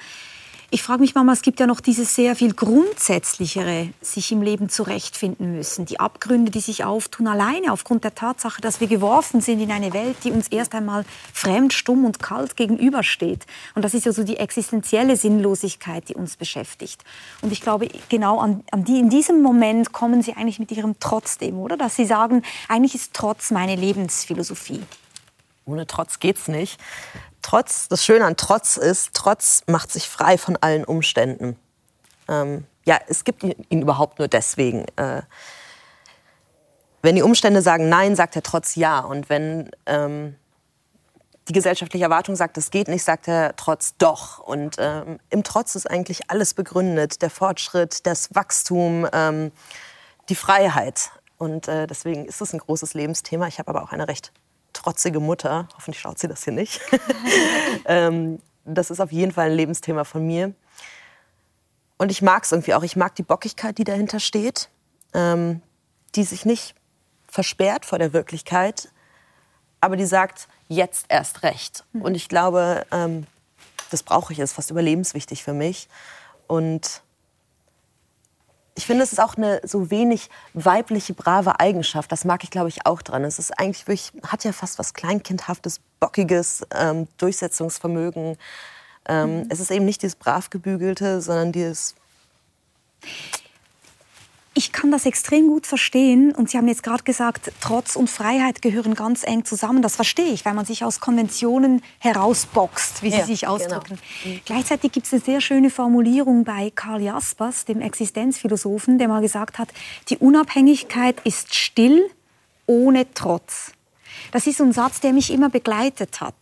Ich 0.72 0.82
frage 0.82 1.02
mich 1.02 1.14
manchmal, 1.14 1.36
es 1.36 1.44
gibt 1.44 1.60
ja 1.60 1.68
noch 1.68 1.80
dieses 1.80 2.16
sehr 2.16 2.36
viel 2.36 2.54
grundsätzlichere, 2.54 3.90
sich 4.02 4.32
im 4.32 4.42
Leben 4.42 4.68
zurechtfinden 4.68 5.56
müssen. 5.56 5.86
Die 5.86 6.00
Abgründe, 6.00 6.52
die 6.52 6.60
sich 6.60 6.84
auftun, 6.84 7.28
alleine 7.28 7.72
aufgrund 7.72 8.04
der 8.04 8.16
Tatsache, 8.16 8.62
dass 8.62 8.80
wir 8.80 8.88
geworfen 8.88 9.42
sind 9.42 9.62
in 9.62 9.72
eine 9.72 9.94
Welt, 9.94 10.18
die 10.24 10.32
uns 10.32 10.48
erst 10.48 10.74
einmal 10.74 11.06
fremd, 11.34 11.72
stumm 11.74 12.04
und 12.04 12.20
kalt 12.20 12.58
gegenübersteht. 12.58 13.46
Und 13.76 13.86
das 13.86 13.94
ist 13.94 14.06
ja 14.06 14.12
so 14.12 14.24
die 14.24 14.38
existenzielle 14.38 15.18
Sinnlosigkeit, 15.18 16.10
die 16.10 16.16
uns 16.16 16.36
beschäftigt. 16.36 17.04
Und 17.42 17.52
ich 17.52 17.62
glaube, 17.62 17.88
genau 18.10 18.40
an, 18.40 18.64
an 18.72 18.84
die, 18.84 19.00
in 19.00 19.10
diesem 19.10 19.42
Moment 19.44 19.94
kommen 19.94 20.24
Sie 20.24 20.34
eigentlich 20.34 20.60
mit 20.60 20.72
Ihrem 20.72 20.96
Trotzdem, 21.00 21.60
oder? 21.60 21.78
Dass 21.78 21.96
Sie 21.96 22.06
sagen, 22.06 22.42
eigentlich 22.68 22.96
ist 22.96 23.14
Trotz 23.14 23.52
meine 23.52 23.76
Lebensphilosophie. 23.76 24.82
Ohne 25.66 25.88
Trotz 25.88 26.20
geht's 26.20 26.48
nicht. 26.48 26.80
Trotz, 27.46 27.88
das 27.90 28.04
Schöne 28.04 28.26
an 28.26 28.38
Trotz 28.38 28.76
ist, 28.76 29.14
Trotz 29.14 29.62
macht 29.68 29.92
sich 29.92 30.10
frei 30.10 30.40
von 30.40 30.58
allen 30.58 30.84
Umständen. 30.84 31.60
Ähm, 32.28 32.66
ja, 32.86 33.00
es 33.08 33.24
gibt 33.24 33.44
ihn, 33.44 33.54
ihn, 33.70 33.84
überhaupt 33.84 34.18
nur 34.18 34.28
deswegen. 34.28 34.84
Äh, 34.96 35.22
wenn 37.04 37.16
die 37.16 37.22
Umstände 37.22 37.62
sagen 37.62 37.88
Nein, 37.88 38.16
sagt 38.16 38.36
er 38.36 38.42
Trotz 38.42 38.74
Ja. 38.74 38.98
Und 38.98 39.30
wenn 39.30 39.70
ähm, 39.86 40.34
die 41.48 41.54
gesellschaftliche 41.54 42.06
Erwartung 42.06 42.36
sagt, 42.36 42.58
es 42.58 42.72
geht 42.72 42.88
nicht, 42.88 43.04
sagt 43.04 43.28
er 43.28 43.56
Trotz 43.56 43.96
Doch. 44.00 44.40
Und 44.40 44.78
ähm, 44.80 45.20
im 45.30 45.44
Trotz 45.44 45.76
ist 45.76 45.88
eigentlich 45.88 46.32
alles 46.32 46.56
begründet. 46.56 47.22
Der 47.22 47.30
Fortschritt, 47.30 48.08
das 48.08 48.34
Wachstum, 48.34 49.08
ähm, 49.14 49.52
die 50.30 50.36
Freiheit. 50.36 51.12
Und 51.38 51.68
äh, 51.68 51.86
deswegen 51.86 52.26
ist 52.26 52.42
es 52.42 52.54
ein 52.54 52.60
großes 52.60 52.96
Lebensthema. 52.96 53.46
Ich 53.46 53.60
habe 53.60 53.70
aber 53.70 53.84
auch 53.84 53.92
eine 53.92 54.08
recht 54.08 54.32
trotzige 54.76 55.20
Mutter. 55.20 55.68
Hoffentlich 55.76 56.00
schaut 56.00 56.20
sie 56.20 56.28
das 56.28 56.44
hier 56.44 56.54
nicht. 56.54 56.80
ähm, 57.86 58.40
das 58.66 58.92
ist 58.92 59.00
auf 59.00 59.12
jeden 59.12 59.32
Fall 59.32 59.50
ein 59.50 59.56
Lebensthema 59.56 60.04
von 60.04 60.26
mir. 60.26 60.54
Und 61.98 62.12
ich 62.12 62.22
mag 62.22 62.44
es 62.44 62.52
irgendwie 62.52 62.74
auch. 62.74 62.84
Ich 62.84 62.96
mag 62.96 63.16
die 63.16 63.24
Bockigkeit, 63.24 63.78
die 63.78 63.84
dahinter 63.84 64.20
steht, 64.20 64.70
ähm, 65.14 65.62
die 66.16 66.24
sich 66.24 66.46
nicht 66.46 66.76
versperrt 67.28 67.86
vor 67.86 68.00
der 68.00 68.14
Wirklichkeit, 68.14 68.90
aber 69.82 69.98
die 69.98 70.06
sagt, 70.06 70.48
jetzt 70.68 71.06
erst 71.10 71.44
recht. 71.44 71.84
Mhm. 71.94 72.02
Und 72.02 72.16
ich 72.16 72.28
glaube, 72.28 72.86
ähm, 72.92 73.28
das 73.92 74.04
brauche 74.04 74.34
ich, 74.34 74.40
ist 74.40 74.54
fast 74.54 74.72
überlebenswichtig 74.72 75.44
für 75.44 75.54
mich. 75.54 75.88
Und 76.48 77.02
ich 78.78 78.86
finde, 78.86 79.04
es 79.04 79.14
ist 79.14 79.20
auch 79.20 79.38
eine 79.38 79.62
so 79.64 79.90
wenig 79.90 80.30
weibliche, 80.54 81.14
brave 81.14 81.60
Eigenschaft. 81.60 82.12
Das 82.12 82.26
mag 82.26 82.44
ich, 82.44 82.52
glaube 82.52 82.68
ich, 82.68 82.86
auch 82.86 83.02
dran. 83.02 83.24
Es 83.24 83.40
ist 83.40 83.58
eigentlich 83.58 83.88
wirklich, 83.88 84.12
hat 84.28 84.44
ja 84.44 84.52
fast 84.52 84.78
was 84.80 84.94
Kleinkindhaftes, 84.94 85.80
Bockiges, 86.02 86.68
ähm, 86.76 87.08
Durchsetzungsvermögen. 87.18 88.38
Ähm, 89.08 89.40
mhm. 89.40 89.46
Es 89.50 89.62
ist 89.62 89.72
eben 89.72 89.86
nicht 89.86 90.02
dieses 90.02 90.18
brav 90.18 90.50
gebügelte, 90.50 91.22
sondern 91.22 91.54
dieses 91.54 91.96
ich 94.66 94.72
kann 94.72 94.90
das 94.90 95.06
extrem 95.06 95.48
gut 95.48 95.68
verstehen. 95.68 96.34
Und 96.34 96.50
Sie 96.50 96.58
haben 96.58 96.68
jetzt 96.68 96.82
gerade 96.82 97.04
gesagt, 97.04 97.52
Trotz 97.62 97.96
und 97.96 98.10
Freiheit 98.10 98.64
gehören 98.64 98.96
ganz 98.96 99.24
eng 99.24 99.46
zusammen. 99.46 99.84
Das 99.84 99.96
verstehe 99.96 100.32
ich, 100.32 100.44
weil 100.44 100.56
man 100.56 100.66
sich 100.66 100.84
aus 100.84 101.00
Konventionen 101.00 101.84
herausboxt, 102.00 103.04
wie 103.04 103.12
Sie 103.12 103.18
ja, 103.18 103.26
sich 103.26 103.42
genau. 103.42 103.54
ausdrücken. 103.54 104.00
Genau. 104.24 104.40
Gleichzeitig 104.46 104.92
gibt 104.92 105.06
es 105.06 105.14
eine 105.14 105.22
sehr 105.22 105.42
schöne 105.42 105.70
Formulierung 105.70 106.44
bei 106.44 106.72
Karl 106.74 107.02
Jaspers, 107.02 107.66
dem 107.66 107.80
Existenzphilosophen, 107.80 108.98
der 108.98 109.08
mal 109.08 109.22
gesagt 109.22 109.60
hat, 109.60 109.70
die 110.10 110.18
Unabhängigkeit 110.18 111.22
ist 111.24 111.54
still 111.54 112.10
ohne 112.66 113.14
Trotz. 113.14 113.75
Das 114.32 114.48
ist 114.48 114.58
so 114.58 114.64
ein 114.64 114.74
Satz, 114.74 115.00
der 115.00 115.14
mich 115.14 115.32
immer 115.32 115.50
begleitet 115.50 116.22
hat. 116.22 116.36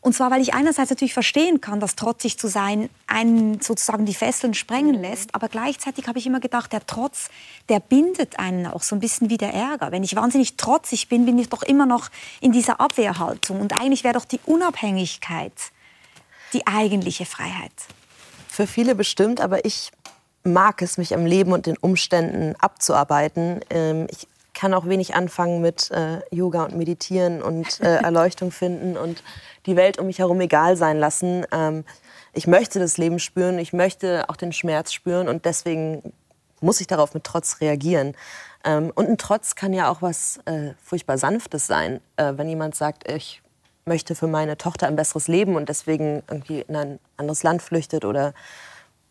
Und 0.00 0.14
zwar, 0.14 0.30
weil 0.30 0.40
ich 0.40 0.54
einerseits 0.54 0.90
natürlich 0.90 1.12
verstehen 1.12 1.60
kann, 1.60 1.80
dass 1.80 1.94
trotzig 1.94 2.38
zu 2.38 2.48
sein 2.48 2.88
einen 3.06 3.60
sozusagen 3.60 4.06
die 4.06 4.14
Fesseln 4.14 4.54
sprengen 4.54 4.96
mhm. 4.96 5.02
lässt, 5.02 5.34
aber 5.34 5.48
gleichzeitig 5.48 6.08
habe 6.08 6.18
ich 6.18 6.26
immer 6.26 6.40
gedacht, 6.40 6.72
der 6.72 6.86
Trotz, 6.86 7.28
der 7.68 7.80
bindet 7.80 8.38
einen 8.38 8.66
auch 8.66 8.82
so 8.82 8.96
ein 8.96 9.00
bisschen 9.00 9.28
wie 9.28 9.36
der 9.36 9.52
Ärger. 9.52 9.92
Wenn 9.92 10.02
ich 10.02 10.16
wahnsinnig 10.16 10.56
trotzig 10.56 11.08
bin, 11.08 11.26
bin 11.26 11.38
ich 11.38 11.48
doch 11.48 11.62
immer 11.62 11.86
noch 11.86 12.08
in 12.40 12.52
dieser 12.52 12.80
Abwehrhaltung. 12.80 13.60
Und 13.60 13.78
eigentlich 13.78 14.04
wäre 14.04 14.14
doch 14.14 14.24
die 14.24 14.40
Unabhängigkeit 14.46 15.52
die 16.52 16.66
eigentliche 16.66 17.26
Freiheit. 17.26 17.72
Für 18.48 18.66
viele 18.66 18.94
bestimmt, 18.94 19.40
aber 19.40 19.64
ich 19.64 19.92
mag 20.42 20.82
es, 20.82 20.98
mich 20.98 21.14
am 21.14 21.26
Leben 21.26 21.52
und 21.52 21.66
den 21.66 21.76
Umständen 21.76 22.54
abzuarbeiten. 22.58 23.60
Ähm, 23.70 24.06
ich 24.10 24.26
kann 24.60 24.74
auch 24.74 24.86
wenig 24.86 25.14
anfangen 25.14 25.62
mit 25.62 25.90
äh, 25.90 26.20
Yoga 26.30 26.64
und 26.64 26.76
Meditieren 26.76 27.40
und 27.40 27.80
äh, 27.80 27.96
Erleuchtung 28.02 28.50
finden 28.50 28.98
und 28.98 29.22
die 29.64 29.74
Welt 29.74 29.98
um 29.98 30.06
mich 30.06 30.18
herum 30.18 30.38
egal 30.42 30.76
sein 30.76 30.98
lassen. 30.98 31.46
Ähm, 31.50 31.84
ich 32.34 32.46
möchte 32.46 32.78
das 32.78 32.98
Leben 32.98 33.20
spüren, 33.20 33.58
ich 33.58 33.72
möchte 33.72 34.28
auch 34.28 34.36
den 34.36 34.52
Schmerz 34.52 34.92
spüren 34.92 35.30
und 35.30 35.46
deswegen 35.46 36.12
muss 36.60 36.78
ich 36.82 36.86
darauf 36.86 37.14
mit 37.14 37.24
Trotz 37.24 37.62
reagieren. 37.62 38.14
Ähm, 38.62 38.92
und 38.94 39.08
ein 39.08 39.16
Trotz 39.16 39.54
kann 39.54 39.72
ja 39.72 39.90
auch 39.90 40.02
was 40.02 40.40
äh, 40.44 40.74
furchtbar 40.84 41.16
Sanftes 41.16 41.66
sein, 41.66 42.00
äh, 42.18 42.34
wenn 42.36 42.46
jemand 42.46 42.74
sagt, 42.74 43.10
ich 43.10 43.40
möchte 43.86 44.14
für 44.14 44.26
meine 44.26 44.58
Tochter 44.58 44.88
ein 44.88 44.96
besseres 44.96 45.26
Leben 45.26 45.56
und 45.56 45.70
deswegen 45.70 46.22
irgendwie 46.28 46.60
in 46.60 46.76
ein 46.76 46.98
anderes 47.16 47.42
Land 47.42 47.62
flüchtet 47.62 48.04
oder 48.04 48.34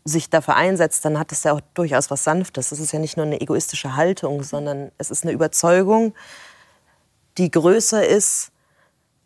sich 0.05 0.29
dafür 0.29 0.55
einsetzt, 0.55 1.05
dann 1.05 1.19
hat 1.19 1.31
das 1.31 1.43
ja 1.43 1.53
auch 1.53 1.61
durchaus 1.73 2.09
was 2.09 2.23
Sanftes. 2.23 2.71
Es 2.71 2.79
ist 2.79 2.91
ja 2.91 2.99
nicht 2.99 3.17
nur 3.17 3.25
eine 3.25 3.41
egoistische 3.41 3.95
Haltung, 3.95 4.43
sondern 4.43 4.91
es 4.97 5.11
ist 5.11 5.23
eine 5.23 5.33
Überzeugung, 5.33 6.13
die 7.37 7.51
größer 7.51 8.05
ist 8.05 8.51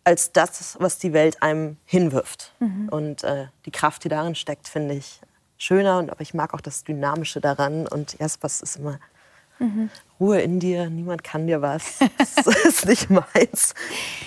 als 0.03 0.31
das, 0.31 0.75
was 0.79 0.97
die 0.97 1.13
Welt 1.13 1.41
einem 1.41 1.77
hinwirft. 1.85 2.53
Mhm. 2.59 2.89
Und 2.89 3.23
äh, 3.23 3.47
die 3.65 3.71
Kraft, 3.71 4.03
die 4.03 4.09
darin 4.09 4.35
steckt, 4.35 4.67
finde 4.67 4.95
ich 4.95 5.21
schöner. 5.57 5.99
Und, 5.99 6.09
aber 6.09 6.21
ich 6.21 6.33
mag 6.33 6.53
auch 6.53 6.61
das 6.61 6.83
Dynamische 6.83 7.39
daran. 7.39 7.87
Und 7.87 8.19
Jaspers 8.19 8.61
ist 8.61 8.75
immer 8.77 8.99
mhm. 9.59 9.89
Ruhe 10.19 10.41
in 10.41 10.59
dir, 10.59 10.89
niemand 10.89 11.23
kann 11.23 11.47
dir 11.47 11.61
was. 11.61 11.99
Das 12.17 12.47
ist 12.65 12.85
nicht 12.85 13.09
meins. 13.09 13.73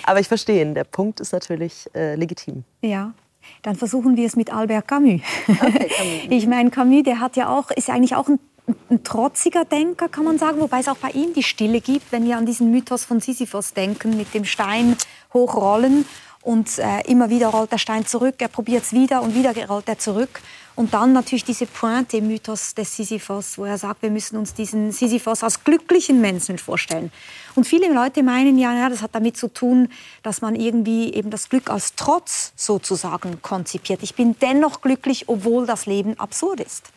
Aber 0.03 0.19
ich 0.19 0.27
verstehe 0.27 0.61
ihn. 0.61 0.73
Der 0.73 0.83
Punkt 0.83 1.19
ist 1.19 1.31
natürlich 1.31 1.89
äh, 1.93 2.15
legitim. 2.15 2.63
Ja, 2.81 3.13
dann 3.61 3.75
versuchen 3.75 4.17
wir 4.17 4.25
es 4.25 4.35
mit 4.35 4.53
Albert 4.53 4.87
Camus. 4.87 5.21
Okay, 5.47 5.89
Camus. 5.97 6.27
ich 6.29 6.47
meine, 6.47 6.69
Camus, 6.69 7.03
der 7.03 7.19
hat 7.19 7.35
ja 7.35 7.49
auch, 7.49 7.71
ist 7.71 7.89
eigentlich 7.89 8.15
auch 8.15 8.27
ein, 8.27 8.39
ein, 8.89 9.03
trotziger 9.03 9.65
Denker, 9.65 10.09
kann 10.09 10.25
man 10.25 10.37
sagen, 10.37 10.59
wobei 10.59 10.79
es 10.79 10.87
auch 10.87 10.97
bei 10.97 11.09
ihm 11.11 11.33
die 11.33 11.43
Stille 11.43 11.81
gibt, 11.81 12.11
wenn 12.11 12.25
wir 12.25 12.37
an 12.37 12.45
diesen 12.45 12.71
Mythos 12.71 13.05
von 13.05 13.19
Sisyphos 13.19 13.73
denken, 13.73 14.17
mit 14.17 14.33
dem 14.33 14.45
Stein 14.45 14.95
hochrollen 15.33 16.05
und 16.47 16.79
äh, 16.79 17.01
immer 17.07 17.29
wieder 17.29 17.49
rollt 17.49 17.73
der 17.73 17.77
Stein 17.77 18.05
zurück, 18.05 18.35
er 18.37 18.47
probiert 18.47 18.83
es 18.83 18.93
wieder 18.93 19.21
und 19.21 19.35
wieder 19.35 19.53
rollt 19.67 19.89
er 19.89 19.99
zurück. 19.99 20.39
Und 20.75 20.93
dann 20.93 21.11
natürlich 21.11 21.43
diese 21.43 21.65
Pointe 21.65 22.21
Mythos 22.21 22.73
des 22.73 22.95
Sisyphos, 22.95 23.57
wo 23.57 23.65
er 23.65 23.77
sagt, 23.77 24.01
wir 24.01 24.09
müssen 24.09 24.37
uns 24.37 24.53
diesen 24.53 24.93
Sisyphos 24.93 25.43
als 25.43 25.65
glücklichen 25.65 26.21
Menschen 26.21 26.57
vorstellen. 26.57 27.11
Und 27.55 27.65
viele 27.67 27.91
Leute 27.91 28.23
meinen 28.23 28.57
ja, 28.57 28.73
ja, 28.73 28.87
das 28.87 29.01
hat 29.01 29.13
damit 29.13 29.35
zu 29.35 29.49
tun, 29.49 29.89
dass 30.23 30.39
man 30.39 30.55
irgendwie 30.55 31.13
eben 31.13 31.31
das 31.31 31.49
Glück 31.49 31.69
als 31.69 31.95
Trotz 31.95 32.53
sozusagen 32.55 33.41
konzipiert. 33.41 34.01
Ich 34.01 34.15
bin 34.15 34.37
dennoch 34.39 34.79
glücklich, 34.79 35.27
obwohl 35.27 35.65
das 35.65 35.85
Leben 35.85 36.17
absurd 36.17 36.61
ist. 36.61 36.91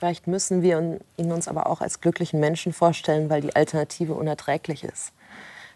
Vielleicht 0.00 0.26
müssen 0.26 0.62
wir 0.62 0.98
ihn 1.16 1.30
uns 1.30 1.46
aber 1.46 1.68
auch 1.68 1.80
als 1.80 2.00
glücklichen 2.00 2.40
Menschen 2.40 2.72
vorstellen, 2.72 3.30
weil 3.30 3.42
die 3.42 3.54
Alternative 3.54 4.14
unerträglich 4.14 4.82
ist. 4.82 5.12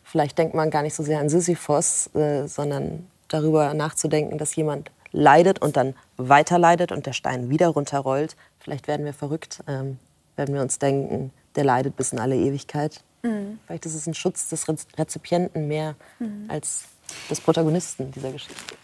Vielleicht 0.05 0.38
denkt 0.38 0.55
man 0.55 0.71
gar 0.71 0.83
nicht 0.83 0.95
so 0.95 1.03
sehr 1.03 1.19
an 1.19 1.29
Sisyphos, 1.29 2.14
äh, 2.14 2.47
sondern 2.47 3.07
darüber 3.29 3.75
nachzudenken, 3.75 4.38
dass 4.38 4.55
jemand 4.55 4.90
leidet 5.12 5.61
und 5.62 5.77
dann 5.77 5.95
weiter 6.17 6.59
leidet 6.59 6.93
und 6.93 7.07
der 7.07 7.12
Stein 7.12 7.51
wieder 7.51 7.69
runterrollt. 7.69 8.37
Vielleicht 8.61 8.87
werden 8.87 9.05
wir 9.05 9.14
verrückt, 9.14 9.62
ähm, 9.67 9.99
werden 10.37 10.55
wir 10.55 10.62
uns 10.62 10.79
denken, 10.79 11.33
der 11.57 11.64
leidet 11.64 11.97
bis 11.97 12.12
in 12.12 12.19
alle 12.19 12.37
Ewigkeit. 12.37 13.03
Mhm. 13.23 13.59
Vielleicht 13.67 13.87
ist 13.87 13.95
es 13.95 14.07
ein 14.07 14.14
Schutz 14.14 14.49
des 14.49 14.67
Rezipienten 14.99 15.69
mehr 15.69 15.95
mhm. 16.19 16.47
als 16.49 16.85
des 17.31 17.40
Protagonisten 17.40 18.11
dieser 18.12 18.33
Geschichte. 18.33 18.77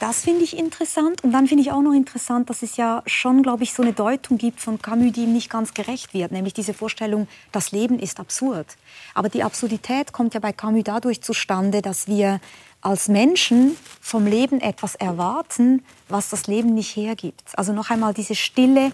Das 0.00 0.20
finde 0.20 0.44
ich 0.44 0.56
interessant. 0.56 1.24
Und 1.24 1.32
dann 1.32 1.48
finde 1.48 1.62
ich 1.62 1.72
auch 1.72 1.82
noch 1.82 1.92
interessant, 1.92 2.48
dass 2.50 2.62
es 2.62 2.76
ja 2.76 3.02
schon, 3.06 3.42
glaube 3.42 3.64
ich, 3.64 3.74
so 3.74 3.82
eine 3.82 3.92
Deutung 3.92 4.38
gibt 4.38 4.60
von 4.60 4.80
Camus, 4.80 5.12
die 5.12 5.24
ihm 5.24 5.32
nicht 5.32 5.50
ganz 5.50 5.74
gerecht 5.74 6.14
wird. 6.14 6.30
Nämlich 6.30 6.54
diese 6.54 6.72
Vorstellung, 6.72 7.26
das 7.50 7.72
Leben 7.72 7.98
ist 7.98 8.20
absurd. 8.20 8.66
Aber 9.14 9.28
die 9.28 9.42
Absurdität 9.42 10.12
kommt 10.12 10.34
ja 10.34 10.40
bei 10.40 10.52
Camus 10.52 10.84
dadurch 10.84 11.20
zustande, 11.20 11.82
dass 11.82 12.06
wir 12.06 12.40
als 12.80 13.08
Menschen 13.08 13.76
vom 14.00 14.26
Leben 14.26 14.60
etwas 14.60 14.94
erwarten, 14.94 15.84
was 16.08 16.30
das 16.30 16.46
Leben 16.46 16.74
nicht 16.74 16.96
hergibt. 16.96 17.42
Also 17.58 17.72
noch 17.72 17.90
einmal 17.90 18.14
diese 18.14 18.34
stille, 18.34 18.92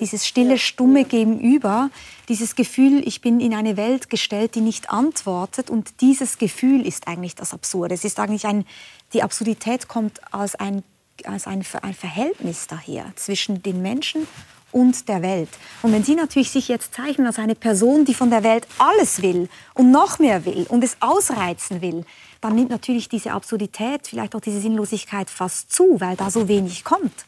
dieses 0.00 0.26
stille, 0.26 0.58
stumme 0.58 1.04
Gegenüber, 1.04 1.90
dieses 2.28 2.56
Gefühl, 2.56 3.06
ich 3.06 3.20
bin 3.20 3.40
in 3.40 3.54
eine 3.54 3.76
Welt 3.76 4.08
gestellt, 4.08 4.54
die 4.54 4.62
nicht 4.62 4.90
antwortet. 4.90 5.68
Und 5.68 6.00
dieses 6.00 6.38
Gefühl 6.38 6.86
ist 6.86 7.08
eigentlich 7.08 7.34
das 7.34 7.52
Absurde. 7.52 7.94
Es 7.94 8.04
ist 8.04 8.18
eigentlich 8.18 8.46
ein, 8.46 8.64
die 9.12 9.22
Absurdität 9.22 9.86
kommt 9.86 10.20
als 10.32 10.54
ein, 10.54 10.82
als 11.24 11.46
ein, 11.46 11.64
ein 11.82 11.94
Verhältnis 11.94 12.66
daher 12.66 13.12
zwischen 13.16 13.62
den 13.62 13.82
Menschen 13.82 14.26
und 14.72 15.08
der 15.08 15.22
Welt. 15.22 15.48
Und 15.82 15.92
wenn 15.92 16.04
Sie 16.04 16.14
natürlich 16.14 16.50
sich 16.50 16.68
jetzt 16.68 16.94
zeichnen 16.94 17.26
als 17.26 17.38
eine 17.38 17.54
Person, 17.54 18.04
die 18.04 18.14
von 18.14 18.30
der 18.30 18.42
Welt 18.42 18.66
alles 18.78 19.22
will 19.22 19.48
und 19.74 19.90
noch 19.90 20.18
mehr 20.18 20.44
will 20.44 20.66
und 20.68 20.82
es 20.82 20.96
ausreizen 21.00 21.80
will, 21.80 22.04
dann 22.40 22.54
nimmt 22.54 22.70
natürlich 22.70 23.08
diese 23.08 23.32
Absurdität, 23.32 24.06
vielleicht 24.06 24.34
auch 24.34 24.40
diese 24.40 24.60
Sinnlosigkeit 24.60 25.30
fast 25.30 25.72
zu, 25.72 26.00
weil 26.00 26.16
da 26.16 26.30
so 26.30 26.48
wenig 26.48 26.84
kommt. 26.84 27.24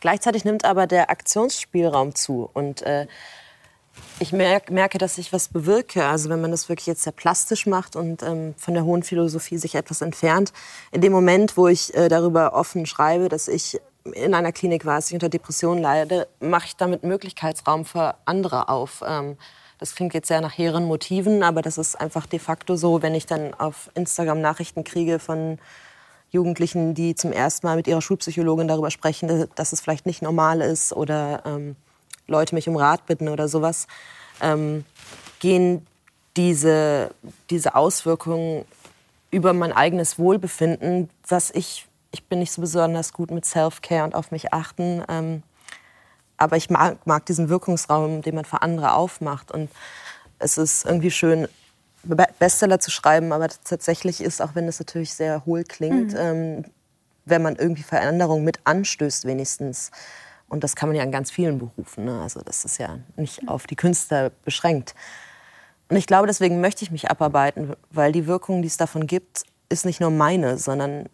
Gleichzeitig 0.00 0.44
nimmt 0.44 0.64
aber 0.64 0.86
der 0.86 1.10
Aktionsspielraum 1.10 2.14
zu. 2.14 2.48
Und 2.52 2.82
äh, 2.82 3.06
ich 4.20 4.32
merk, 4.32 4.70
merke, 4.70 4.98
dass 4.98 5.18
ich 5.18 5.32
was 5.32 5.48
bewirke. 5.48 6.04
Also 6.04 6.28
wenn 6.30 6.40
man 6.40 6.50
das 6.50 6.68
wirklich 6.68 6.86
jetzt 6.86 7.02
sehr 7.02 7.12
plastisch 7.12 7.66
macht 7.66 7.96
und 7.96 8.22
ähm, 8.22 8.54
von 8.56 8.74
der 8.74 8.84
hohen 8.84 9.02
Philosophie 9.02 9.58
sich 9.58 9.74
etwas 9.74 10.00
entfernt. 10.00 10.52
In 10.92 11.00
dem 11.00 11.12
Moment, 11.12 11.56
wo 11.56 11.68
ich 11.68 11.94
äh, 11.94 12.08
darüber 12.08 12.54
offen 12.54 12.86
schreibe, 12.86 13.28
dass 13.28 13.48
ich 13.48 13.80
in 14.04 14.34
einer 14.34 14.52
Klinik 14.52 14.86
war, 14.86 14.96
dass 14.96 15.08
ich 15.08 15.14
unter 15.14 15.28
Depressionen 15.28 15.82
leide, 15.82 16.28
mache 16.40 16.66
ich 16.66 16.76
damit 16.76 17.02
Möglichkeitsraum 17.02 17.84
für 17.84 18.14
andere 18.24 18.68
auf. 18.68 19.02
Ähm, 19.06 19.36
das 19.78 19.94
klingt 19.94 20.14
jetzt 20.14 20.28
sehr 20.28 20.40
nach 20.40 20.56
hehren 20.56 20.84
Motiven, 20.84 21.42
aber 21.42 21.62
das 21.62 21.78
ist 21.78 22.00
einfach 22.00 22.26
de 22.26 22.38
facto 22.38 22.76
so, 22.76 23.02
wenn 23.02 23.14
ich 23.14 23.26
dann 23.26 23.54
auf 23.54 23.90
Instagram 23.94 24.40
Nachrichten 24.40 24.84
kriege 24.84 25.18
von 25.18 25.58
Jugendlichen, 26.30 26.94
die 26.94 27.14
zum 27.14 27.32
ersten 27.32 27.66
Mal 27.66 27.76
mit 27.76 27.86
ihrer 27.86 28.02
Schulpsychologin 28.02 28.68
darüber 28.68 28.90
sprechen, 28.90 29.48
dass 29.54 29.72
es 29.72 29.80
vielleicht 29.80 30.04
nicht 30.04 30.20
normal 30.20 30.60
ist 30.60 30.92
oder 30.92 31.42
ähm, 31.46 31.76
Leute 32.26 32.54
mich 32.54 32.68
um 32.68 32.76
Rat 32.76 33.06
bitten 33.06 33.28
oder 33.28 33.48
sowas, 33.48 33.86
ähm, 34.42 34.84
gehen 35.40 35.86
diese, 36.36 37.10
diese 37.50 37.74
Auswirkungen 37.74 38.64
über 39.30 39.52
mein 39.52 39.72
eigenes 39.72 40.18
Wohlbefinden, 40.18 41.08
was 41.26 41.50
ich, 41.50 41.86
ich 42.12 42.24
bin 42.24 42.40
nicht 42.40 42.52
so 42.52 42.60
besonders 42.60 43.12
gut 43.12 43.30
mit 43.30 43.44
Self-Care 43.44 44.04
und 44.04 44.14
auf 44.14 44.30
mich 44.30 44.52
achten, 44.52 45.02
ähm, 45.08 45.42
aber 46.38 46.56
ich 46.56 46.70
mag, 46.70 47.06
mag 47.06 47.26
diesen 47.26 47.48
Wirkungsraum, 47.48 48.22
den 48.22 48.34
man 48.34 48.44
für 48.44 48.62
andere 48.62 48.94
aufmacht 48.94 49.50
und 49.50 49.68
es 50.38 50.56
ist 50.56 50.86
irgendwie 50.86 51.10
schön, 51.10 51.48
Bestseller 52.38 52.78
zu 52.78 52.90
schreiben, 52.90 53.32
aber 53.32 53.48
tatsächlich 53.48 54.20
ist, 54.20 54.40
auch 54.40 54.54
wenn 54.54 54.66
das 54.66 54.78
natürlich 54.78 55.12
sehr 55.12 55.44
hohl 55.44 55.64
klingt, 55.64 56.12
mhm. 56.12 56.18
ähm, 56.18 56.64
wenn 57.24 57.42
man 57.42 57.56
irgendwie 57.56 57.82
Veränderungen 57.82 58.44
mit 58.44 58.60
anstößt 58.64 59.26
wenigstens. 59.26 59.90
Und 60.48 60.64
das 60.64 60.76
kann 60.76 60.88
man 60.88 60.96
ja 60.96 61.02
in 61.02 61.12
ganz 61.12 61.30
vielen 61.30 61.58
Berufen. 61.58 62.06
Ne? 62.06 62.22
Also 62.22 62.40
das 62.40 62.64
ist 62.64 62.78
ja 62.78 62.98
nicht 63.16 63.48
auf 63.48 63.66
die 63.66 63.76
Künstler 63.76 64.30
beschränkt. 64.44 64.94
Und 65.90 65.96
ich 65.96 66.06
glaube, 66.06 66.26
deswegen 66.26 66.60
möchte 66.60 66.84
ich 66.84 66.90
mich 66.90 67.10
abarbeiten, 67.10 67.74
weil 67.90 68.12
die 68.12 68.26
Wirkung, 68.26 68.62
die 68.62 68.68
es 68.68 68.76
davon 68.76 69.06
gibt, 69.06 69.42
ist 69.68 69.84
nicht 69.84 70.00
nur 70.00 70.10
meine, 70.10 70.56
sondern 70.56 71.08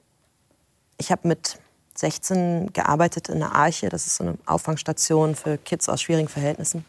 ich 0.99 1.11
habe 1.11 1.27
mit 1.27 1.59
16 1.95 2.73
gearbeitet 2.73 3.29
in 3.29 3.39
der 3.39 3.55
Arche. 3.55 3.89
Das 3.89 4.07
ist 4.07 4.17
so 4.17 4.25
eine 4.25 4.39
Auffangstation 4.47 5.35
für 5.35 5.59
Kids 5.59 5.89
aus 5.89 6.03
schwierigen 6.03 6.29
Verhältnissen. 6.29 6.85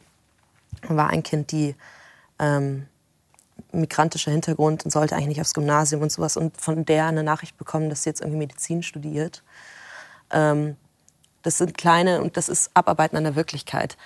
War 0.88 1.10
ein 1.10 1.24
Kind, 1.24 1.52
die 1.52 1.76
ähm, 2.40 2.88
migrantischer 3.72 4.32
Hintergrund 4.32 4.86
und 4.86 4.92
sollte 4.92 5.16
eigentlich 5.16 5.28
nicht 5.28 5.42
aufs 5.42 5.54
Gymnasium 5.54 6.02
und 6.02 6.12
sowas. 6.12 6.38
Und 6.38 6.60
von 6.60 6.86
der 6.86 7.06
eine 7.06 7.24
Nachricht 7.24 7.58
bekommen, 7.58 7.90
dass 7.90 8.04
sie 8.04 8.10
jetzt 8.10 8.22
irgendwie 8.22 8.40
Medizin 8.40 8.84
studiert. 8.84 9.44
Ähm, 10.32 10.76
das 11.44 11.60
sind 11.60 11.78
kleine 11.78 12.22
und 12.22 12.38
das 12.38 12.50
ist 12.50 12.72
Abarbeiten 12.74 13.18
an 13.18 13.24
der 13.24 13.36
Wirklichkeit. 13.36 13.98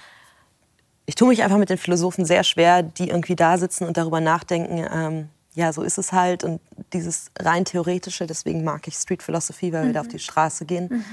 Ich 1.06 1.16
tue 1.16 1.30
mich 1.30 1.42
einfach 1.44 1.58
mit 1.58 1.70
den 1.70 1.78
Philosophen 1.78 2.26
sehr 2.26 2.44
schwer, 2.44 2.84
die 2.84 3.10
irgendwie 3.10 3.36
da 3.36 3.58
sitzen 3.58 3.88
und 3.88 3.98
darüber 3.98 4.20
nachdenken, 4.20 4.86
ähm, 4.94 5.30
ja, 5.60 5.74
so 5.74 5.82
ist 5.84 5.98
es 5.98 6.14
halt. 6.14 6.46
Und 6.46 6.62
dieses 6.94 7.32
rein 7.38 7.66
theoretische, 7.66 8.26
deswegen 8.26 8.64
mag 8.64 8.88
ich 8.88 8.96
Street 8.96 9.22
Philosophy, 9.22 9.74
weil 9.74 9.84
mhm. 9.84 9.88
wir 9.88 9.94
da 9.94 10.02
auf 10.02 10.08
die 10.08 10.20
Straße 10.20 10.66
gehen. 10.66 10.88
Mhm. 10.90 11.06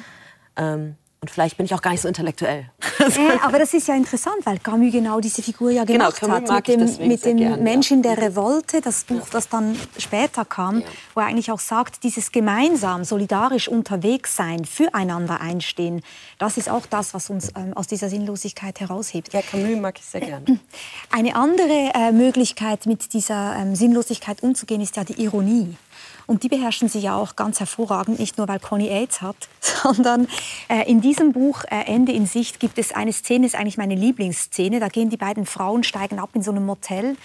Ähm, 0.57 0.94
und 1.21 1.31
vielleicht 1.31 1.57
bin 1.57 1.67
ich 1.67 1.75
auch 1.75 1.83
gar 1.83 1.91
nicht 1.93 2.03
so 2.03 2.09
intellektuell. 2.09 2.71
Äh, 2.99 3.39
aber 3.43 3.59
das 3.59 3.73
ist 3.73 3.89
ja 3.89 3.95
interessant, 3.95 4.39
weil 4.45 4.59
Camus 4.59 4.91
genau 4.91 5.21
diese 5.21 5.43
Figur 5.43 5.71
ja 5.71 5.85
genau, 5.85 6.11
gemacht 6.11 6.21
genau, 6.21 6.35
hat. 6.55 6.69
Mit 6.69 6.99
dem, 6.99 7.09
mit 7.09 7.25
dem 7.25 7.37
gern, 7.37 7.62
Mensch 7.62 7.91
in 7.91 8.03
der 8.03 8.19
Revolte, 8.19 8.81
das 8.81 9.05
Buch, 9.05 9.21
ja. 9.21 9.27
das 9.33 9.49
dann 9.49 9.79
später 9.99 10.45
kam, 10.45 10.81
ja. 10.81 10.87
wo 11.14 11.21
er 11.21 11.27
eigentlich 11.27 11.51
auch 11.51 11.61
sagt, 11.61 12.03
dieses 12.03 12.33
gemeinsam, 12.33 13.05
solidarisch 13.05 13.69
unterwegs 13.69 14.35
sein, 14.35 14.64
füreinander 14.64 15.41
einstehen, 15.41 16.03
das 16.39 16.57
ist 16.57 16.69
auch 16.69 16.87
das, 16.87 17.14
was 17.14 17.31
uns 17.31 17.53
ähm, 17.57 17.75
aus 17.75 17.87
dieser 17.87 18.09
Sinnlosigkeit 18.09 18.81
heraushebt. 18.81 19.33
Ja, 19.33 19.43
Camus 19.43 19.79
mag 19.79 19.99
ich 19.99 20.05
sehr 20.05 20.23
gerne. 20.23 20.45
Eine 21.11 21.37
andere 21.37 21.93
äh, 21.95 22.12
Möglichkeit, 22.12 22.87
mit 22.87 23.12
dieser 23.12 23.57
ähm, 23.57 23.77
Sinnlosigkeit 23.77 24.43
umzugehen, 24.43 24.81
ist 24.81 24.97
ja 24.97 25.05
die 25.05 25.23
Ironie. 25.23 25.77
Und 26.26 26.42
die 26.42 26.49
beherrschen 26.49 26.88
sie 26.88 26.99
ja 26.99 27.16
auch 27.16 27.36
ganz 27.36 27.61
hervorragend, 27.61 28.18
nicht 28.18 28.38
nur 28.38 28.49
weil 28.49 28.59
Conny 28.59 28.88
AIDS 28.88 29.22
hat, 29.22 29.36
sondern 29.61 30.28
äh, 30.68 30.88
in 30.90 31.01
diesem 31.01 31.32
Buch 31.32 31.64
äh, 31.64 31.84
Ende 31.86 32.12
in 32.12 32.26
Sicht 32.26 32.61
gibt 32.61 32.78
es 32.78 32.92
eine 32.92 33.12
Szene, 33.12 33.47
ist 33.47 33.55
eigentlich 33.55 33.78
meine 33.78 33.94
Lieblingsszene. 33.94 34.80
Da 34.80 34.88
gehen 34.88 35.11
die 35.11 35.16
beiden 35.16 35.47
Frauen, 35.47 35.84
steigen 35.84 36.18
ab 36.18 36.30
in 36.34 36.42
so 36.42 36.51
einem 36.51 36.66
Motel 36.66 37.16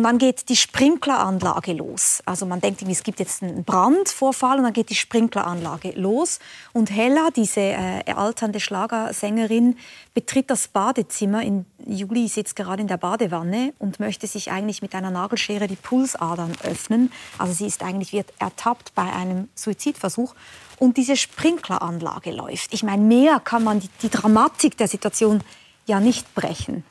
und 0.00 0.04
dann 0.04 0.16
geht 0.16 0.48
die 0.48 0.56
Sprinkleranlage 0.56 1.74
los. 1.74 2.22
Also 2.24 2.46
man 2.46 2.62
denkt, 2.62 2.80
es 2.80 3.02
gibt 3.02 3.20
jetzt 3.20 3.42
einen 3.42 3.64
Brandvorfall 3.64 4.56
und 4.56 4.64
dann 4.64 4.72
geht 4.72 4.88
die 4.88 4.94
Sprinkleranlage 4.94 5.90
los. 5.90 6.38
Und 6.72 6.90
Hella, 6.90 7.28
diese 7.36 7.60
äh, 7.60 8.10
alternde 8.10 8.60
Schlagersängerin, 8.60 9.76
betritt 10.14 10.48
das 10.48 10.68
Badezimmer. 10.68 11.42
In, 11.42 11.66
Juli 11.84 12.28
sitzt 12.28 12.56
gerade 12.56 12.80
in 12.80 12.88
der 12.88 12.96
Badewanne 12.96 13.74
und 13.78 14.00
möchte 14.00 14.26
sich 14.26 14.50
eigentlich 14.50 14.80
mit 14.80 14.94
einer 14.94 15.10
Nagelschere 15.10 15.66
die 15.66 15.76
Pulsadern 15.76 16.52
öffnen. 16.62 17.12
Also 17.36 17.52
sie 17.52 17.66
ist 17.66 17.82
eigentlich 17.82 18.14
wird 18.14 18.32
ertappt 18.38 18.94
bei 18.94 19.12
einem 19.12 19.50
Suizidversuch. 19.54 20.34
Und 20.78 20.96
diese 20.96 21.18
Sprinkleranlage 21.18 22.30
läuft. 22.30 22.72
Ich 22.72 22.82
meine, 22.82 23.02
mehr 23.02 23.38
kann 23.38 23.64
man 23.64 23.80
die, 23.80 23.90
die 24.00 24.08
Dramatik 24.08 24.78
der 24.78 24.88
Situation 24.88 25.42
ja 25.84 26.00
nicht 26.00 26.34
brechen. 26.34 26.84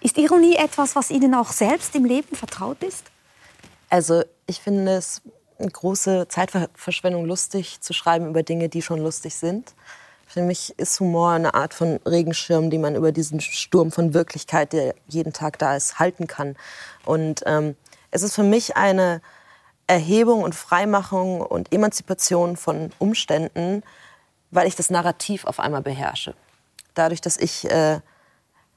Ist 0.00 0.16
Ironie 0.16 0.56
etwas, 0.56 0.96
was 0.96 1.10
Ihnen 1.10 1.34
auch 1.34 1.52
selbst 1.52 1.94
im 1.94 2.04
Leben 2.04 2.34
vertraut 2.34 2.82
ist? 2.82 3.04
Also 3.90 4.22
ich 4.46 4.60
finde 4.60 4.92
es 4.92 5.20
eine 5.58 5.70
große 5.70 6.26
Zeitverschwendung, 6.28 7.26
lustig 7.26 7.80
zu 7.80 7.92
schreiben 7.92 8.28
über 8.28 8.42
Dinge, 8.42 8.68
die 8.68 8.80
schon 8.80 9.00
lustig 9.00 9.34
sind. 9.34 9.74
Für 10.26 10.42
mich 10.42 10.78
ist 10.78 11.00
Humor 11.00 11.32
eine 11.32 11.54
Art 11.54 11.74
von 11.74 11.98
Regenschirm, 12.06 12.70
die 12.70 12.78
man 12.78 12.94
über 12.94 13.12
diesen 13.12 13.40
Sturm 13.40 13.90
von 13.90 14.14
Wirklichkeit, 14.14 14.72
der 14.72 14.94
jeden 15.08 15.32
Tag 15.32 15.58
da 15.58 15.76
ist, 15.76 15.98
halten 15.98 16.26
kann. 16.26 16.56
Und 17.04 17.42
ähm, 17.46 17.76
es 18.10 18.22
ist 18.22 18.36
für 18.36 18.44
mich 18.44 18.76
eine 18.76 19.20
Erhebung 19.86 20.44
und 20.44 20.54
Freimachung 20.54 21.40
und 21.40 21.72
Emanzipation 21.74 22.56
von 22.56 22.92
Umständen, 22.98 23.82
weil 24.52 24.68
ich 24.68 24.76
das 24.76 24.88
Narrativ 24.88 25.44
auf 25.44 25.58
einmal 25.58 25.82
beherrsche. 25.82 26.34
Dadurch, 26.94 27.20
dass 27.20 27.36
ich 27.36 27.68
äh, 27.68 28.00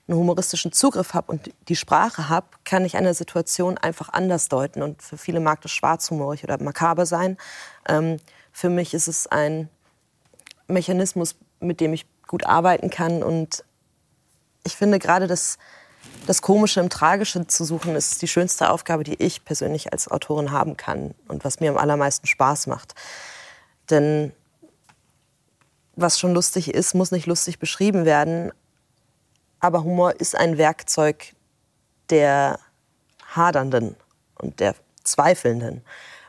einen 0.08 0.18
humoristischen 0.18 0.72
Zugriff 0.72 1.14
habe 1.14 1.32
und 1.32 1.52
die 1.70 1.76
Sprache 1.76 2.28
habe, 2.28 2.48
kann 2.66 2.84
ich 2.84 2.98
eine 2.98 3.14
Situation 3.14 3.78
einfach 3.78 4.10
anders 4.10 4.50
deuten. 4.50 4.82
Und 4.82 5.02
für 5.02 5.18
viele 5.18 5.40
mag 5.40 5.62
das 5.62 5.72
schwarzhumorig 5.72 6.44
oder 6.44 6.62
makaber 6.62 7.06
sein. 7.06 7.38
Ähm, 7.88 8.18
für 8.52 8.70
mich 8.70 8.94
ist 8.94 9.08
es 9.08 9.28
ein 9.28 9.70
Mechanismus, 10.68 11.36
mit 11.60 11.80
dem 11.80 11.94
ich 11.94 12.06
gut 12.28 12.46
arbeiten 12.46 12.90
kann. 12.90 13.24
Und 13.24 13.64
ich 14.66 14.76
finde 14.76 15.00
gerade 15.00 15.28
das, 15.28 15.58
das 16.28 16.42
Komische 16.42 16.82
im 16.82 16.90
Tragischen 16.90 17.48
zu 17.48 17.64
suchen, 17.64 17.96
ist 17.96 18.22
die 18.22 18.28
schönste 18.28 18.70
Aufgabe, 18.70 19.06
die 19.06 19.22
ich 19.24 19.46
persönlich 19.46 19.94
als 19.94 20.10
Autorin 20.10 20.52
haben 20.52 20.76
kann 20.76 21.16
und 21.30 21.46
was 21.46 21.62
mir 21.62 21.72
am 21.72 21.78
allermeisten 21.78 22.28
Spaß 22.28 22.68
macht. 22.68 22.94
Denn 23.90 24.34
was 25.96 26.20
schon 26.20 26.34
lustig 26.34 26.74
ist, 26.74 26.94
muss 26.94 27.12
nicht 27.12 27.28
lustig 27.28 27.60
beschrieben 27.60 28.04
werden, 28.04 28.52
aber 29.64 29.86
Humor 29.86 30.20
ist 30.20 30.38
ein 30.38 30.58
Werkzeug 30.58 31.34
der 32.10 32.60
Hadernden 33.34 33.96
und 34.36 34.60
der 34.60 34.76
Zweifelnden 35.06 35.84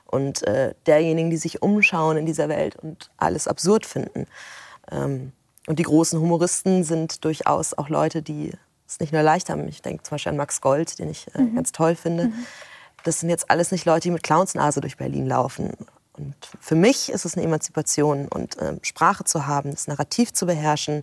und 0.06 0.46
äh, 0.46 0.74
derjenigen, 0.86 1.30
die 1.30 1.36
sich 1.36 1.60
umschauen 1.60 2.16
in 2.16 2.26
dieser 2.26 2.48
Welt 2.48 2.76
und 2.76 3.10
alles 3.16 3.48
absurd 3.48 3.86
finden. 3.86 4.26
Ähm, 4.88 5.32
und 5.66 5.80
die 5.80 5.82
großen 5.82 6.20
Humoristen 6.20 6.84
sind 6.84 7.24
durchaus 7.24 7.74
auch 7.74 7.88
Leute, 7.88 8.22
die 8.22 8.52
es 8.86 9.00
nicht 9.00 9.12
nur 9.12 9.22
leicht 9.22 9.50
haben. 9.50 9.66
Ich 9.66 9.82
denke 9.82 10.04
zum 10.04 10.14
Beispiel 10.14 10.30
an 10.30 10.36
Max 10.36 10.60
Gold, 10.60 11.00
den 11.00 11.10
ich 11.10 11.26
äh, 11.34 11.40
mhm. 11.40 11.56
ganz 11.56 11.72
toll 11.72 11.96
finde. 11.96 12.26
Mhm. 12.26 12.46
Das 13.02 13.18
sind 13.18 13.30
jetzt 13.30 13.50
alles 13.50 13.72
nicht 13.72 13.84
Leute, 13.84 14.02
die 14.02 14.10
mit 14.12 14.22
Clownsnase 14.22 14.80
durch 14.80 14.96
Berlin 14.96 15.26
laufen. 15.26 15.72
Und 16.12 16.36
für 16.60 16.76
mich 16.76 17.10
ist 17.10 17.24
es 17.24 17.36
eine 17.36 17.44
Emanzipation 17.44 18.28
und 18.28 18.56
äh, 18.58 18.78
Sprache 18.82 19.24
zu 19.24 19.48
haben, 19.48 19.72
das 19.72 19.88
Narrativ 19.88 20.32
zu 20.32 20.46
beherrschen, 20.46 21.02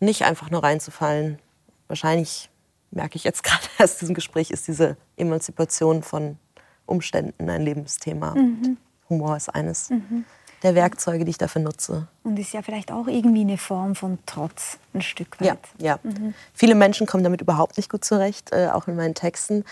nicht 0.00 0.22
einfach 0.24 0.50
nur 0.50 0.62
reinzufallen. 0.62 1.38
Wahrscheinlich 1.86 2.50
merke 2.90 3.16
ich 3.16 3.24
jetzt 3.24 3.42
gerade 3.44 3.64
erst 3.78 3.96
in 3.96 4.00
diesem 4.00 4.14
Gespräch, 4.14 4.50
ist 4.50 4.68
diese 4.68 4.96
Emanzipation 5.16 6.02
von 6.02 6.38
Umständen 6.86 7.48
ein 7.50 7.62
Lebensthema. 7.62 8.34
Mhm. 8.34 8.78
Humor 9.08 9.36
ist 9.36 9.48
eines 9.48 9.90
mhm. 9.90 10.24
der 10.62 10.74
Werkzeuge, 10.74 11.24
die 11.24 11.30
ich 11.30 11.38
dafür 11.38 11.62
nutze. 11.62 12.08
Und 12.24 12.38
ist 12.38 12.52
ja 12.52 12.62
vielleicht 12.62 12.92
auch 12.92 13.06
irgendwie 13.06 13.42
eine 13.42 13.58
Form 13.58 13.94
von 13.94 14.18
Trotz, 14.26 14.78
ein 14.94 15.02
Stück 15.02 15.40
weit. 15.40 15.46
Ja, 15.46 15.56
ja. 15.78 15.98
Mhm. 16.02 16.34
Viele 16.52 16.74
Menschen 16.74 17.06
kommen 17.06 17.24
damit 17.24 17.40
überhaupt 17.40 17.76
nicht 17.76 17.90
gut 17.90 18.04
zurecht, 18.04 18.52
äh, 18.52 18.68
auch 18.68 18.88
in 18.88 18.96
meinen 18.96 19.14
Texten. 19.14 19.64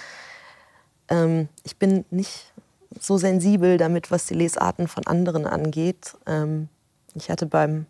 Ähm, 1.09 1.49
ich 1.65 1.77
bin 1.77 2.05
nicht 2.11 2.53
so 2.99 3.19
sensibel 3.19 3.77
damit, 3.77 4.11
was 4.11 4.27
die 4.27 4.35
Lesarten 4.35 4.89
von 4.89 5.07
anderen 5.07 5.47
angeht. 5.47 6.17
Ähm, 6.27 6.69
ich 7.15 7.31
hatte 7.31 7.47
beim 7.47 7.87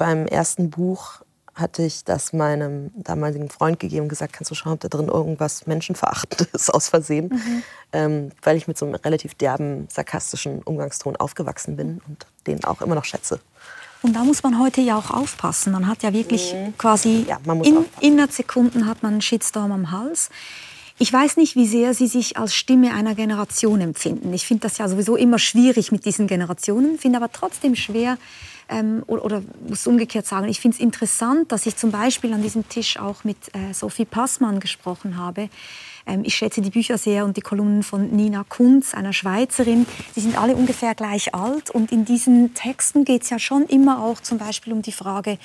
beim 0.00 0.24
ersten 0.26 0.70
Buch 0.70 1.20
hatte 1.54 1.82
ich 1.82 2.04
das 2.04 2.32
meinem 2.32 2.90
damaligen 2.94 3.50
Freund 3.50 3.78
gegeben 3.78 4.04
und 4.04 4.08
gesagt, 4.08 4.32
kannst 4.32 4.50
du 4.50 4.54
schauen, 4.54 4.72
ob 4.72 4.80
da 4.80 4.88
drin 4.88 5.08
irgendwas 5.08 5.66
Menschenverachtendes 5.66 6.70
aus 6.70 6.88
Versehen, 6.88 7.28
mhm. 7.28 7.62
ähm, 7.92 8.32
weil 8.40 8.56
ich 8.56 8.66
mit 8.66 8.78
so 8.78 8.86
einem 8.86 8.94
relativ 8.94 9.34
derben, 9.34 9.88
sarkastischen 9.90 10.62
Umgangston 10.62 11.16
aufgewachsen 11.16 11.76
bin 11.76 12.00
und 12.08 12.26
den 12.46 12.64
auch 12.64 12.80
immer 12.80 12.94
noch 12.94 13.04
schätze. 13.04 13.40
Und 14.00 14.16
da 14.16 14.24
muss 14.24 14.42
man 14.42 14.58
heute 14.58 14.80
ja 14.80 14.96
auch 14.96 15.10
aufpassen. 15.10 15.74
Man 15.74 15.86
hat 15.86 16.02
ja 16.02 16.14
wirklich 16.14 16.54
mhm. 16.54 16.78
quasi 16.78 17.26
ja, 17.28 17.38
in 17.62 17.84
innerhalb 18.00 18.32
Sekunden 18.32 18.86
hat 18.86 19.02
man 19.02 19.12
einen 19.12 19.20
Shitstorm 19.20 19.70
am 19.70 19.90
Hals. 19.90 20.30
Ich 20.98 21.12
weiß 21.12 21.36
nicht, 21.36 21.56
wie 21.56 21.66
sehr 21.66 21.92
Sie 21.92 22.06
sich 22.06 22.38
als 22.38 22.54
Stimme 22.54 22.94
einer 22.94 23.14
Generation 23.14 23.82
empfinden. 23.82 24.32
Ich 24.32 24.46
finde 24.46 24.62
das 24.62 24.78
ja 24.78 24.88
sowieso 24.88 25.16
immer 25.16 25.38
schwierig 25.38 25.92
mit 25.92 26.06
diesen 26.06 26.26
Generationen, 26.26 26.98
finde 26.98 27.18
aber 27.18 27.30
trotzdem 27.30 27.74
schwer, 27.74 28.16
ähm, 28.70 29.02
oder, 29.06 29.24
oder, 29.24 29.42
muss 29.68 29.86
umgekehrt 29.86 30.26
sagen, 30.26 30.48
ich 30.48 30.60
finde 30.60 30.76
es 30.76 30.80
interessant, 30.80 31.52
dass 31.52 31.66
ich 31.66 31.76
zum 31.76 31.90
Beispiel 31.90 32.32
an 32.32 32.42
diesem 32.42 32.68
Tisch 32.68 32.98
auch 32.98 33.24
mit 33.24 33.36
äh, 33.54 33.74
Sophie 33.74 34.04
Passmann 34.04 34.60
gesprochen 34.60 35.18
habe, 35.18 35.50
ich 36.22 36.34
schätze 36.34 36.60
die 36.60 36.70
Bücher 36.70 36.98
sehr 36.98 37.24
und 37.24 37.36
die 37.36 37.40
Kolumnen 37.40 37.82
von 37.82 38.10
Nina 38.10 38.44
Kunz, 38.48 38.94
einer 38.94 39.12
Schweizerin. 39.12 39.86
Die 40.16 40.20
sind 40.20 40.36
alle 40.40 40.56
ungefähr 40.56 40.94
gleich 40.94 41.34
alt. 41.34 41.70
Und 41.70 41.92
in 41.92 42.04
diesen 42.04 42.54
Texten 42.54 43.04
geht 43.04 43.22
es 43.22 43.30
ja 43.30 43.38
schon 43.38 43.66
immer 43.66 44.02
auch 44.02 44.20
zum 44.20 44.38
Beispiel 44.38 44.72
um 44.72 44.82
die 44.82 44.92
Frage, 44.92 45.38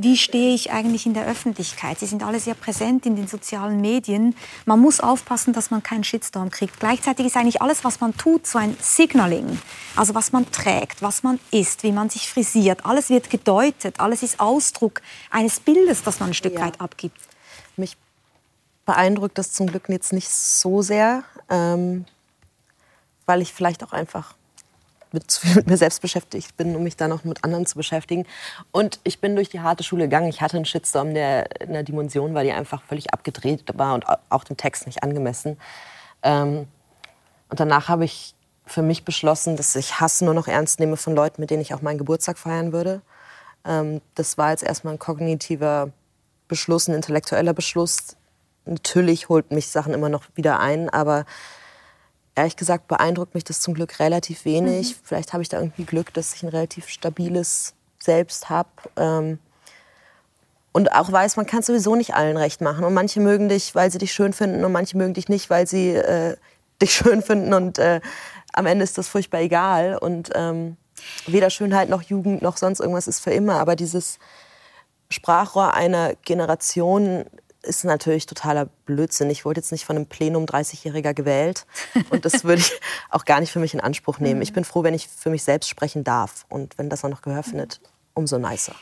wie 0.00 0.16
stehe 0.16 0.54
ich 0.54 0.70
eigentlich 0.70 1.06
in 1.06 1.14
der 1.14 1.26
Öffentlichkeit? 1.26 1.98
Sie 1.98 2.06
sind 2.06 2.22
alle 2.22 2.38
sehr 2.38 2.54
präsent 2.54 3.04
in 3.04 3.16
den 3.16 3.26
sozialen 3.26 3.80
Medien. 3.80 4.36
Man 4.64 4.78
muss 4.78 5.00
aufpassen, 5.00 5.52
dass 5.52 5.72
man 5.72 5.82
keinen 5.82 6.04
Shitstorm 6.04 6.50
kriegt. 6.50 6.78
Gleichzeitig 6.78 7.26
ist 7.26 7.36
eigentlich 7.36 7.60
alles, 7.60 7.82
was 7.82 8.00
man 8.00 8.16
tut, 8.16 8.46
so 8.46 8.58
ein 8.58 8.76
Signaling. 8.80 9.58
Also 9.96 10.14
was 10.14 10.30
man 10.30 10.50
trägt, 10.52 11.02
was 11.02 11.24
man 11.24 11.40
isst, 11.50 11.82
wie 11.82 11.90
man 11.90 12.10
sich 12.10 12.28
frisiert. 12.28 12.86
Alles 12.86 13.10
wird 13.10 13.28
gedeutet. 13.28 13.98
Alles 13.98 14.22
ist 14.22 14.38
Ausdruck 14.38 15.02
eines 15.30 15.58
Bildes, 15.58 16.04
das 16.04 16.20
man 16.20 16.30
ein 16.30 16.34
Stück 16.34 16.54
ja. 16.54 16.60
weit 16.60 16.80
abgibt. 16.80 17.20
Mich 17.76 17.96
beeindruckt 18.88 19.36
das 19.36 19.52
zum 19.52 19.66
Glück 19.66 19.86
jetzt 19.90 20.14
nicht 20.14 20.30
so 20.30 20.80
sehr, 20.80 21.22
ähm, 21.50 22.06
weil 23.26 23.42
ich 23.42 23.52
vielleicht 23.52 23.84
auch 23.84 23.92
einfach 23.92 24.34
mit, 25.12 25.30
zu 25.30 25.42
viel 25.42 25.56
mit 25.56 25.66
mir 25.66 25.76
selbst 25.76 26.00
beschäftigt 26.00 26.56
bin, 26.56 26.74
um 26.74 26.82
mich 26.84 26.96
dann 26.96 27.10
noch 27.10 27.22
mit 27.22 27.44
anderen 27.44 27.66
zu 27.66 27.76
beschäftigen. 27.76 28.24
Und 28.72 28.98
ich 29.04 29.20
bin 29.20 29.36
durch 29.36 29.50
die 29.50 29.60
harte 29.60 29.84
Schule 29.84 30.04
gegangen. 30.04 30.30
Ich 30.30 30.40
hatte 30.40 30.56
einen 30.56 30.64
Shitstorm, 30.64 31.12
der 31.12 31.60
in 31.60 31.74
der 31.74 31.82
Dimension 31.82 32.32
war, 32.32 32.44
die 32.44 32.52
einfach 32.52 32.82
völlig 32.82 33.12
abgedreht 33.12 33.62
war 33.74 33.92
und 33.92 34.06
auch 34.30 34.44
dem 34.44 34.56
Text 34.56 34.86
nicht 34.86 35.02
angemessen. 35.02 35.58
Ähm, 36.22 36.66
und 37.50 37.60
danach 37.60 37.88
habe 37.88 38.06
ich 38.06 38.34
für 38.64 38.80
mich 38.80 39.04
beschlossen, 39.04 39.58
dass 39.58 39.76
ich 39.76 40.00
Hass 40.00 40.22
nur 40.22 40.32
noch 40.32 40.48
ernst 40.48 40.80
nehme 40.80 40.96
von 40.96 41.14
Leuten, 41.14 41.42
mit 41.42 41.50
denen 41.50 41.60
ich 41.60 41.74
auch 41.74 41.82
meinen 41.82 41.98
Geburtstag 41.98 42.38
feiern 42.38 42.72
würde. 42.72 43.02
Ähm, 43.66 44.00
das 44.14 44.38
war 44.38 44.52
jetzt 44.52 44.64
erstmal 44.64 44.94
ein 44.94 44.98
kognitiver 44.98 45.90
Beschluss, 46.48 46.88
ein 46.88 46.94
intellektueller 46.94 47.52
Beschluss, 47.52 48.16
natürlich 48.68 49.28
holt 49.28 49.50
mich 49.50 49.68
Sachen 49.68 49.94
immer 49.94 50.08
noch 50.08 50.24
wieder 50.34 50.60
ein, 50.60 50.88
aber 50.88 51.24
ehrlich 52.34 52.56
gesagt 52.56 52.88
beeindruckt 52.88 53.34
mich 53.34 53.44
das 53.44 53.60
zum 53.60 53.74
Glück 53.74 53.98
relativ 53.98 54.44
wenig. 54.44 54.90
Mhm. 54.90 55.00
Vielleicht 55.02 55.32
habe 55.32 55.42
ich 55.42 55.48
da 55.48 55.58
irgendwie 55.58 55.84
Glück, 55.84 56.14
dass 56.14 56.34
ich 56.34 56.42
ein 56.42 56.48
relativ 56.48 56.88
stabiles 56.88 57.74
Selbst 57.98 58.48
habe. 58.48 58.68
Ähm, 58.96 59.38
und 60.72 60.92
auch 60.92 61.10
weiß, 61.10 61.36
man 61.36 61.46
kann 61.46 61.62
sowieso 61.62 61.96
nicht 61.96 62.14
allen 62.14 62.36
recht 62.36 62.60
machen. 62.60 62.84
Und 62.84 62.94
manche 62.94 63.20
mögen 63.20 63.48
dich, 63.48 63.74
weil 63.74 63.90
sie 63.90 63.98
dich 63.98 64.12
schön 64.12 64.32
finden, 64.32 64.64
und 64.64 64.70
manche 64.70 64.96
mögen 64.96 65.14
dich 65.14 65.28
nicht, 65.28 65.50
weil 65.50 65.66
sie 65.66 65.90
äh, 65.90 66.36
dich 66.80 66.92
schön 66.94 67.22
finden. 67.22 67.52
Und 67.52 67.78
äh, 67.78 68.00
am 68.52 68.66
Ende 68.66 68.84
ist 68.84 68.96
das 68.96 69.08
furchtbar 69.08 69.40
egal. 69.40 69.98
Und 69.98 70.30
ähm, 70.34 70.76
weder 71.26 71.50
Schönheit 71.50 71.88
noch 71.88 72.02
Jugend 72.02 72.42
noch 72.42 72.56
sonst 72.56 72.78
irgendwas 72.78 73.08
ist 73.08 73.20
für 73.20 73.32
immer. 73.32 73.58
Aber 73.58 73.74
dieses 73.74 74.20
Sprachrohr 75.10 75.74
einer 75.74 76.14
Generation 76.24 77.24
ist 77.68 77.84
natürlich 77.84 78.26
totaler 78.26 78.66
Blödsinn. 78.86 79.30
Ich 79.30 79.44
wurde 79.44 79.60
jetzt 79.60 79.70
nicht 79.72 79.84
von 79.84 79.96
einem 79.96 80.06
Plenum 80.06 80.46
30-Jähriger 80.46 81.14
gewählt. 81.14 81.66
Und 82.10 82.24
das 82.24 82.44
würde 82.44 82.62
ich 82.62 82.72
auch 83.10 83.24
gar 83.24 83.40
nicht 83.40 83.52
für 83.52 83.60
mich 83.60 83.74
in 83.74 83.80
Anspruch 83.80 84.18
nehmen. 84.18 84.42
Ich 84.42 84.52
bin 84.52 84.64
froh, 84.64 84.82
wenn 84.82 84.94
ich 84.94 85.08
für 85.08 85.30
mich 85.30 85.44
selbst 85.44 85.68
sprechen 85.68 86.02
darf. 86.02 86.46
Und 86.48 86.78
wenn 86.78 86.88
das 86.88 87.04
auch 87.04 87.10
noch 87.10 87.22
Gehör 87.22 87.42
findet, 87.42 87.80
umso 88.14 88.38
nicer 88.38 88.74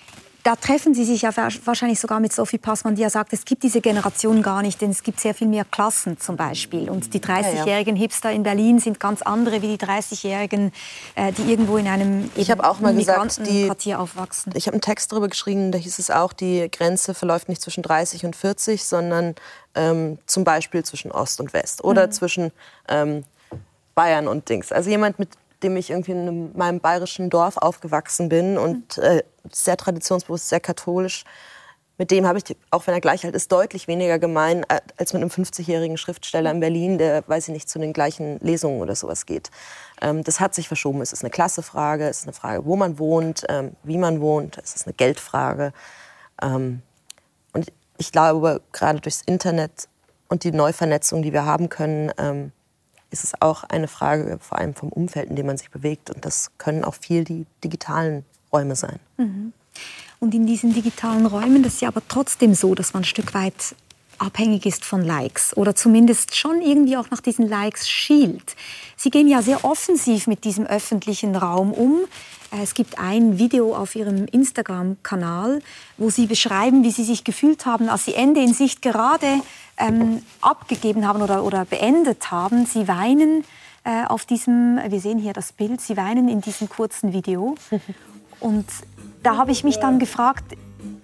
da 0.47 0.55
treffen 0.55 0.94
Sie 0.94 1.05
sich 1.05 1.22
ja 1.22 1.30
wahrscheinlich 1.64 1.99
sogar 1.99 2.20
mit 2.20 2.32
Sophie 2.32 2.59
Passmann, 2.59 2.94
die 2.94 3.03
ja 3.03 3.11
sagt, 3.11 3.32
es 3.32 3.44
gibt 3.44 3.64
diese 3.64 3.80
Generation 3.80 4.42
gar 4.42 4.62
nicht, 4.62 4.80
denn 4.80 4.90
es 4.90 5.03
gibt 5.03 5.18
sehr 5.18 5.34
viel 5.34 5.49
mehr 5.49 5.64
Klassen 5.64 6.20
zum 6.20 6.36
Beispiel. 6.36 6.88
Und 6.88 7.14
die 7.14 7.18
30-jährigen 7.18 7.97
Hipster 7.97 8.30
in 8.30 8.44
Berlin 8.44 8.78
sind 8.78 9.01
ganz 9.01 9.22
andere 9.22 9.61
wie 9.61 9.76
die 9.76 9.84
30-jährigen, 9.84 10.70
äh, 11.16 11.32
die 11.32 11.51
irgendwo 11.51 11.78
in 11.78 11.88
einem 11.88 12.30
ich 12.36 12.53
habe 12.53 12.62
auch 12.62 12.78
mal 12.78 12.94
gesagt, 12.94 13.44
die, 13.44 13.66
Quartier 13.66 13.99
aufwachsen. 13.99 14.53
Ich 14.55 14.68
habe 14.68 14.74
einen 14.74 14.82
Text 14.82 15.11
darüber 15.11 15.26
geschrieben, 15.26 15.72
da 15.72 15.78
hieß 15.78 15.99
es 15.99 16.12
auch, 16.12 16.32
die 16.32 16.70
Grenze 16.70 17.14
verläuft 17.14 17.49
nicht 17.49 17.61
zwischen 17.61 17.82
30 17.82 18.24
und 18.24 18.36
40, 18.36 18.84
sondern 18.84 19.34
ähm, 19.74 20.18
zum 20.26 20.44
Beispiel 20.44 20.84
zwischen 20.84 21.11
Ost 21.11 21.40
und 21.40 21.55
West 21.55 21.82
oder 21.82 22.07
mhm. 22.07 22.12
zwischen 22.12 22.53
ähm, 22.88 23.24
Bayern 23.97 24.28
und 24.28 24.49
Dings. 24.49 24.70
Also 24.70 24.90
jemand 24.90 25.18
mit 25.18 25.30
dem 25.63 25.77
ich 25.77 25.91
irgendwie 25.91 26.13
in 26.13 26.57
meinem 26.57 26.81
bayerischen 26.81 27.31
Dorf 27.31 27.57
aufgewachsen 27.57 28.29
bin 28.29 28.59
und 28.59 28.99
äh, 28.99 29.23
sehr 29.51 29.77
traditionsbewusst, 29.77 30.49
sehr 30.49 30.61
katholisch. 30.61 31.25
Mit 31.99 32.11
dem 32.11 32.27
habe 32.27 32.39
ich, 32.39 32.45
auch 32.71 32.87
wenn 32.87 32.93
er 32.93 33.01
gleich 33.01 33.25
alt 33.25 33.35
ist, 33.35 33.51
deutlich 33.51 33.89
weniger 33.89 34.19
gemein 34.19 34.67
als 34.99 35.15
mit 35.15 35.23
einem 35.23 35.31
50-jährigen 35.31 35.97
Schriftsteller 35.97 36.51
in 36.51 36.61
Berlin, 36.61 36.99
der, 36.99 37.27
weiß 37.27 37.49
ich 37.49 37.55
nicht, 37.55 37.71
zu 37.71 37.79
den 37.79 37.95
gleichen 37.95 38.39
Lesungen 38.41 38.83
oder 38.83 38.95
sowas 38.95 39.25
geht. 39.25 39.51
Ähm, 40.03 40.23
das 40.23 40.39
hat 40.39 40.55
sich 40.55 40.69
verschoben. 40.69 41.01
Es 41.01 41.15
ist 41.15 41.25
eine 41.25 41.31
Klassefrage, 41.31 42.07
es 42.07 42.19
ist 42.19 42.25
eine 42.25 42.35
Frage, 42.35 42.67
wo 42.67 42.77
man 42.77 42.99
wohnt, 42.99 43.45
ähm, 43.49 43.77
wie 43.83 43.97
man 43.97 44.21
wohnt, 44.21 44.59
es 44.63 44.75
ist 44.75 44.87
eine 44.87 44.93
Geldfrage. 44.93 45.73
Ähm, 46.43 46.83
und 47.55 47.73
ich 47.97 48.13
glaube, 48.13 48.61
gerade 48.73 49.01
durchs 49.01 49.23
Internet 49.23 49.89
und 50.29 50.45
die 50.45 50.53
Neuvernetzung, 50.53 51.23
die 51.23 51.33
wir 51.33 51.47
haben 51.47 51.71
können, 51.71 52.13
ähm, 52.19 52.53
ist 53.11 53.25
es 53.25 53.33
auch 53.41 53.65
eine 53.65 53.89
Frage 53.89 54.39
vor 54.41 54.59
allem 54.59 54.75
vom 54.75 54.89
Umfeld, 54.89 55.31
in 55.31 55.37
dem 55.37 55.47
man 55.47 55.57
sich 55.57 55.71
bewegt. 55.71 56.11
Und 56.11 56.25
das 56.25 56.51
können 56.59 56.85
auch 56.85 56.95
viel 56.95 57.25
die 57.25 57.47
digitalen 57.63 58.25
Räume 58.53 58.77
sein. 58.77 58.99
Mhm. 59.17 59.53
Und 60.19 60.35
in 60.35 60.47
diesen 60.47 60.73
digitalen 60.73 61.27
Räumen, 61.27 61.63
das 61.63 61.75
ist 61.75 61.83
ja 61.83 61.89
aber 61.89 62.03
trotzdem 62.09 62.55
so, 62.55 62.75
dass 62.75 62.95
man 62.95 63.03
ein 63.03 63.05
Stück 63.05 63.35
weit 63.35 63.75
abhängig 64.19 64.65
ist 64.65 64.85
von 64.85 65.05
Likes 65.05 65.57
oder 65.57 65.75
zumindest 65.75 66.35
schon 66.35 66.63
irgendwie 66.63 66.97
auch 66.97 67.11
nach 67.11 67.21
diesen 67.21 67.47
Likes 67.49 67.89
schielt. 67.89 68.57
Sie 68.97 69.11
gehen 69.11 69.29
ja 69.29 69.43
sehr 69.43 69.65
offensiv 69.65 70.27
mit 70.27 70.45
diesem 70.45 70.67
öffentlichen 70.67 71.37
Raum 71.37 71.73
um. 71.73 72.01
Äh, 72.51 72.63
es 72.63 72.75
gibt 72.75 72.99
ein 72.99 73.39
Video 73.39 73.75
auf 73.77 73.95
Ihrem 73.95 74.27
Instagram-Kanal, 74.27 75.61
wo 75.99 76.11
Sie 76.11 76.27
beschreiben, 76.27 76.83
wie 76.83 76.91
Sie 76.91 77.05
sich 77.05 77.25
gefühlt 77.25 77.67
haben, 77.67 77.89
als 77.89 78.07
Sie 78.07 78.15
Ende 78.15 78.41
in 78.41 78.55
Sicht 78.55 78.83
gerade 78.83 79.27
ähm, 79.79 80.22
abgegeben 80.41 81.07
haben 81.07 81.22
oder, 81.22 81.45
oder 81.45 81.64
beendet 81.64 82.31
haben. 82.31 82.66
Sie 82.66 82.89
weinen 82.89 83.45
äh, 83.85 84.05
auf 84.07 84.24
diesem, 84.24 84.81
wir 84.89 85.01
sehen 85.01 85.18
hier 85.18 85.33
das 85.33 85.53
Bild, 85.53 85.81
Sie 85.81 85.97
weinen 85.97 86.29
in 86.29 86.41
diesem 86.41 86.68
kurzen 86.68 87.12
Video. 87.12 87.55
Und 88.41 88.66
da 89.22 89.37
habe 89.37 89.51
ich 89.53 89.64
mich 89.64 89.79
dann 89.79 89.99
gefragt, 89.99 90.57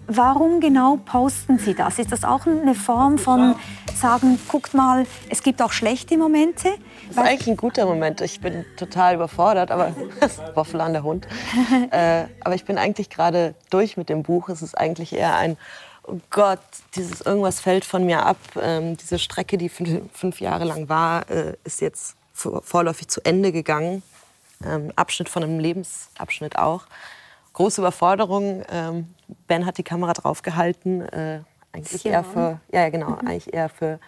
Warum 0.08 0.60
genau 0.60 0.96
posten 0.96 1.58
Sie 1.58 1.74
das? 1.74 1.98
Ist 1.98 2.10
das 2.10 2.24
auch 2.24 2.46
eine 2.46 2.74
Form 2.74 3.18
von 3.18 3.54
sagen, 3.94 4.38
guckt 4.48 4.74
mal, 4.74 5.06
es 5.30 5.42
gibt 5.42 5.62
auch 5.62 5.70
schlechte 5.70 6.18
Momente? 6.18 6.68
Das 7.08 7.16
ist 7.16 7.18
eigentlich 7.18 7.48
ein 7.48 7.56
guter 7.56 7.86
Moment. 7.86 8.20
Ich 8.20 8.40
bin 8.40 8.64
total 8.76 9.14
überfordert, 9.14 9.70
aber 9.70 9.94
Waffel 10.54 10.80
an 10.80 10.92
der 10.92 11.04
Hund. 11.04 11.28
äh, 11.92 12.24
aber 12.40 12.54
ich 12.54 12.64
bin 12.64 12.78
eigentlich 12.78 13.10
gerade 13.10 13.54
durch 13.70 13.96
mit 13.96 14.08
dem 14.08 14.22
Buch. 14.22 14.48
Es 14.48 14.60
ist 14.60 14.76
eigentlich 14.76 15.14
eher 15.14 15.36
ein 15.36 15.56
oh 16.04 16.18
Gott, 16.30 16.60
dieses 16.94 17.20
irgendwas 17.20 17.60
fällt 17.60 17.84
von 17.84 18.04
mir 18.04 18.24
ab. 18.24 18.38
Ähm, 18.60 18.96
diese 18.96 19.18
Strecke, 19.18 19.58
die 19.58 19.68
fünf, 19.68 20.10
fünf 20.12 20.40
Jahre 20.40 20.64
lang 20.64 20.88
war, 20.88 21.28
äh, 21.30 21.54
ist 21.64 21.80
jetzt 21.80 22.16
vorläufig 22.34 23.08
zu 23.08 23.20
Ende 23.24 23.52
gegangen. 23.52 24.02
Ähm, 24.64 24.92
Abschnitt 24.96 25.28
von 25.28 25.42
einem 25.42 25.58
Lebensabschnitt 25.58 26.56
auch 26.56 26.86
große 27.52 27.80
Überforderung. 27.80 28.64
Ähm, 28.70 29.14
ben 29.46 29.66
hat 29.66 29.78
die 29.78 29.82
Kamera 29.82 30.12
draufgehalten. 30.12 31.02
Äh, 31.08 31.40
eigentlich 31.72 32.04
eher 32.04 32.24
für, 32.24 32.60
ja, 32.70 32.88
genau, 32.90 33.10
mhm. 33.10 33.26
eigentlich 33.26 33.52
eher 33.52 33.68
für 33.68 33.98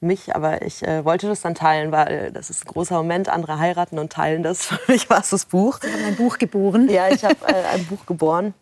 mich, 0.00 0.34
aber 0.34 0.62
ich 0.62 0.86
äh, 0.86 1.04
wollte 1.04 1.26
das 1.28 1.40
dann 1.40 1.54
teilen, 1.54 1.90
weil 1.90 2.30
das 2.32 2.50
ist 2.50 2.64
ein 2.64 2.72
großer 2.72 2.96
Moment. 2.96 3.28
Andere 3.28 3.58
heiraten 3.58 3.98
und 3.98 4.12
teilen 4.12 4.42
das. 4.42 4.66
Für 4.66 4.78
mich 4.86 5.10
war 5.10 5.20
es 5.20 5.30
das 5.30 5.44
Buch. 5.44 5.80
Sie 5.82 5.92
haben 5.92 6.04
ein 6.04 6.16
Buch 6.16 6.38
geboren. 6.38 6.88
Ja, 6.88 7.08
ich 7.08 7.24
habe 7.24 7.36
äh, 7.46 7.64
ein 7.74 7.84
Buch 7.86 8.06
geboren. 8.06 8.54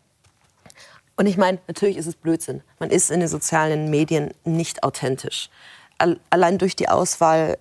Und 1.16 1.26
ich 1.26 1.36
meine, 1.36 1.58
natürlich 1.66 1.96
ist 1.96 2.06
es 2.06 2.14
Blödsinn. 2.14 2.62
Man 2.78 2.90
ist 2.90 3.10
in 3.10 3.20
den 3.20 3.28
sozialen 3.28 3.90
Medien 3.90 4.32
nicht 4.44 4.82
authentisch. 4.82 5.48
Allein 6.30 6.58
durch 6.58 6.76
die 6.76 6.90
Auswahl, 6.90 7.58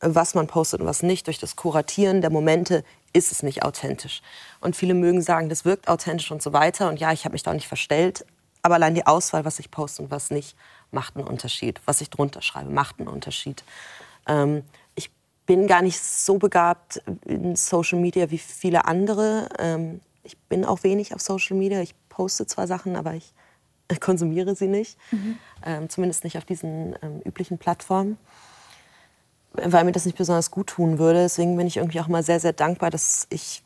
was 0.00 0.34
man 0.34 0.48
postet 0.48 0.80
und 0.80 0.86
was 0.86 1.02
nicht, 1.02 1.28
durch 1.28 1.38
das 1.38 1.54
Kuratieren 1.54 2.20
der 2.20 2.30
Momente 2.30 2.84
ist 3.12 3.30
es 3.30 3.42
nicht 3.42 3.62
authentisch. 3.62 4.22
Und 4.60 4.74
viele 4.74 4.94
mögen 4.94 5.22
sagen, 5.22 5.48
das 5.48 5.64
wirkt 5.64 5.88
authentisch 5.88 6.30
und 6.32 6.42
so 6.42 6.52
weiter. 6.52 6.88
Und 6.88 6.98
ja, 6.98 7.12
ich 7.12 7.24
habe 7.24 7.32
mich 7.32 7.44
da 7.44 7.50
auch 7.50 7.54
nicht 7.54 7.68
verstellt. 7.68 8.24
Aber 8.62 8.74
allein 8.74 8.94
die 8.94 9.06
Auswahl, 9.06 9.44
was 9.44 9.58
ich 9.58 9.70
poste 9.70 10.02
und 10.02 10.10
was 10.10 10.30
nicht, 10.30 10.56
macht 10.90 11.16
einen 11.16 11.26
Unterschied. 11.26 11.80
Was 11.86 12.00
ich 12.00 12.10
drunter 12.10 12.42
schreibe, 12.42 12.70
macht 12.70 12.98
einen 12.98 13.08
Unterschied. 13.08 13.62
Ähm, 14.26 14.64
ich 14.96 15.10
bin 15.46 15.66
gar 15.66 15.82
nicht 15.82 16.00
so 16.00 16.38
begabt 16.38 17.02
in 17.24 17.56
Social 17.56 18.00
Media 18.00 18.30
wie 18.30 18.38
viele 18.38 18.84
andere. 18.84 19.48
Ähm, 19.58 20.00
ich 20.22 20.36
bin 20.36 20.64
auch 20.64 20.82
wenig 20.82 21.14
auf 21.14 21.20
Social 21.20 21.56
Media. 21.56 21.80
Ich 21.80 21.94
poste 22.20 22.46
zwar 22.46 22.66
Sachen, 22.66 22.96
aber 22.96 23.14
ich 23.90 24.00
konsumiere 24.00 24.54
sie 24.54 24.68
nicht. 24.68 24.98
Mhm. 25.10 25.38
Ähm, 25.64 25.88
zumindest 25.88 26.24
nicht 26.24 26.36
auf 26.36 26.44
diesen 26.44 26.94
ähm, 27.02 27.20
üblichen 27.24 27.58
Plattformen 27.58 28.18
weil 29.52 29.84
mir 29.84 29.92
das 29.92 30.04
nicht 30.04 30.16
besonders 30.16 30.50
gut 30.50 30.68
tun 30.68 30.98
würde. 30.98 31.22
Deswegen 31.22 31.56
bin 31.56 31.66
ich 31.66 31.78
irgendwie 31.78 32.00
auch 32.00 32.08
mal 32.08 32.22
sehr, 32.22 32.40
sehr 32.40 32.52
dankbar, 32.52 32.90
dass 32.90 33.26
ich, 33.30 33.62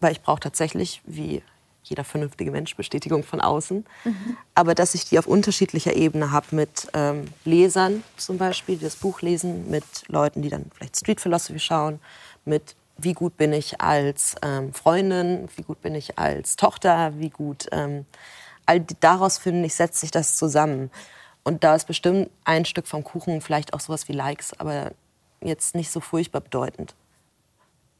weil 0.00 0.12
ich 0.12 0.22
brauche 0.22 0.40
tatsächlich, 0.40 1.02
wie 1.06 1.42
jeder 1.84 2.02
vernünftige 2.02 2.50
Mensch 2.50 2.74
Bestätigung 2.76 3.22
von 3.22 3.40
außen. 3.40 3.84
Aber 4.54 4.74
dass 4.74 4.94
ich 4.94 5.04
die 5.04 5.18
auf 5.18 5.26
unterschiedlicher 5.26 5.94
Ebene 5.94 6.32
habe 6.32 6.46
mit 6.56 6.88
ähm, 6.94 7.26
Lesern 7.44 8.02
zum 8.16 8.38
Beispiel, 8.38 8.76
die 8.76 8.84
das 8.84 8.96
Buch 8.96 9.20
lesen, 9.20 9.70
mit 9.70 9.84
Leuten, 10.08 10.42
die 10.42 10.48
dann 10.48 10.66
vielleicht 10.74 10.96
Street 10.96 11.20
Philosophy 11.20 11.60
schauen, 11.60 12.00
mit 12.44 12.74
wie 12.96 13.12
gut 13.12 13.36
bin 13.36 13.52
ich 13.52 13.80
als 13.80 14.36
ähm, 14.42 14.72
Freundin, 14.72 15.48
wie 15.56 15.62
gut 15.62 15.80
bin 15.82 15.94
ich 15.94 16.18
als 16.18 16.56
Tochter, 16.56 17.12
wie 17.18 17.30
gut, 17.30 17.66
ähm, 17.72 18.06
all 18.66 18.80
die, 18.80 18.96
daraus 19.00 19.38
finde 19.38 19.66
ich, 19.66 19.74
setzt 19.74 20.00
sich 20.00 20.10
das 20.10 20.36
zusammen. 20.36 20.90
Und 21.42 21.64
da 21.64 21.74
ist 21.74 21.86
bestimmt 21.86 22.30
ein 22.44 22.64
Stück 22.64 22.86
vom 22.86 23.04
Kuchen 23.04 23.40
vielleicht 23.40 23.74
auch 23.74 23.80
sowas 23.80 24.08
wie 24.08 24.12
Likes, 24.12 24.58
aber 24.58 24.92
jetzt 25.42 25.74
nicht 25.74 25.90
so 25.90 26.00
furchtbar 26.00 26.40
bedeutend. 26.40 26.94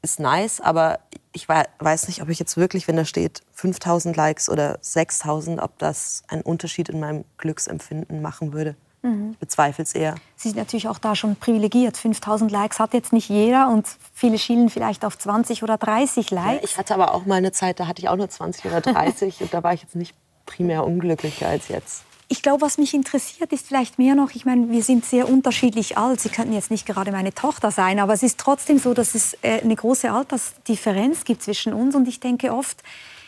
Ist 0.01 0.21
nice, 0.21 0.61
aber 0.61 1.01
ich 1.33 1.49
weiß 1.49 2.09
nicht, 2.09 2.23
ob 2.23 2.29
ich 2.29 2.39
jetzt 2.39 2.57
wirklich, 2.57 2.89
wenn 2.89 2.97
da 2.97 3.05
steht 3.05 3.43
5000 3.53 4.17
Likes 4.17 4.49
oder 4.49 4.79
6000, 4.81 5.61
ob 5.61 5.79
das 5.79 6.23
einen 6.29 6.43
Unterschied 6.43 6.89
in 6.89 7.01
meinem 7.01 7.25
Glücksempfinden 7.39 8.23
machen 8.23 8.53
würde. 8.53 8.77
Mhm. 9.05 9.33
Ich 9.33 9.39
bezweifle 9.39 9.85
es 9.85 9.95
eher. 9.95 10.15
Sie 10.37 10.49
sind 10.49 10.57
natürlich 10.57 10.89
auch 10.89 10.99
da 10.99 11.15
schon 11.15 11.37
privilegiert. 11.37 11.97
5000 11.97 12.51
Likes 12.51 12.81
hat 12.81 12.95
jetzt 12.95 13.13
nicht 13.13 13.29
jeder 13.29 13.69
und 13.69 13.87
viele 14.15 14.39
schielen 14.39 14.71
vielleicht 14.71 15.05
auf 15.05 15.19
20 15.19 15.63
oder 15.63 15.77
30 15.77 16.31
Likes. 16.31 16.55
Ja, 16.55 16.65
ich 16.65 16.79
hatte 16.79 16.95
aber 16.95 17.15
auch 17.15 17.27
mal 17.27 17.37
eine 17.37 17.53
Zeit, 17.53 17.79
da 17.79 17.87
hatte 17.87 18.01
ich 18.01 18.09
auch 18.09 18.17
nur 18.17 18.31
20 18.31 18.65
oder 18.65 18.81
30 18.81 19.43
und 19.43 19.53
da 19.53 19.63
war 19.63 19.75
ich 19.75 19.83
jetzt 19.83 19.95
nicht 19.95 20.15
primär 20.47 20.85
unglücklicher 20.85 21.49
als 21.49 21.69
jetzt. 21.69 22.03
Ich 22.29 22.43
glaube, 22.43 22.63
was 22.63 22.79
mich 22.79 22.95
interessiert, 22.95 23.53
ist 23.53 23.67
vielleicht 23.67 23.99
mehr 23.99 24.15
noch, 24.15 24.31
ich 24.35 24.47
meine, 24.47 24.71
wir 24.71 24.83
sind 24.83 25.05
sehr 25.05 25.29
unterschiedlich 25.29 25.99
alt. 25.99 26.21
Sie 26.21 26.31
könnten 26.31 26.55
jetzt 26.55 26.71
nicht 26.71 26.87
gerade 26.87 27.13
meine 27.13 27.35
Tochter 27.35 27.71
sein, 27.71 28.01
aber 28.01 28.15
es 28.15 28.23
ist 28.23 28.39
trotzdem 28.39 28.79
so, 28.79 28.95
dass 28.95 29.15
es 29.15 29.35
äh, 29.43 29.61
eine 29.61 29.77
große 29.77 30.11
Altersdifferenz 30.11 31.25
gibt 31.25 31.43
zwischen 31.43 31.75
uns. 31.75 31.95
Und 31.95 32.09
ich 32.09 32.21
denke 32.21 32.55
oft, 32.55 32.83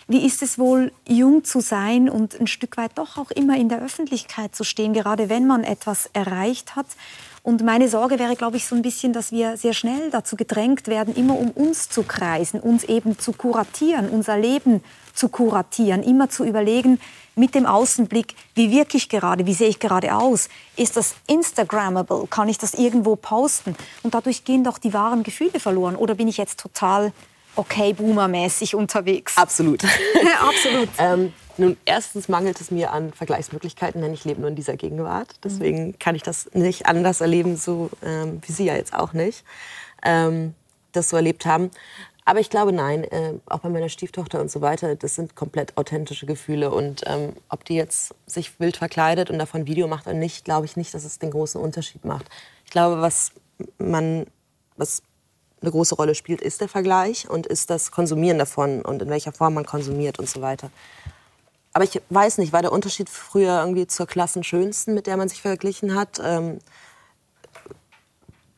wie 0.09 0.25
ist 0.25 0.43
es 0.43 0.59
wohl, 0.59 0.93
jung 1.07 1.45
zu 1.45 1.61
sein 1.61 2.09
und 2.09 2.39
ein 2.39 2.47
Stück 2.47 2.77
weit 2.77 2.93
doch 2.95 3.19
auch 3.19 3.31
immer 3.33 3.57
in 3.57 3.69
der 3.69 3.83
Öffentlichkeit 3.83 4.55
zu 4.55 4.63
stehen, 4.63 4.93
gerade 4.93 5.29
wenn 5.29 5.47
man 5.47 5.65
etwas 5.65 6.09
erreicht 6.13 6.77
hat? 6.77 6.87
Und 7.43 7.65
meine 7.65 7.89
Sorge 7.89 8.19
wäre, 8.19 8.35
glaube 8.35 8.57
ich, 8.57 8.67
so 8.67 8.75
ein 8.75 8.83
bisschen, 8.83 9.13
dass 9.13 9.31
wir 9.31 9.57
sehr 9.57 9.73
schnell 9.73 10.11
dazu 10.11 10.35
gedrängt 10.35 10.89
werden, 10.89 11.15
immer 11.15 11.39
um 11.39 11.51
uns 11.51 11.89
zu 11.89 12.03
kreisen, 12.03 12.59
uns 12.59 12.83
eben 12.85 13.19
zu 13.19 13.33
kuratieren, 13.33 14.09
unser 14.09 14.37
Leben 14.37 14.83
zu 15.15 15.29
kuratieren, 15.29 16.03
immer 16.03 16.29
zu 16.29 16.45
überlegen, 16.45 17.01
mit 17.37 17.55
dem 17.55 17.67
Außenblick, 17.67 18.35
wie 18.55 18.71
wirke 18.71 18.97
ich 18.97 19.09
gerade, 19.09 19.47
wie 19.47 19.55
sehe 19.55 19.69
ich 19.69 19.79
gerade 19.79 20.17
aus, 20.17 20.49
ist 20.77 20.97
das 20.97 21.15
Instagrammable, 21.29 22.27
kann 22.29 22.49
ich 22.49 22.59
das 22.59 22.75
irgendwo 22.75 23.15
posten? 23.15 23.77
Und 24.03 24.15
dadurch 24.15 24.45
gehen 24.45 24.65
doch 24.65 24.79
die 24.79 24.95
wahren 24.95 25.23
Gefühle 25.23 25.61
verloren. 25.61 25.97
Oder 25.97 26.15
bin 26.15 26.29
ich 26.29 26.39
jetzt 26.39 26.59
total 26.59 27.13
okay 27.57 27.93
Boomer-mäßig 27.93 28.75
unterwegs. 28.75 29.37
Absolut. 29.37 29.83
Absolut. 30.41 30.89
ähm, 30.99 31.33
nun, 31.59 31.77
erstens 31.87 32.29
mangelt 32.29 32.61
es 32.61 32.71
mir 32.71 32.93
an 32.93 33.13
Vergleichsmöglichkeiten, 33.13 34.03
denn 34.03 34.13
ich 34.13 34.25
lebe 34.25 34.41
nur 34.41 34.51
in 34.51 34.57
dieser 34.57 34.77
Gegenwart. 34.77 35.37
Deswegen 35.43 35.89
mhm. 35.89 35.99
kann 35.99 36.15
ich 36.15 36.23
das 36.23 36.51
nicht 36.53 36.87
anders 36.87 37.21
erleben, 37.21 37.57
so 37.57 37.91
ähm, 38.05 38.41
wie 38.47 38.53
Sie 38.53 38.65
ja 38.65 38.75
jetzt 38.75 38.95
auch 38.95 39.13
nicht, 39.13 39.45
ähm, 40.05 40.55
das 40.93 41.09
so 41.09 41.17
erlebt 41.17 41.47
haben. 41.47 41.71
Aber 42.29 42.41
ich 42.41 42.51
glaube, 42.51 42.73
nein, 42.73 43.05
äh, 43.05 43.35
auch 43.47 43.61
bei 43.61 43.69
meiner 43.69 43.89
Stieftochter 43.89 44.41
und 44.41 44.51
so 44.51 44.61
weiter, 44.61 44.97
das 44.97 45.15
sind 45.15 45.37
komplett 45.37 45.77
authentische 45.77 46.27
Gefühle. 46.27 46.73
Und 46.73 47.03
ähm, 47.07 47.35
ob 47.49 47.65
die 47.65 47.77
jetzt 47.77 48.15
sich 48.27 48.59
wild 48.59 48.77
verkleidet 48.77 49.31
und 49.31 49.39
davon 49.39 49.67
Video 49.69 49.87
macht 49.87 50.07
oder 50.07 50.17
nicht, 50.17 50.45
glaube 50.45 50.67
ich 50.67 50.77
nicht, 50.77 50.93
dass 50.93 51.05
es 51.05 51.21
den 51.21 51.31
großen 51.31 51.61
Unterschied 51.61 52.05
macht. 52.05 52.27
Ich 52.65 52.73
glaube, 52.73 53.01
was 53.01 53.31
man, 53.79 54.27
was 54.77 55.03
eine 55.67 55.73
große 55.73 55.97
Rolle 55.97 56.15
spielt, 56.15 56.41
ist 56.41 56.61
der 56.61 56.69
Vergleich 56.69 57.29
und 57.29 57.47
ist 57.47 57.71
das 57.71 57.91
Konsumieren 57.91 58.39
davon 58.39 58.83
und 58.83 59.03
in 59.03 59.11
welcher 59.11 59.33
Form 59.33 59.55
man 59.55 59.67
konsumiert 59.67 60.19
und 60.19 60.29
so 60.29 60.41
weiter. 60.41 60.71
Aber 61.73 61.85
ich 61.85 62.01
weiß 62.09 62.39
nicht, 62.39 62.53
war 62.53 62.63
der 62.63 62.73
Unterschied 62.73 63.11
früher 63.11 63.61
irgendwie 63.61 63.87
zur 63.87 64.07
Klassenschönsten, 64.07 64.95
mit 64.95 65.07
der 65.07 65.17
man 65.17 65.29
sich 65.29 65.43
verglichen 65.43 65.95
hat? 65.95 66.21
Ähm, 66.25 66.59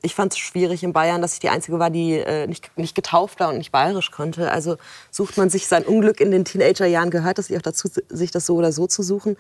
ich 0.03 0.15
fand 0.15 0.33
es 0.33 0.39
schwierig 0.39 0.85
in 0.85 0.93
Bayern, 0.93 1.21
dass 1.21 1.33
ich 1.33 1.41
die 1.41 1.49
Einzige 1.49 1.81
war, 1.81 1.91
die 1.91 2.13
äh, 2.13 2.47
nicht, 2.47 2.71
nicht 2.79 2.95
getauft 2.95 3.41
war 3.41 3.49
und 3.49 3.59
nicht 3.59 3.73
bayerisch 3.73 4.13
konnte. 4.13 4.53
Also 4.53 4.77
sucht 5.11 5.37
man 5.37 5.51
sich 5.51 5.67
sein 5.67 5.85
Unglück 5.85 6.21
in 6.21 6.31
den 6.31 6.45
Teenagerjahren, 6.45 7.11
gehört 7.11 7.39
das 7.39 7.51
auch 7.51 7.63
dazu, 7.63 7.89
sich 8.09 8.31
das 8.31 8.47
so 8.47 8.55
oder 8.55 8.71
so 8.71 8.87
zu 8.87 9.03
suchen. 9.03 9.37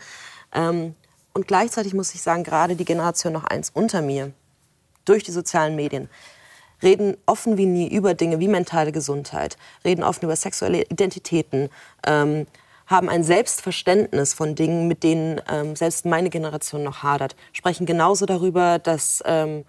Ähm, 0.52 0.96
und 1.32 1.46
gleichzeitig 1.46 1.94
muss 1.94 2.14
ich 2.14 2.22
sagen, 2.22 2.42
gerade 2.42 2.74
die 2.74 2.84
Generation 2.84 3.32
noch 3.32 3.44
eins 3.44 3.70
unter 3.72 4.02
mir, 4.02 4.32
durch 5.04 5.22
die 5.22 5.30
sozialen 5.30 5.76
Medien, 5.76 6.08
reden 6.82 7.16
offen 7.26 7.56
wie 7.56 7.66
nie 7.66 7.88
über 7.88 8.14
Dinge 8.14 8.40
wie 8.40 8.48
mentale 8.48 8.92
Gesundheit, 8.92 9.56
reden 9.84 10.02
offen 10.02 10.24
über 10.24 10.36
sexuelle 10.36 10.82
Identitäten, 10.82 11.68
ähm, 12.06 12.46
haben 12.86 13.08
ein 13.08 13.22
Selbstverständnis 13.22 14.32
von 14.34 14.54
Dingen, 14.54 14.88
mit 14.88 15.02
denen 15.02 15.40
ähm, 15.50 15.76
selbst 15.76 16.06
meine 16.06 16.30
Generation 16.30 16.82
noch 16.82 17.02
hadert, 17.02 17.36
sprechen 17.52 17.86
genauso 17.86 18.24
darüber, 18.24 18.78
dass 18.78 19.22
ähm, 19.26 19.64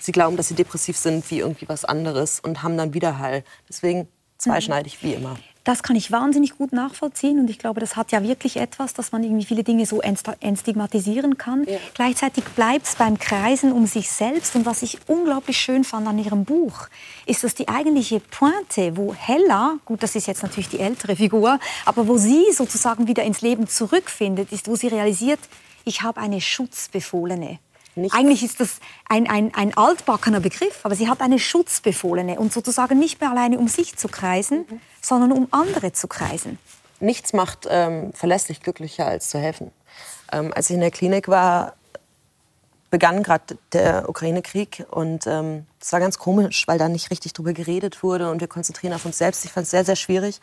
sie 0.00 0.12
glauben, 0.12 0.36
dass 0.36 0.48
sie 0.48 0.54
depressiv 0.54 0.96
sind 0.96 1.30
wie 1.30 1.38
irgendwie 1.38 1.68
was 1.68 1.84
anderes 1.84 2.40
und 2.40 2.62
haben 2.62 2.76
dann 2.76 2.94
Widerhall. 2.94 3.44
Deswegen 3.68 4.08
zweischneidig 4.38 5.02
wie 5.02 5.14
immer. 5.14 5.36
Das 5.68 5.82
kann 5.82 5.96
ich 5.96 6.10
wahnsinnig 6.10 6.56
gut 6.56 6.72
nachvollziehen 6.72 7.38
und 7.38 7.50
ich 7.50 7.58
glaube, 7.58 7.78
das 7.78 7.94
hat 7.94 8.10
ja 8.10 8.22
wirklich 8.22 8.56
etwas, 8.56 8.94
dass 8.94 9.12
man 9.12 9.22
irgendwie 9.22 9.44
viele 9.44 9.64
Dinge 9.64 9.84
so 9.84 10.00
entstigmatisieren 10.00 11.36
kann. 11.36 11.64
Ja. 11.64 11.76
Gleichzeitig 11.92 12.42
bleibt 12.56 12.86
es 12.86 12.96
beim 12.96 13.18
Kreisen 13.18 13.72
um 13.72 13.84
sich 13.84 14.10
selbst 14.10 14.56
und 14.56 14.64
was 14.64 14.80
ich 14.80 14.98
unglaublich 15.08 15.58
schön 15.58 15.84
fand 15.84 16.08
an 16.08 16.18
ihrem 16.18 16.46
Buch, 16.46 16.88
ist, 17.26 17.44
dass 17.44 17.54
die 17.54 17.68
eigentliche 17.68 18.18
Pointe, 18.18 18.96
wo 18.96 19.12
Hella, 19.12 19.74
gut, 19.84 20.02
das 20.02 20.16
ist 20.16 20.26
jetzt 20.26 20.42
natürlich 20.42 20.70
die 20.70 20.80
ältere 20.80 21.16
Figur, 21.16 21.60
aber 21.84 22.08
wo 22.08 22.16
sie 22.16 22.50
sozusagen 22.50 23.06
wieder 23.06 23.24
ins 23.24 23.42
Leben 23.42 23.68
zurückfindet, 23.68 24.50
ist, 24.52 24.68
wo 24.68 24.74
sie 24.74 24.88
realisiert, 24.88 25.40
ich 25.84 26.00
habe 26.00 26.18
eine 26.18 26.40
Schutzbefohlene. 26.40 27.58
Nichts. 27.98 28.16
Eigentlich 28.16 28.42
ist 28.42 28.60
das 28.60 28.80
ein, 29.08 29.28
ein, 29.28 29.54
ein 29.54 29.76
altbackener 29.76 30.40
Begriff, 30.40 30.80
aber 30.84 30.94
sie 30.94 31.08
hat 31.08 31.20
eine 31.20 31.38
Schutzbefohlene 31.38 32.38
und 32.38 32.52
sozusagen 32.52 32.98
nicht 32.98 33.20
mehr 33.20 33.30
alleine 33.30 33.58
um 33.58 33.68
sich 33.68 33.96
zu 33.96 34.08
kreisen, 34.08 34.66
mhm. 34.68 34.80
sondern 35.02 35.32
um 35.32 35.48
andere 35.50 35.92
zu 35.92 36.08
kreisen. 36.08 36.58
Nichts 37.00 37.32
macht 37.32 37.66
ähm, 37.70 38.12
verlässlich 38.12 38.60
glücklicher 38.60 39.06
als 39.06 39.30
zu 39.30 39.38
helfen. 39.38 39.70
Ähm, 40.32 40.52
als 40.54 40.70
ich 40.70 40.74
in 40.74 40.80
der 40.80 40.90
Klinik 40.90 41.28
war, 41.28 41.74
begann 42.90 43.22
gerade 43.22 43.58
der 43.72 44.08
Ukraine-Krieg 44.08 44.86
und 44.90 45.26
ähm, 45.26 45.66
das 45.78 45.92
war 45.92 46.00
ganz 46.00 46.18
komisch, 46.18 46.66
weil 46.66 46.78
da 46.78 46.88
nicht 46.88 47.10
richtig 47.10 47.34
drüber 47.34 47.52
geredet 47.52 48.02
wurde 48.02 48.30
und 48.30 48.40
wir 48.40 48.48
konzentrieren 48.48 48.94
auf 48.94 49.04
uns 49.04 49.18
selbst. 49.18 49.44
Ich 49.44 49.52
fand 49.52 49.64
es 49.64 49.70
sehr, 49.70 49.84
sehr 49.84 49.96
schwierig. 49.96 50.40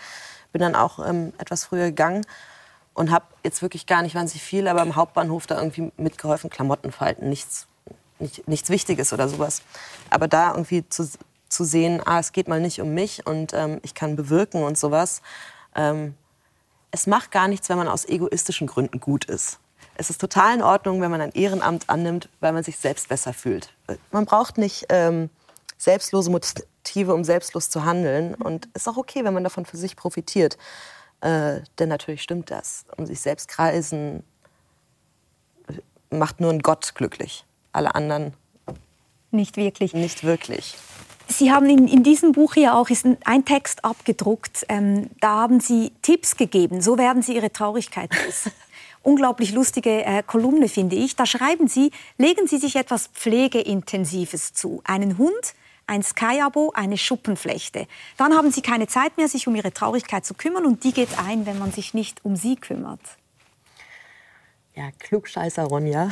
Bin 0.51 0.61
dann 0.61 0.75
auch 0.75 1.05
ähm, 1.05 1.33
etwas 1.37 1.65
früher 1.65 1.85
gegangen 1.85 2.25
und 2.95 3.11
habe 3.11 3.25
jetzt 3.43 3.61
wirklich 3.61 3.85
gar 3.85 4.01
nicht 4.01 4.15
wahnsinnig 4.15 4.41
viel, 4.41 4.67
aber 4.67 4.81
im 4.81 4.95
Hauptbahnhof 4.95 5.45
da 5.45 5.57
irgendwie 5.57 5.91
mitgeholfen, 5.97 6.49
Klamotten 6.49 6.91
falten, 6.91 7.29
nichts, 7.29 7.67
nicht, 8.17 8.47
nichts 8.47 8.69
Wichtiges 8.69 9.13
oder 9.13 9.29
sowas. 9.29 9.61
Aber 10.09 10.27
da 10.27 10.51
irgendwie 10.51 10.87
zu, 10.89 11.07
zu 11.49 11.63
sehen, 11.63 12.01
ah, 12.05 12.19
es 12.19 12.31
geht 12.31 12.47
mal 12.47 12.59
nicht 12.59 12.81
um 12.81 12.93
mich 12.93 13.27
und 13.27 13.53
ähm, 13.53 13.79
ich 13.83 13.93
kann 13.93 14.15
bewirken 14.15 14.63
und 14.63 14.77
sowas. 14.77 15.21
Ähm, 15.75 16.15
es 16.89 17.05
macht 17.05 17.31
gar 17.31 17.49
nichts, 17.49 17.67
wenn 17.69 17.77
man 17.77 17.89
aus 17.89 18.05
egoistischen 18.05 18.65
Gründen 18.65 19.01
gut 19.01 19.25
ist. 19.25 19.59
Es 19.95 20.09
ist 20.09 20.19
total 20.19 20.55
in 20.55 20.61
Ordnung, 20.61 21.01
wenn 21.01 21.11
man 21.11 21.21
ein 21.21 21.31
Ehrenamt 21.33 21.89
annimmt, 21.89 22.29
weil 22.39 22.53
man 22.53 22.63
sich 22.63 22.77
selbst 22.77 23.09
besser 23.09 23.33
fühlt. 23.33 23.73
Man 24.11 24.25
braucht 24.25 24.57
nicht 24.57 24.85
ähm, 24.89 25.29
selbstlose 25.77 26.31
Motive, 26.31 27.13
um 27.13 27.25
selbstlos 27.25 27.69
zu 27.69 27.83
handeln. 27.83 28.35
Und 28.35 28.69
es 28.73 28.83
ist 28.83 28.87
auch 28.87 28.97
okay, 28.97 29.25
wenn 29.25 29.33
man 29.33 29.43
davon 29.43 29.65
für 29.65 29.77
sich 29.77 29.97
profitiert. 29.97 30.57
Äh, 31.21 31.61
denn 31.79 31.89
natürlich 31.89 32.21
stimmt 32.21 32.51
das. 32.51 32.85
Um 32.97 33.05
sich 33.05 33.19
selbst 33.19 33.47
kreisen 33.47 34.23
macht 36.09 36.39
nur 36.39 36.51
ein 36.51 36.59
Gott 36.59 36.95
glücklich. 36.95 37.45
Alle 37.71 37.95
anderen 37.95 38.33
nicht 39.31 39.57
wirklich. 39.57 39.93
Nicht 39.93 40.23
wirklich. 40.23 40.75
Sie 41.27 41.51
haben 41.51 41.69
in, 41.69 41.87
in 41.87 42.03
diesem 42.03 42.31
Buch 42.31 42.53
hier 42.53 42.75
auch 42.75 42.89
ist 42.89 43.05
ein 43.25 43.45
Text 43.45 43.83
abgedruckt. 43.83 44.65
Ähm, 44.69 45.09
da 45.19 45.41
haben 45.41 45.59
Sie 45.59 45.91
Tipps 46.01 46.37
gegeben. 46.37 46.81
So 46.81 46.97
werden 46.97 47.21
Sie 47.21 47.35
Ihre 47.35 47.51
Traurigkeit 47.51 48.11
los. 48.25 48.49
Unglaublich 49.03 49.51
lustige 49.51 50.05
äh, 50.05 50.23
Kolumne 50.23 50.69
finde 50.69 50.95
ich. 50.95 51.15
Da 51.15 51.25
schreiben 51.25 51.67
Sie: 51.67 51.91
Legen 52.17 52.47
Sie 52.47 52.57
sich 52.57 52.75
etwas 52.75 53.07
Pflegeintensives 53.07 54.53
zu. 54.53 54.81
Einen 54.83 55.17
Hund, 55.17 55.55
ein 55.87 56.03
Sky-Abo, 56.03 56.71
eine 56.73 56.97
Schuppenflechte. 56.97 57.87
Dann 58.17 58.35
haben 58.35 58.51
sie 58.51 58.61
keine 58.61 58.87
Zeit 58.87 59.17
mehr, 59.17 59.27
sich 59.27 59.47
um 59.47 59.55
ihre 59.55 59.73
Traurigkeit 59.73 60.25
zu 60.25 60.33
kümmern 60.33 60.65
und 60.65 60.83
die 60.83 60.93
geht 60.93 61.17
ein, 61.19 61.45
wenn 61.45 61.59
man 61.59 61.71
sich 61.71 61.93
nicht 61.93 62.23
um 62.23 62.35
sie 62.35 62.55
kümmert. 62.55 63.01
Ja, 64.77 64.89
klugscheißer 64.99 65.63
Ronja. 65.63 66.09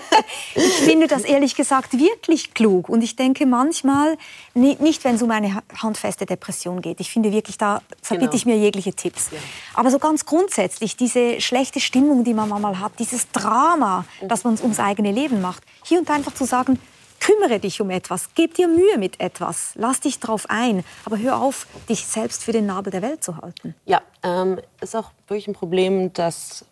ich 0.54 0.72
finde 0.76 1.08
das 1.08 1.24
ehrlich 1.24 1.54
gesagt 1.54 1.92
wirklich 1.92 2.54
klug. 2.54 2.88
Und 2.88 3.02
ich 3.02 3.16
denke 3.16 3.44
manchmal, 3.44 4.16
nicht 4.54 5.04
wenn 5.04 5.16
es 5.16 5.22
um 5.22 5.30
eine 5.30 5.62
handfeste 5.76 6.24
Depression 6.24 6.80
geht. 6.80 7.00
Ich 7.00 7.10
finde 7.10 7.32
wirklich, 7.32 7.58
da 7.58 7.82
verbitte 8.00 8.30
genau. 8.30 8.36
ich 8.36 8.46
mir 8.46 8.56
jegliche 8.56 8.94
Tipps. 8.94 9.28
Ja. 9.30 9.38
Aber 9.74 9.90
so 9.90 9.98
ganz 9.98 10.24
grundsätzlich, 10.24 10.96
diese 10.96 11.42
schlechte 11.42 11.80
Stimmung, 11.80 12.24
die 12.24 12.32
man 12.32 12.48
manchmal 12.48 12.80
hat, 12.80 12.92
dieses 12.98 13.30
Drama, 13.30 14.06
das 14.22 14.42
man 14.42 14.58
ums 14.58 14.80
eigene 14.80 15.12
Leben 15.12 15.42
macht, 15.42 15.62
hier 15.84 15.98
und 15.98 16.08
da 16.08 16.14
einfach 16.14 16.32
zu 16.32 16.46
sagen, 16.46 16.78
kümmere 17.20 17.58
dich 17.60 17.80
um 17.80 17.90
etwas, 17.90 18.30
gib 18.34 18.54
dir 18.54 18.68
Mühe 18.68 18.98
mit 18.98 19.20
etwas, 19.20 19.72
lass 19.74 20.00
dich 20.00 20.20
drauf 20.20 20.46
ein, 20.48 20.84
aber 21.04 21.18
hör 21.18 21.40
auf, 21.40 21.66
dich 21.88 22.06
selbst 22.06 22.44
für 22.44 22.52
den 22.52 22.66
Nabel 22.66 22.90
der 22.90 23.02
Welt 23.02 23.22
zu 23.22 23.36
halten. 23.36 23.74
Ja, 23.84 24.02
ähm, 24.22 24.60
ist 24.80 24.96
auch 24.96 25.10
wirklich 25.26 25.48
ein 25.48 25.54
Problem, 25.54 26.12
dass 26.12 26.64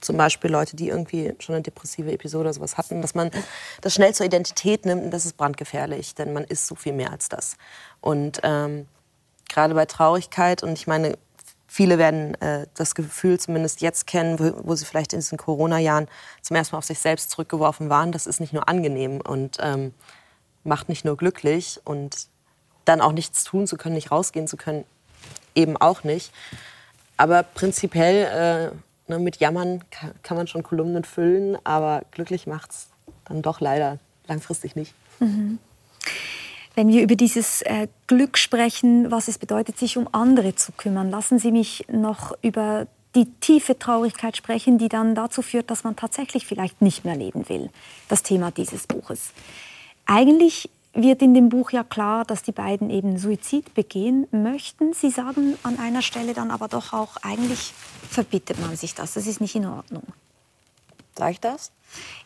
zum 0.00 0.16
Beispiel 0.16 0.50
Leute, 0.50 0.76
die 0.76 0.88
irgendwie 0.88 1.34
schon 1.38 1.54
eine 1.54 1.62
depressive 1.62 2.12
Episode 2.12 2.42
oder 2.42 2.52
sowas 2.52 2.76
hatten, 2.76 3.00
dass 3.00 3.14
man 3.14 3.30
das 3.80 3.94
schnell 3.94 4.14
zur 4.14 4.26
Identität 4.26 4.84
nimmt 4.84 5.04
und 5.04 5.10
das 5.10 5.24
ist 5.24 5.36
brandgefährlich, 5.36 6.14
denn 6.14 6.32
man 6.32 6.44
ist 6.44 6.66
so 6.66 6.74
viel 6.74 6.92
mehr 6.92 7.10
als 7.10 7.28
das. 7.28 7.56
Und 8.00 8.40
ähm, 8.42 8.86
gerade 9.48 9.74
bei 9.74 9.86
Traurigkeit 9.86 10.62
und 10.62 10.72
ich 10.72 10.86
meine, 10.86 11.16
viele 11.74 11.98
werden 11.98 12.40
äh, 12.40 12.66
das 12.74 12.94
Gefühl 12.94 13.40
zumindest 13.40 13.80
jetzt 13.80 14.06
kennen, 14.06 14.38
wo, 14.38 14.52
wo 14.62 14.74
sie 14.74 14.84
vielleicht 14.84 15.12
in 15.12 15.20
diesen 15.20 15.38
Corona-Jahren 15.38 16.08
zum 16.42 16.56
ersten 16.56 16.74
Mal 16.74 16.78
auf 16.78 16.84
sich 16.84 16.98
selbst 16.98 17.30
zurückgeworfen 17.30 17.88
waren. 17.88 18.12
Das 18.12 18.26
ist 18.26 18.40
nicht 18.40 18.52
nur 18.52 18.68
angenehm 18.68 19.20
und 19.20 19.58
ähm, 19.60 19.92
macht 20.62 20.88
nicht 20.88 21.04
nur 21.04 21.16
glücklich 21.16 21.80
und 21.84 22.28
dann 22.84 23.00
auch 23.00 23.12
nichts 23.12 23.44
tun 23.44 23.66
zu 23.66 23.76
können, 23.76 23.94
nicht 23.94 24.10
rausgehen 24.10 24.46
zu 24.46 24.56
können, 24.56 24.84
eben 25.54 25.76
auch 25.76 26.04
nicht. 26.04 26.32
Aber 27.16 27.42
prinzipiell 27.42 28.72
äh, 28.72 28.76
Ne, 29.06 29.18
mit 29.18 29.36
Jammern 29.36 29.82
kann, 29.90 30.12
kann, 30.22 30.36
man 30.38 30.46
schon 30.46 30.62
Kolumnen 30.62 31.04
füllen, 31.04 31.58
aber 31.64 32.02
glücklich 32.10 32.46
macht 32.46 32.70
es 32.70 32.86
dann 33.26 33.42
doch 33.42 33.60
leider 33.60 33.98
langfristig 34.26 34.76
nicht. 34.76 34.94
Mhm. 35.20 35.58
Wenn 36.74 36.88
wir 36.88 37.02
über 37.02 37.14
dieses 37.14 37.62
äh, 37.62 37.86
Glück 38.06 38.36
sprechen, 38.36 39.10
was 39.10 39.28
es 39.28 39.38
bedeutet, 39.38 39.78
sich 39.78 39.96
um 39.96 40.08
andere 40.12 40.56
zu 40.56 40.72
kümmern, 40.72 41.10
lassen 41.10 41.38
Sie 41.38 41.52
mich 41.52 41.86
noch 41.90 42.32
über 42.42 42.86
die 43.14 43.26
tiefe 43.26 43.78
Traurigkeit 43.78 44.36
sprechen, 44.36 44.78
die 44.78 44.88
dann 44.88 45.14
dazu 45.14 45.40
führt, 45.40 45.70
dass 45.70 45.84
man 45.84 45.94
tatsächlich 45.94 46.46
vielleicht 46.46 46.82
nicht 46.82 47.04
mehr 47.04 47.14
leben 47.14 47.48
will. 47.48 47.70
Das 48.08 48.24
Thema 48.24 48.50
dieses 48.50 48.88
Buches. 48.88 49.30
Eigentlich 50.06 50.68
wird 50.94 51.22
in 51.22 51.34
dem 51.34 51.48
Buch 51.48 51.70
ja 51.70 51.84
klar, 51.84 52.24
dass 52.24 52.42
die 52.42 52.52
beiden 52.52 52.90
eben 52.90 53.18
Suizid 53.18 53.74
begehen 53.74 54.26
möchten. 54.30 54.92
Sie 54.92 55.10
sagen 55.10 55.56
an 55.62 55.78
einer 55.78 56.02
Stelle 56.02 56.34
dann 56.34 56.50
aber 56.50 56.68
doch 56.68 56.92
auch, 56.92 57.16
eigentlich 57.22 57.72
verbittet 58.08 58.60
man 58.60 58.76
sich 58.76 58.94
das. 58.94 59.14
Das 59.14 59.26
ist 59.26 59.40
nicht 59.40 59.54
in 59.54 59.66
Ordnung. 59.66 60.04
Sag 61.16 61.32
ich 61.32 61.40
das? 61.40 61.72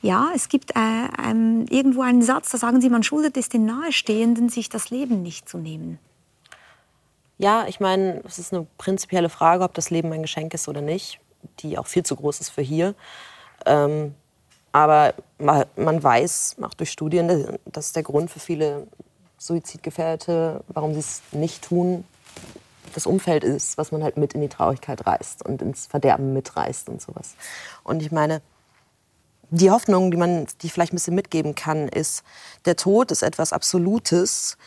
Ja, 0.02 0.30
es 0.34 0.48
gibt 0.48 0.76
äh, 0.76 1.08
ähm, 1.24 1.66
irgendwo 1.70 2.02
einen 2.02 2.22
Satz, 2.22 2.50
da 2.50 2.58
sagen 2.58 2.80
Sie, 2.80 2.90
man 2.90 3.02
schuldet 3.02 3.36
es 3.36 3.48
den 3.48 3.66
Nahestehenden, 3.66 4.48
sich 4.48 4.68
das 4.68 4.90
Leben 4.90 5.22
nicht 5.22 5.48
zu 5.48 5.58
nehmen. 5.58 5.98
Ja, 7.38 7.66
ich 7.68 7.78
meine, 7.80 8.22
es 8.24 8.38
ist 8.38 8.52
eine 8.52 8.66
prinzipielle 8.78 9.28
Frage, 9.28 9.64
ob 9.64 9.74
das 9.74 9.90
Leben 9.90 10.12
ein 10.12 10.22
Geschenk 10.22 10.54
ist 10.54 10.68
oder 10.68 10.80
nicht, 10.80 11.20
die 11.60 11.78
auch 11.78 11.86
viel 11.86 12.04
zu 12.04 12.16
groß 12.16 12.40
ist 12.40 12.50
für 12.50 12.62
hier. 12.62 12.94
Ähm, 13.64 14.14
aber 14.72 15.14
man 15.38 16.02
weiß, 16.02 16.56
auch 16.60 16.74
durch 16.74 16.90
Studien, 16.90 17.58
dass 17.64 17.92
der 17.92 18.02
Grund 18.02 18.30
für 18.30 18.40
viele 18.40 18.86
Suizidgefährdete, 19.38 20.62
warum 20.68 20.92
sie 20.92 21.00
es 21.00 21.22
nicht 21.32 21.64
tun, 21.64 22.04
das 22.94 23.06
Umfeld 23.06 23.44
ist, 23.44 23.78
was 23.78 23.92
man 23.92 24.02
halt 24.02 24.16
mit 24.16 24.34
in 24.34 24.40
die 24.40 24.48
Traurigkeit 24.48 25.06
reißt 25.06 25.44
und 25.44 25.62
ins 25.62 25.86
Verderben 25.86 26.32
mitreißt 26.32 26.88
und 26.88 27.00
sowas. 27.00 27.34
Und 27.84 28.02
ich 28.02 28.10
meine, 28.10 28.42
die 29.50 29.70
Hoffnung, 29.70 30.10
die 30.10 30.16
man, 30.16 30.46
die 30.62 30.70
vielleicht 30.70 30.92
ein 30.92 30.96
bisschen 30.96 31.14
mitgeben 31.14 31.54
kann, 31.54 31.88
ist, 31.88 32.22
der 32.64 32.76
Tod 32.76 33.10
ist 33.10 33.22
etwas 33.22 33.52
Absolutes 33.52 34.58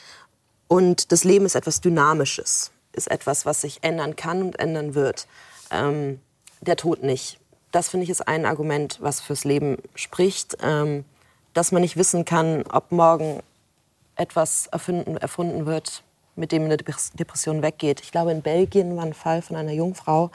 und 0.67 1.11
das 1.11 1.23
Leben 1.23 1.45
ist 1.45 1.55
etwas 1.55 1.81
Dynamisches, 1.81 2.71
ist 2.93 3.09
etwas, 3.09 3.45
was 3.45 3.61
sich 3.61 3.79
ändern 3.83 4.15
kann 4.15 4.41
und 4.41 4.59
ändern 4.59 4.95
wird. 4.95 5.27
Ähm, 5.69 6.19
der 6.61 6.77
Tod 6.77 7.03
nicht 7.03 7.41
das 7.71 7.89
finde 7.89 8.03
ich 8.03 8.09
ist 8.09 8.27
ein 8.27 8.45
Argument, 8.45 8.97
was 9.01 9.21
fürs 9.21 9.43
Leben 9.43 9.77
spricht, 9.95 10.57
ähm, 10.61 11.05
dass 11.53 11.71
man 11.71 11.81
nicht 11.81 11.97
wissen 11.97 12.25
kann, 12.25 12.63
ob 12.71 12.91
morgen 12.91 13.41
etwas 14.15 14.67
erfunden, 14.67 15.17
erfunden 15.17 15.65
wird, 15.65 16.03
mit 16.35 16.51
dem 16.51 16.65
eine 16.65 16.77
Depression 16.77 17.61
weggeht. 17.61 18.01
Ich 18.01 18.11
glaube, 18.11 18.31
in 18.31 18.41
Belgien 18.41 18.95
war 18.95 19.03
ein 19.03 19.13
Fall 19.13 19.41
von 19.41 19.55
einer 19.55 19.71
Jungfrau, 19.71 20.31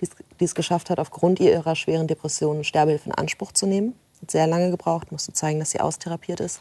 die 0.00 0.44
es 0.44 0.54
geschafft 0.54 0.90
hat, 0.90 0.98
aufgrund 0.98 1.40
ihrer 1.40 1.74
schweren 1.76 2.06
Depression 2.06 2.64
Sterbehilfe 2.64 3.08
in 3.08 3.14
Anspruch 3.14 3.52
zu 3.52 3.66
nehmen. 3.66 3.94
Hat 4.22 4.30
sehr 4.30 4.46
lange 4.46 4.70
gebraucht, 4.70 5.12
musste 5.12 5.32
zeigen, 5.32 5.58
dass 5.58 5.70
sie 5.70 5.80
austherapiert 5.80 6.40
ist. 6.40 6.60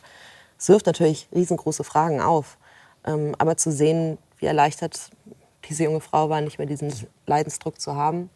Es 0.57 0.69
wirft 0.69 0.85
natürlich 0.85 1.27
riesengroße 1.33 1.83
Fragen 1.83 2.21
auf. 2.21 2.57
Ähm, 3.05 3.35
aber 3.37 3.57
zu 3.57 3.71
sehen, 3.71 4.17
wie 4.37 4.45
erleichtert 4.45 5.11
diese 5.69 5.83
junge 5.83 6.01
Frau 6.01 6.29
war, 6.29 6.41
nicht 6.41 6.57
mehr 6.57 6.67
diesen 6.67 6.93
Leidensdruck 7.25 7.79
zu 7.79 7.95
haben, 7.95 8.29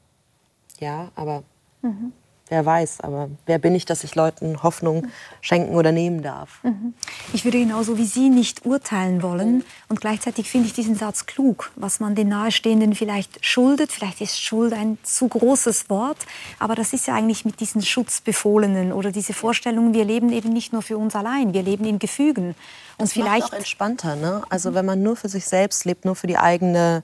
ja, 0.80 1.12
aber 1.16 1.43
Mhm. 1.82 2.14
Wer 2.52 2.66
weiß, 2.66 2.99
aber 2.99 3.30
wer 3.45 3.60
bin 3.60 3.74
ich, 3.76 3.86
dass 3.86 4.04
ich 4.04 4.14
Leuten 4.14 4.62
Hoffnung 4.62 5.08
schenken 5.39 5.74
oder 5.74 5.93
nehmen 5.93 6.22
darf? 6.22 6.62
Mhm. 6.64 6.93
Ich 7.32 7.45
würde 7.45 7.58
genauso 7.58 7.97
wie 7.97 8.04
Sie 8.04 8.28
nicht 8.28 8.66
urteilen 8.66 9.24
wollen. 9.24 9.64
Und 9.88 10.02
gleichzeitig 10.02 10.49
finde 10.52 10.68
ich 10.68 10.74
diesen 10.74 10.95
Satz 10.95 11.26
klug, 11.26 11.72
was 11.78 12.02
man 12.02 12.14
den 12.14 12.28
Nahestehenden 12.28 12.93
vielleicht 12.93 13.45
schuldet. 13.45 13.93
Vielleicht 13.93 14.20
ist 14.20 14.38
Schuld 14.38 14.74
ein 14.74 14.97
zu 15.02 15.30
großes 15.30 15.89
Wort, 15.89 16.18
aber 16.60 16.76
das 16.76 16.91
ist 16.91 17.08
ja 17.08 17.16
eigentlich 17.16 17.45
mit 17.45 17.62
diesen 17.62 17.82
Schutzbefohlenen 17.82 18.91
oder 18.91 19.14
diese 19.14 19.32
Vorstellung, 19.32 19.93
wir 19.93 20.04
leben 20.04 20.34
eben 20.34 20.49
nicht 20.49 20.74
nur 20.74 20.82
für 20.82 20.97
uns 20.97 21.16
allein, 21.16 21.54
wir 21.54 21.64
leben 21.64 21.86
in 21.86 21.99
Gefügen. 21.99 22.47
Und 22.47 22.56
das 22.97 23.14
vielleicht 23.14 23.43
macht 23.43 23.54
auch 23.54 23.58
entspannter, 23.60 24.18
ne? 24.18 24.41
Also 24.49 24.74
wenn 24.74 24.86
man 24.86 25.02
nur 25.02 25.16
für 25.16 25.30
sich 25.30 25.45
selbst 25.45 25.86
lebt, 25.86 26.04
nur 26.04 26.18
für 26.18 26.28
die 26.28 26.38
eigene 26.38 27.04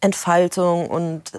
Entfaltung 0.00 0.88
und 0.88 1.32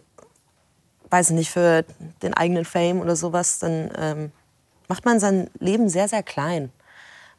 weiß 1.14 1.30
nicht, 1.30 1.51
für 1.51 1.86
den 2.24 2.34
eigenen 2.34 2.66
Fame 2.66 2.99
oder 2.99 3.16
sowas, 3.16 3.59
dann 3.59 3.91
ähm, 3.95 4.32
macht 4.88 5.05
man 5.05 5.20
sein 5.20 5.47
Leben 5.59 5.88
sehr, 5.88 6.07
sehr 6.07 6.24
klein. 6.24 6.72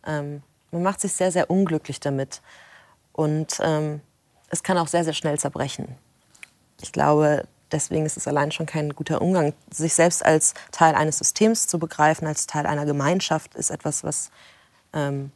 Ähm, 0.06 0.44
man 0.70 0.84
macht 0.84 1.00
sich 1.00 1.12
sehr, 1.12 1.32
sehr 1.32 1.50
unglücklich 1.50 1.98
damit. 1.98 2.40
Und 3.12 3.58
ähm, 3.60 4.00
es 4.48 4.62
kann 4.62 4.78
auch 4.78 4.86
sehr, 4.86 5.02
sehr 5.02 5.12
schnell 5.12 5.40
zerbrechen. 5.40 5.88
Ich 6.82 6.92
glaube, 6.92 7.48
deswegen 7.72 8.06
ist 8.06 8.16
es 8.16 8.28
allein 8.28 8.52
schon 8.52 8.66
kein 8.66 8.90
guter 8.90 9.20
Umgang. 9.20 9.54
Sich 9.72 9.94
selbst 9.94 10.24
als 10.24 10.54
Teil 10.70 10.94
eines 10.94 11.18
Systems 11.18 11.66
zu 11.66 11.80
begreifen, 11.80 12.28
als 12.28 12.46
Teil 12.46 12.66
einer 12.66 12.86
Gemeinschaft, 12.86 13.56
ist 13.56 13.70
etwas, 13.70 14.04
was 14.04 14.30
ähm, 14.92 15.32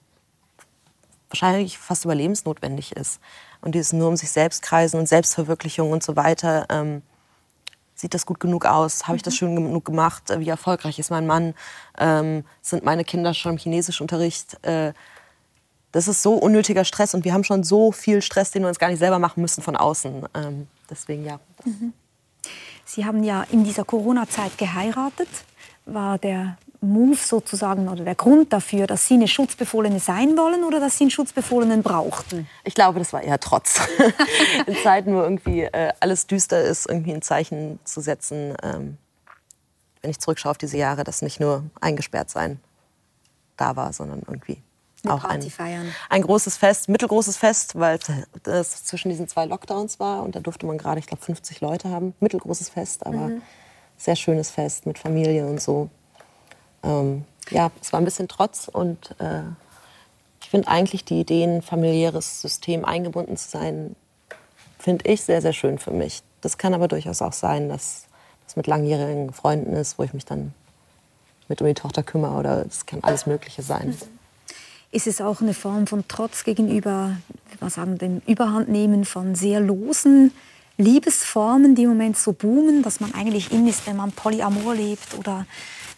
wahrscheinlich 1.28 1.76
fast 1.76 2.04
überlebensnotwendig 2.04 2.92
ist. 2.92 3.18
Und 3.62 3.74
dieses 3.74 3.92
nur 3.92 4.06
um 4.06 4.16
sich 4.16 4.30
selbst 4.30 4.62
kreisen 4.62 5.00
und 5.00 5.08
Selbstverwirklichung 5.08 5.90
und 5.90 6.04
so 6.04 6.14
weiter, 6.14 6.66
ähm, 6.70 7.02
sieht 7.98 8.14
das 8.14 8.26
gut 8.26 8.38
genug 8.38 8.64
aus? 8.64 9.08
Habe 9.08 9.16
ich 9.16 9.22
das 9.22 9.34
mhm. 9.34 9.38
schön 9.38 9.56
genug 9.56 9.84
gemacht? 9.84 10.22
Wie 10.38 10.48
erfolgreich 10.48 10.98
ist 10.98 11.10
mein 11.10 11.26
Mann? 11.26 11.54
Ähm, 11.98 12.44
sind 12.62 12.84
meine 12.84 13.04
Kinder 13.04 13.34
schon 13.34 13.52
im 13.52 13.58
Chinesischunterricht? 13.58 14.64
Äh, 14.64 14.92
das 15.90 16.06
ist 16.06 16.22
so 16.22 16.34
unnötiger 16.34 16.84
Stress 16.84 17.14
und 17.14 17.24
wir 17.24 17.32
haben 17.32 17.44
schon 17.44 17.64
so 17.64 17.92
viel 17.92 18.22
Stress, 18.22 18.52
den 18.52 18.62
wir 18.62 18.68
uns 18.68 18.78
gar 18.78 18.88
nicht 18.88 19.00
selber 19.00 19.18
machen 19.18 19.40
müssen 19.40 19.62
von 19.62 19.76
außen. 19.76 20.26
Ähm, 20.34 20.68
deswegen 20.88 21.24
ja. 21.24 21.40
Mhm. 21.64 21.92
Sie 22.84 23.04
haben 23.04 23.24
ja 23.24 23.44
in 23.50 23.64
dieser 23.64 23.84
Corona-Zeit 23.84 24.56
geheiratet. 24.58 25.28
War 25.84 26.18
der 26.18 26.56
Move 26.80 27.16
sozusagen 27.16 27.88
oder 27.88 28.04
der 28.04 28.14
Grund 28.14 28.52
dafür, 28.52 28.86
dass 28.86 29.06
Sie 29.06 29.14
eine 29.14 29.26
Schutzbefohlene 29.26 29.98
sein 29.98 30.36
wollen 30.36 30.64
oder 30.64 30.78
dass 30.78 30.98
Sie 30.98 31.04
einen 31.04 31.10
Schutzbefohlenen 31.10 31.82
brauchten? 31.82 32.48
Ich 32.64 32.74
glaube, 32.74 33.00
das 33.00 33.12
war 33.12 33.22
eher 33.22 33.40
Trotz. 33.40 33.80
In 34.66 34.76
Zeiten, 34.82 35.14
wo 35.14 35.20
irgendwie 35.20 35.62
äh, 35.62 35.92
alles 36.00 36.26
düster 36.26 36.62
ist, 36.62 36.88
irgendwie 36.88 37.12
ein 37.12 37.22
Zeichen 37.22 37.80
zu 37.84 38.00
setzen, 38.00 38.54
ähm, 38.62 38.96
wenn 40.02 40.10
ich 40.10 40.20
zurückschaue 40.20 40.50
auf 40.52 40.58
diese 40.58 40.76
Jahre, 40.76 41.02
dass 41.02 41.22
nicht 41.22 41.40
nur 41.40 41.64
eingesperrt 41.80 42.30
sein 42.30 42.60
da 43.56 43.74
war, 43.74 43.92
sondern 43.92 44.20
irgendwie 44.20 44.62
eine 45.04 45.14
auch 45.14 45.24
ein, 45.24 45.42
ein 46.08 46.22
großes 46.22 46.56
Fest, 46.56 46.88
mittelgroßes 46.88 47.36
Fest, 47.36 47.78
weil 47.78 47.98
es 48.44 48.84
zwischen 48.84 49.10
diesen 49.10 49.28
zwei 49.28 49.44
Lockdowns 49.44 50.00
war 50.00 50.22
und 50.22 50.34
da 50.34 50.40
durfte 50.40 50.66
man 50.66 50.78
gerade, 50.78 50.98
ich 50.98 51.06
glaube, 51.06 51.22
50 51.22 51.60
Leute 51.60 51.90
haben. 51.90 52.14
Mittelgroßes 52.20 52.68
Fest, 52.68 53.06
aber 53.06 53.28
mhm. 53.28 53.42
sehr 53.96 54.16
schönes 54.16 54.50
Fest 54.50 54.86
mit 54.86 54.98
Familie 54.98 55.46
und 55.46 55.60
so 55.60 55.90
ähm, 56.82 57.24
ja, 57.50 57.70
es 57.80 57.92
war 57.92 58.00
ein 58.00 58.04
bisschen 58.04 58.28
Trotz 58.28 58.68
und 58.68 59.14
äh, 59.18 59.42
ich 60.40 60.50
finde 60.50 60.68
eigentlich 60.68 61.04
die 61.04 61.20
Idee, 61.20 61.44
ein 61.44 61.62
familiäres 61.62 62.40
System 62.40 62.84
eingebunden 62.84 63.36
zu 63.36 63.48
sein, 63.48 63.96
finde 64.78 65.10
ich 65.10 65.22
sehr, 65.22 65.42
sehr 65.42 65.52
schön 65.52 65.78
für 65.78 65.90
mich. 65.90 66.22
Das 66.40 66.58
kann 66.58 66.74
aber 66.74 66.88
durchaus 66.88 67.20
auch 67.20 67.32
sein, 67.32 67.68
dass 67.68 68.06
das 68.46 68.56
mit 68.56 68.66
langjährigen 68.66 69.32
Freunden 69.32 69.74
ist, 69.74 69.98
wo 69.98 70.04
ich 70.04 70.14
mich 70.14 70.24
dann 70.24 70.54
mit 71.48 71.60
um 71.60 71.66
die 71.66 71.74
Tochter 71.74 72.02
kümmere 72.02 72.34
oder 72.38 72.64
es 72.66 72.86
kann 72.86 73.02
alles 73.02 73.26
Mögliche 73.26 73.62
sein. 73.62 73.96
Ist 74.90 75.06
es 75.06 75.20
auch 75.20 75.40
eine 75.42 75.52
Form 75.52 75.86
von 75.86 76.04
Trotz 76.08 76.44
gegenüber, 76.44 77.16
man 77.60 77.70
sagen, 77.70 77.98
dem 77.98 78.22
Überhandnehmen 78.26 79.04
von 79.04 79.34
sehr 79.34 79.60
losen 79.60 80.32
Liebesformen, 80.78 81.74
die 81.74 81.82
im 81.82 81.90
Moment 81.90 82.16
so 82.16 82.32
boomen, 82.32 82.82
dass 82.82 83.00
man 83.00 83.12
eigentlich 83.12 83.52
in 83.52 83.66
ist, 83.66 83.86
wenn 83.86 83.96
man 83.96 84.12
Polyamor 84.12 84.74
lebt 84.74 85.18
oder 85.18 85.44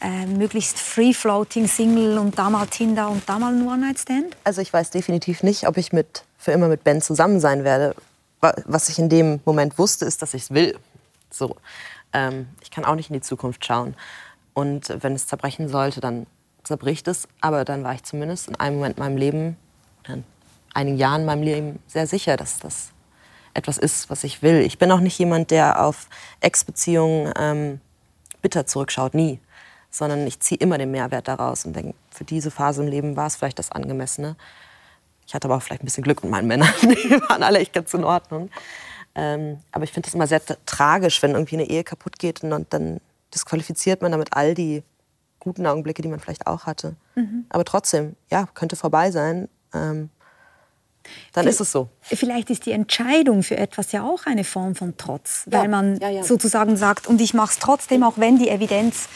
äh, 0.01 0.27
möglichst 0.27 0.79
free-floating 0.79 1.69
Single 1.69 2.19
und 2.19 2.39
da 2.39 2.51
mal 2.51 2.67
Tinder 2.67 3.11
und 3.11 3.29
da 3.29 3.39
mal 3.39 3.53
ein 3.53 3.67
One-Night-Stand? 3.67 4.37
Also 4.45 4.61
ich 4.61 4.73
weiß 4.73 4.91
definitiv 4.91 5.43
nicht, 5.43 5.67
ob 5.67 5.77
ich 5.77 5.93
mit, 5.93 6.25
für 6.39 6.53
immer 6.53 6.69
mit 6.69 6.85
Ben 6.85 7.03
zusammen 7.03 7.41
sein 7.41 7.65
werde. 7.65 7.95
Was 8.41 8.89
ich 8.89 8.99
in 8.99 9.09
dem 9.09 9.41
Moment 9.45 9.79
wusste, 9.79 10.07
ist, 10.07 10.23
dass 10.23 10.33
ich 10.35 10.45
es 10.45 10.51
will. 10.53 10.79
So. 11.31 11.57
Ähm, 12.13 12.49
ich 12.63 12.71
kann 12.71 12.85
auch 12.85 12.95
nicht 12.95 13.11
in 13.11 13.15
die 13.15 13.21
Zukunft 13.21 13.65
schauen. 13.65 13.95
Und 14.55 14.95
wenn 15.03 15.15
es 15.15 15.27
zerbrechen 15.27 15.69
sollte, 15.69 16.01
dann 16.01 16.27
zerbricht 16.65 17.07
es. 17.09 17.29
Aber 17.41 17.65
dann 17.65 17.85
war 17.85 17.95
ich 17.95 18.03
zumindest 18.03 18.49
in 18.49 18.57
einem 18.57 18.77
Moment 18.77 18.97
in 18.97 19.05
meinem 19.05 19.17
Leben, 19.17 19.57
in 20.09 20.25
einigen 20.73 20.97
Jahren 20.97 21.21
in 21.21 21.27
meinem 21.27 21.43
Leben 21.43 21.79
sehr 21.87 22.07
sicher, 22.07 22.37
dass 22.37 22.59
das 22.59 22.91
etwas 23.55 23.79
ist, 23.79 24.11
was 24.11 24.25
ich 24.25 24.43
will. 24.43 24.61
Ich 24.61 24.79
bin 24.79 24.91
auch 24.93 25.01
nicht 25.01 25.19
jemand, 25.19 25.51
der 25.51 25.85
auf 25.85 26.09
Ex-Beziehungen 26.41 27.33
ähm, 27.37 27.81
bitter 28.43 28.67
zurückschaut, 28.67 29.15
nie. 29.15 29.41
Sondern 29.91 30.27
ich 30.27 30.41
ziehe 30.41 30.59
immer 30.59 30.79
den 30.79 30.91
Mehrwert 30.91 31.29
daraus 31.29 31.65
und 31.65 31.75
denke, 31.75 31.95
für 32.11 32.25
diese 32.25 32.51
Phase 32.51 32.83
im 32.83 32.89
Leben 32.89 33.17
war 33.17 33.27
es 33.27 33.37
vielleicht 33.37 33.59
das 33.59 33.73
Angemessene. 33.73 34.37
Ich 35.27 35.35
hatte 35.35 35.47
aber 35.49 35.57
auch 35.57 35.63
vielleicht 35.63 35.83
ein 35.83 35.87
bisschen 35.87 36.05
Glück 36.05 36.23
mit 36.23 36.31
meinen 36.31 36.49
Männern. 36.49 36.73
Die 36.83 37.21
waren 37.29 37.43
alle 37.43 37.59
echt 37.59 37.73
ganz 37.73 37.93
in 37.95 38.05
Ordnung. 38.05 38.51
Ähm, 39.15 39.59
aber 39.73 39.85
ich 39.85 39.93
finde 39.93 40.09
es 40.09 40.15
immer 40.15 40.27
sehr 40.27 40.41
tragisch, 40.67 41.23
wenn 41.23 41.33
irgendwie 41.33 41.57
eine 41.57 41.69
Ehe 41.69 41.85
kaputt 41.85 42.19
geht 42.19 42.43
und, 42.43 42.53
und 42.53 42.73
dann 42.73 43.01
disqualifiziert 43.35 44.03
man 44.03 44.13
damit 44.13 44.33
all 44.33 44.55
die 44.55 44.83
guten 45.41 45.67
Augenblicke, 45.67 46.03
die 46.03 46.09
man 46.09 46.21
vielleicht 46.21 46.47
auch 46.47 46.67
hatte. 46.67 46.97
Mhm. 47.17 47.47
Aber 47.49 47.65
trotzdem, 47.65 48.15
ja, 48.31 48.49
könnte 48.55 48.77
vorbei 48.77 49.11
sein. 49.11 49.49
Ähm, 49.75 50.11
dann 51.33 51.47
ist 51.47 51.61
es 51.61 51.73
so. 51.73 51.89
Vielleicht 52.03 52.51
ist 52.51 52.67
die 52.67 52.73
Entscheidung 52.73 53.43
für 53.43 53.57
etwas 53.57 53.91
ja 53.93 54.03
auch 54.03 54.27
eine 54.27 54.45
Form 54.45 54.75
von 54.75 54.97
Trotz, 54.97 55.47
ja. 55.51 55.61
weil 55.61 55.69
man 55.69 55.99
ja, 55.99 56.11
ja. 56.11 56.23
sozusagen 56.23 56.77
sagt, 56.77 57.07
und 57.07 57.21
ich 57.21 57.35
mache 57.35 57.53
es 57.53 57.59
trotzdem, 57.59 58.03
auch 58.03 58.19
wenn 58.19 58.39
die 58.39 58.49
Evidenz 58.49 59.09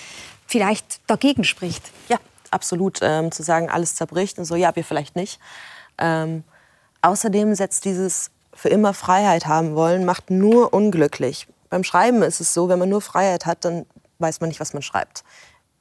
vielleicht 0.47 1.01
dagegen 1.09 1.45
spricht. 1.45 1.83
Ja, 2.09 2.19
absolut. 2.51 3.01
Ähm, 3.03 3.33
zu 3.33 3.43
sagen, 3.43 3.69
alles 3.71 3.95
zerbricht 3.95 4.39
und 4.39 4.45
so, 4.45 4.57
ja, 4.57 4.75
wir 4.77 4.85
vielleicht 4.85 5.17
nicht. 5.17 5.41
Ähm, 5.99 6.45
außerdem 7.03 7.55
setzt 7.55 7.85
dieses 7.85 8.31
für 8.53 8.69
immer 8.69 8.95
Freiheit 8.95 9.47
haben 9.47 9.75
wollen, 9.75 10.05
macht 10.05 10.31
nur 10.31 10.73
unglücklich. 10.73 11.49
Beim 11.71 11.85
Schreiben 11.85 12.23
ist 12.23 12.41
es 12.41 12.55
so, 12.55 12.69
wenn 12.69 12.79
man 12.79 12.89
nur 12.89 13.01
Freiheit 13.01 13.47
hat, 13.47 13.65
dann 13.65 13.85
weiß 14.19 14.41
man 14.41 14.49
nicht, 14.49 14.61
was 14.61 14.75
man 14.75 14.83
schreibt. 14.83 15.25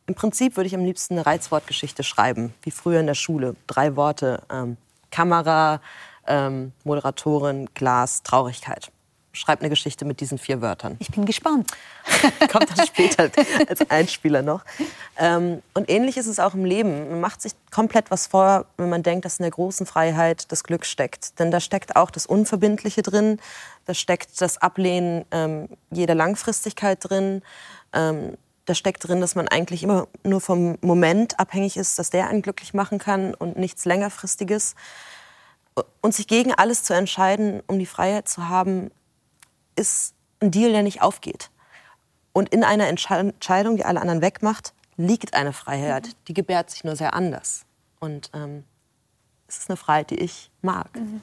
Im 0.07 0.15
Prinzip 0.15 0.57
würde 0.57 0.67
ich 0.67 0.75
am 0.75 0.83
liebsten 0.83 1.13
eine 1.13 1.25
Reizwortgeschichte 1.25 2.03
schreiben, 2.03 2.53
wie 2.63 2.71
früher 2.71 2.99
in 2.99 3.07
der 3.07 3.13
Schule. 3.13 3.55
Drei 3.67 3.95
Worte, 3.95 4.41
ähm, 4.51 4.77
Kamera, 5.11 5.79
ähm, 6.27 6.73
Moderatorin, 6.83 7.69
Glas, 7.73 8.23
Traurigkeit. 8.23 8.91
Schreib 9.35 9.61
eine 9.61 9.69
Geschichte 9.69 10.05
mit 10.05 10.19
diesen 10.19 10.37
vier 10.37 10.61
Wörtern. 10.61 10.95
Ich 10.99 11.09
bin 11.09 11.25
gespannt. 11.25 11.71
Kommt 12.51 12.69
dann 12.69 12.85
später 12.85 13.31
als 13.67 13.89
Einspieler 13.89 14.43
noch. 14.43 14.63
Ähm, 15.17 15.63
und 15.73 15.89
ähnlich 15.89 16.17
ist 16.17 16.27
es 16.27 16.39
auch 16.39 16.53
im 16.53 16.65
Leben. 16.65 17.09
Man 17.09 17.19
macht 17.19 17.41
sich 17.41 17.53
komplett 17.71 18.11
was 18.11 18.27
vor, 18.27 18.67
wenn 18.77 18.89
man 18.89 19.01
denkt, 19.01 19.25
dass 19.25 19.39
in 19.39 19.43
der 19.43 19.51
großen 19.51 19.87
Freiheit 19.87 20.51
das 20.51 20.63
Glück 20.63 20.85
steckt. 20.85 21.39
Denn 21.39 21.49
da 21.49 21.59
steckt 21.59 21.95
auch 21.95 22.11
das 22.11 22.27
Unverbindliche 22.27 23.01
drin, 23.01 23.39
da 23.85 23.95
steckt 23.95 24.39
das 24.39 24.59
Ablehnen 24.59 25.25
ähm, 25.31 25.67
jeder 25.89 26.13
Langfristigkeit 26.13 26.99
drin. 27.01 27.41
Ähm, 27.91 28.37
da 28.65 28.75
steckt 28.75 29.07
drin, 29.07 29.19
dass 29.19 29.33
man 29.33 29.47
eigentlich 29.47 29.81
immer 29.81 30.07
nur 30.23 30.41
vom 30.41 30.77
Moment 30.81 31.39
abhängig 31.39 31.75
ist, 31.75 31.97
dass 31.97 32.11
der 32.11 32.29
einen 32.29 32.43
glücklich 32.43 32.75
machen 32.75 32.99
kann 32.99 33.33
und 33.33 33.57
nichts 33.57 33.85
längerfristiges. 33.85 34.75
Und 36.01 36.13
sich 36.13 36.27
gegen 36.27 36.53
alles 36.53 36.83
zu 36.83 36.93
entscheiden, 36.93 37.63
um 37.65 37.79
die 37.79 37.87
Freiheit 37.87 38.29
zu 38.29 38.47
haben, 38.47 38.91
ist 39.75 40.13
ein 40.39 40.51
Deal, 40.51 40.71
der 40.71 40.83
nicht 40.83 41.01
aufgeht. 41.01 41.49
Und 42.33 42.49
in 42.49 42.63
einer 42.63 42.87
Entscheidung, 42.87 43.77
die 43.77 43.85
alle 43.85 44.01
anderen 44.01 44.21
wegmacht, 44.21 44.73
liegt 44.97 45.33
eine 45.33 45.53
Freiheit. 45.53 46.07
Mhm. 46.07 46.13
Die 46.27 46.33
gebärt 46.33 46.69
sich 46.69 46.83
nur 46.83 46.95
sehr 46.95 47.13
anders. 47.13 47.65
Und 47.99 48.31
ähm, 48.33 48.63
es 49.47 49.57
ist 49.57 49.69
eine 49.69 49.77
Freiheit, 49.77 50.09
die 50.09 50.19
ich 50.19 50.49
mag. 50.61 50.95
Mhm. 50.95 51.21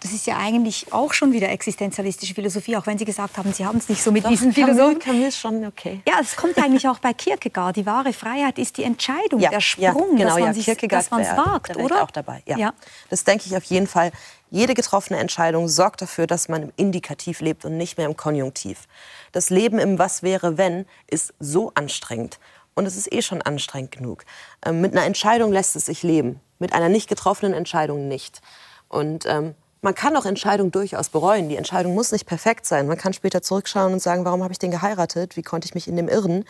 Das 0.00 0.12
ist 0.12 0.26
ja 0.26 0.38
eigentlich 0.38 0.92
auch 0.92 1.12
schon 1.12 1.32
wieder 1.32 1.50
existenzialistische 1.50 2.34
Philosophie, 2.34 2.76
auch 2.76 2.86
wenn 2.86 2.98
Sie 2.98 3.04
gesagt 3.04 3.36
haben, 3.36 3.52
Sie 3.52 3.64
haben 3.64 3.78
es 3.78 3.88
nicht 3.88 4.02
so 4.02 4.10
mit 4.10 4.24
Doch, 4.24 4.30
diesen 4.30 4.52
Philosophen. 4.52 4.98
Camus, 4.98 5.20
Camus 5.20 5.36
schon 5.36 5.66
okay. 5.66 6.00
Ja, 6.08 6.14
es 6.20 6.34
kommt 6.34 6.58
eigentlich 6.58 6.88
auch 6.88 6.98
bei 6.98 7.12
Kierkegaard. 7.12 7.76
Die 7.76 7.86
wahre 7.86 8.12
Freiheit 8.12 8.58
ist 8.58 8.78
die 8.78 8.84
Entscheidung, 8.84 9.38
ja, 9.38 9.50
der 9.50 9.60
Sprung, 9.60 10.16
ja, 10.16 10.34
genau, 10.34 10.52
dass 10.88 11.10
man 11.10 11.22
ja, 11.22 11.30
es 11.30 11.36
wagt, 11.36 11.76
oder? 11.76 12.02
auch 12.02 12.10
dabei. 12.10 12.42
Ja. 12.46 12.56
ja. 12.56 12.72
Das 13.10 13.24
denke 13.24 13.44
ich 13.46 13.56
auf 13.56 13.64
jeden 13.64 13.86
Fall. 13.86 14.12
Jede 14.50 14.74
getroffene 14.74 15.18
Entscheidung 15.18 15.68
sorgt 15.68 16.02
dafür, 16.02 16.26
dass 16.26 16.48
man 16.48 16.64
im 16.64 16.72
Indikativ 16.76 17.40
lebt 17.40 17.64
und 17.64 17.76
nicht 17.76 17.96
mehr 17.96 18.06
im 18.06 18.16
Konjunktiv. 18.16 18.88
Das 19.32 19.48
Leben 19.48 19.78
im 19.78 19.98
Was 19.98 20.22
wäre 20.22 20.58
wenn 20.58 20.86
ist 21.06 21.32
so 21.38 21.70
anstrengend. 21.74 22.40
Und 22.74 22.86
es 22.86 22.96
ist 22.96 23.12
eh 23.12 23.22
schon 23.22 23.42
anstrengend 23.42 23.92
genug. 23.92 24.24
Ähm, 24.64 24.80
mit 24.80 24.92
einer 24.92 25.04
Entscheidung 25.04 25.52
lässt 25.52 25.76
es 25.76 25.86
sich 25.86 26.02
leben, 26.02 26.40
mit 26.58 26.72
einer 26.72 26.88
nicht 26.88 27.08
getroffenen 27.08 27.54
Entscheidung 27.54 28.08
nicht. 28.08 28.40
Und 28.88 29.24
ähm, 29.26 29.54
man 29.82 29.94
kann 29.94 30.16
auch 30.16 30.26
Entscheidungen 30.26 30.72
durchaus 30.72 31.08
bereuen. 31.08 31.48
Die 31.48 31.56
Entscheidung 31.56 31.94
muss 31.94 32.12
nicht 32.12 32.26
perfekt 32.26 32.66
sein. 32.66 32.86
Man 32.86 32.98
kann 32.98 33.12
später 33.12 33.42
zurückschauen 33.42 33.92
und 33.92 34.00
sagen, 34.00 34.24
warum 34.24 34.42
habe 34.42 34.52
ich 34.52 34.58
den 34.58 34.70
geheiratet? 34.70 35.36
Wie 35.36 35.42
konnte 35.42 35.66
ich 35.66 35.74
mich 35.74 35.88
in 35.88 35.96
dem 35.96 36.08
irren? 36.08 36.44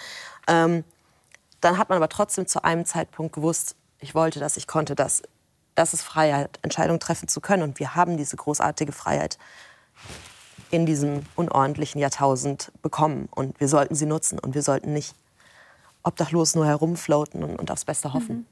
Ähm, 0.48 0.84
dann 1.60 1.78
hat 1.78 1.90
man 1.90 1.96
aber 1.96 2.08
trotzdem 2.08 2.46
zu 2.46 2.64
einem 2.64 2.86
Zeitpunkt 2.86 3.34
gewusst, 3.34 3.76
ich 3.98 4.14
wollte 4.14 4.40
das, 4.40 4.56
ich 4.56 4.66
konnte 4.66 4.94
das. 4.94 5.22
Das 5.74 5.94
ist 5.94 6.02
Freiheit, 6.02 6.58
Entscheidungen 6.62 7.00
treffen 7.00 7.28
zu 7.28 7.40
können. 7.40 7.62
Und 7.62 7.78
wir 7.78 7.94
haben 7.94 8.16
diese 8.16 8.36
großartige 8.36 8.92
Freiheit 8.92 9.38
in 10.70 10.86
diesem 10.86 11.24
unordentlichen 11.36 12.00
Jahrtausend 12.00 12.72
bekommen. 12.82 13.28
Und 13.30 13.58
wir 13.60 13.68
sollten 13.68 13.94
sie 13.94 14.06
nutzen. 14.06 14.38
Und 14.38 14.54
wir 14.54 14.62
sollten 14.62 14.92
nicht 14.92 15.14
obdachlos 16.02 16.54
nur 16.54 16.66
herumfloaten 16.66 17.44
und, 17.44 17.56
und 17.56 17.70
aufs 17.70 17.84
Beste 17.84 18.12
hoffen. 18.12 18.36
Mhm. 18.36 18.46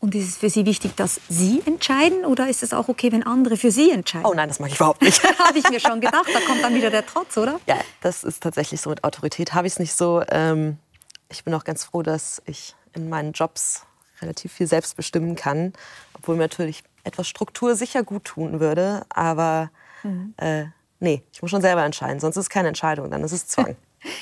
Und 0.00 0.14
ist 0.14 0.28
es 0.28 0.36
für 0.38 0.48
Sie 0.48 0.64
wichtig, 0.64 0.96
dass 0.96 1.20
Sie 1.28 1.62
entscheiden 1.66 2.24
oder 2.24 2.48
ist 2.48 2.62
es 2.62 2.72
auch 2.72 2.88
okay, 2.88 3.12
wenn 3.12 3.22
andere 3.22 3.58
für 3.58 3.70
Sie 3.70 3.90
entscheiden? 3.90 4.24
Oh 4.26 4.32
nein, 4.32 4.48
das 4.48 4.58
mag 4.58 4.70
ich 4.70 4.76
überhaupt 4.76 5.02
nicht. 5.02 5.22
Habe 5.38 5.58
ich 5.58 5.68
mir 5.68 5.78
schon 5.78 6.00
gedacht. 6.00 6.26
Da 6.32 6.40
kommt 6.40 6.64
dann 6.64 6.74
wieder 6.74 6.88
der 6.88 7.04
Trotz, 7.04 7.36
oder? 7.36 7.60
Ja, 7.66 7.76
das 8.00 8.24
ist 8.24 8.42
tatsächlich 8.42 8.80
so. 8.80 8.88
Mit 8.88 9.04
Autorität 9.04 9.52
habe 9.52 9.66
ich 9.66 9.74
es 9.74 9.78
nicht 9.78 9.94
so. 9.94 10.22
Ähm, 10.30 10.78
ich 11.28 11.44
bin 11.44 11.52
auch 11.52 11.64
ganz 11.64 11.84
froh, 11.84 12.02
dass 12.02 12.40
ich 12.46 12.74
in 12.94 13.10
meinen 13.10 13.32
Jobs 13.32 13.84
relativ 14.20 14.52
viel 14.52 14.66
selbst 14.66 14.96
bestimmen 14.96 15.36
kann, 15.36 15.72
obwohl 16.14 16.36
mir 16.36 16.42
natürlich 16.42 16.82
etwas 17.04 17.28
Struktur 17.28 17.74
sicher 17.74 18.02
gut 18.02 18.24
tun 18.24 18.60
würde. 18.60 19.02
Aber 19.08 19.70
mhm. 20.02 20.34
äh, 20.36 20.64
nee, 20.98 21.22
ich 21.32 21.42
muss 21.42 21.50
schon 21.50 21.62
selber 21.62 21.84
entscheiden. 21.84 22.20
Sonst 22.20 22.36
ist 22.36 22.44
es 22.44 22.50
keine 22.50 22.68
Entscheidung, 22.68 23.10
dann 23.10 23.24
ist 23.24 23.32
es 23.32 23.46
Zwang. 23.46 23.76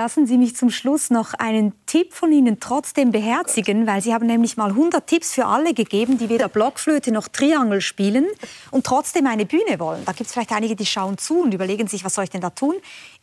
Lassen 0.00 0.26
Sie 0.26 0.38
mich 0.38 0.56
zum 0.56 0.70
Schluss 0.70 1.10
noch 1.10 1.34
einen 1.34 1.74
Tipp 1.84 2.14
von 2.14 2.32
Ihnen 2.32 2.58
trotzdem 2.58 3.10
beherzigen, 3.10 3.86
weil 3.86 4.00
Sie 4.00 4.14
haben 4.14 4.26
nämlich 4.26 4.56
mal 4.56 4.70
100 4.70 5.06
Tipps 5.06 5.34
für 5.34 5.44
alle 5.44 5.74
gegeben, 5.74 6.16
die 6.16 6.30
weder 6.30 6.48
Blockflöte 6.48 7.12
noch 7.12 7.28
Triangel 7.28 7.82
spielen 7.82 8.26
und 8.70 8.86
trotzdem 8.86 9.26
eine 9.26 9.44
Bühne 9.44 9.78
wollen. 9.78 10.02
Da 10.06 10.12
gibt 10.12 10.28
es 10.28 10.32
vielleicht 10.32 10.52
einige, 10.52 10.74
die 10.74 10.86
schauen 10.86 11.18
zu 11.18 11.42
und 11.42 11.52
überlegen 11.52 11.86
sich, 11.86 12.02
was 12.02 12.14
soll 12.14 12.24
ich 12.24 12.30
denn 12.30 12.40
da 12.40 12.48
tun? 12.48 12.76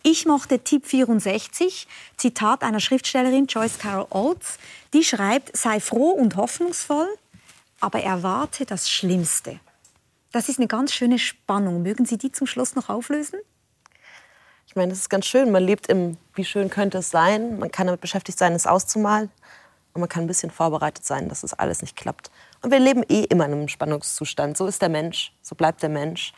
Ich 0.03 0.27
mochte 0.27 0.59
Tipp 0.59 0.85
64, 0.85 1.87
Zitat 2.15 2.61
einer 2.61 2.79
Schriftstellerin, 2.79 3.47
Joyce 3.47 3.79
Carol 3.79 4.05
Oates, 4.11 4.59
die 4.93 5.03
schreibt, 5.03 5.55
sei 5.55 5.79
froh 5.79 6.11
und 6.11 6.35
hoffnungsvoll, 6.35 7.07
aber 7.79 8.01
erwarte 8.01 8.65
das 8.65 8.89
Schlimmste. 8.89 9.59
Das 10.31 10.49
ist 10.49 10.59
eine 10.59 10.67
ganz 10.67 10.93
schöne 10.93 11.19
Spannung. 11.19 11.81
Mögen 11.81 12.05
Sie 12.05 12.17
die 12.17 12.31
zum 12.31 12.47
Schluss 12.47 12.75
noch 12.75 12.89
auflösen? 12.89 13.39
Ich 14.67 14.75
meine, 14.75 14.89
das 14.89 14.99
ist 14.99 15.09
ganz 15.09 15.25
schön. 15.25 15.51
Man 15.51 15.63
lebt 15.63 15.87
im, 15.87 16.17
wie 16.35 16.43
schön 16.45 16.69
könnte 16.69 16.99
es 16.99 17.09
sein. 17.09 17.57
Man 17.59 17.71
kann 17.71 17.87
damit 17.87 18.01
beschäftigt 18.01 18.37
sein, 18.37 18.53
es 18.53 18.67
auszumalen. 18.67 19.31
Und 19.93 20.01
man 20.01 20.09
kann 20.09 20.25
ein 20.25 20.27
bisschen 20.27 20.51
vorbereitet 20.51 21.05
sein, 21.05 21.29
dass 21.29 21.43
es 21.43 21.53
alles 21.53 21.81
nicht 21.81 21.95
klappt. 21.95 22.29
Und 22.61 22.71
wir 22.71 22.79
leben 22.79 23.03
eh 23.09 23.23
immer 23.23 23.45
in 23.45 23.53
einem 23.53 23.67
Spannungszustand. 23.67 24.57
So 24.57 24.67
ist 24.67 24.81
der 24.81 24.89
Mensch, 24.89 25.33
so 25.41 25.55
bleibt 25.55 25.81
der 25.81 25.89
Mensch. 25.89 26.33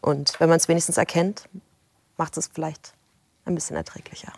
Und 0.00 0.38
wenn 0.38 0.48
man 0.48 0.58
es 0.58 0.68
wenigstens 0.68 0.98
erkennt, 0.98 1.48
macht 2.16 2.36
es 2.36 2.48
vielleicht 2.52 2.94
ein 3.44 3.54
bisschen 3.54 3.76
erträglicher. 3.76 4.32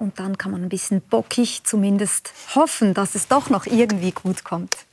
Und 0.00 0.18
dann 0.18 0.38
kann 0.38 0.50
man 0.50 0.62
ein 0.62 0.70
bisschen 0.70 1.02
bockig 1.02 1.62
zumindest 1.64 2.32
hoffen, 2.54 2.94
dass 2.94 3.14
es 3.14 3.28
doch 3.28 3.50
noch 3.50 3.66
irgendwie 3.66 4.12
gut 4.12 4.44
kommt. 4.44 4.86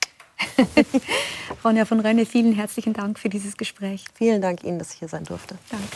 Ronja 1.64 1.86
von 1.86 2.02
Rönne, 2.02 2.26
vielen 2.26 2.54
herzlichen 2.54 2.92
Dank 2.92 3.18
für 3.18 3.30
dieses 3.30 3.56
Gespräch. 3.56 4.04
Vielen 4.16 4.42
Dank 4.42 4.66
Ihnen, 4.66 4.80
dass 4.80 4.94
ich 4.94 5.00
hier 5.00 5.08
sein 5.08 5.24
durfte. 5.24 5.58
Danke. 5.72 5.88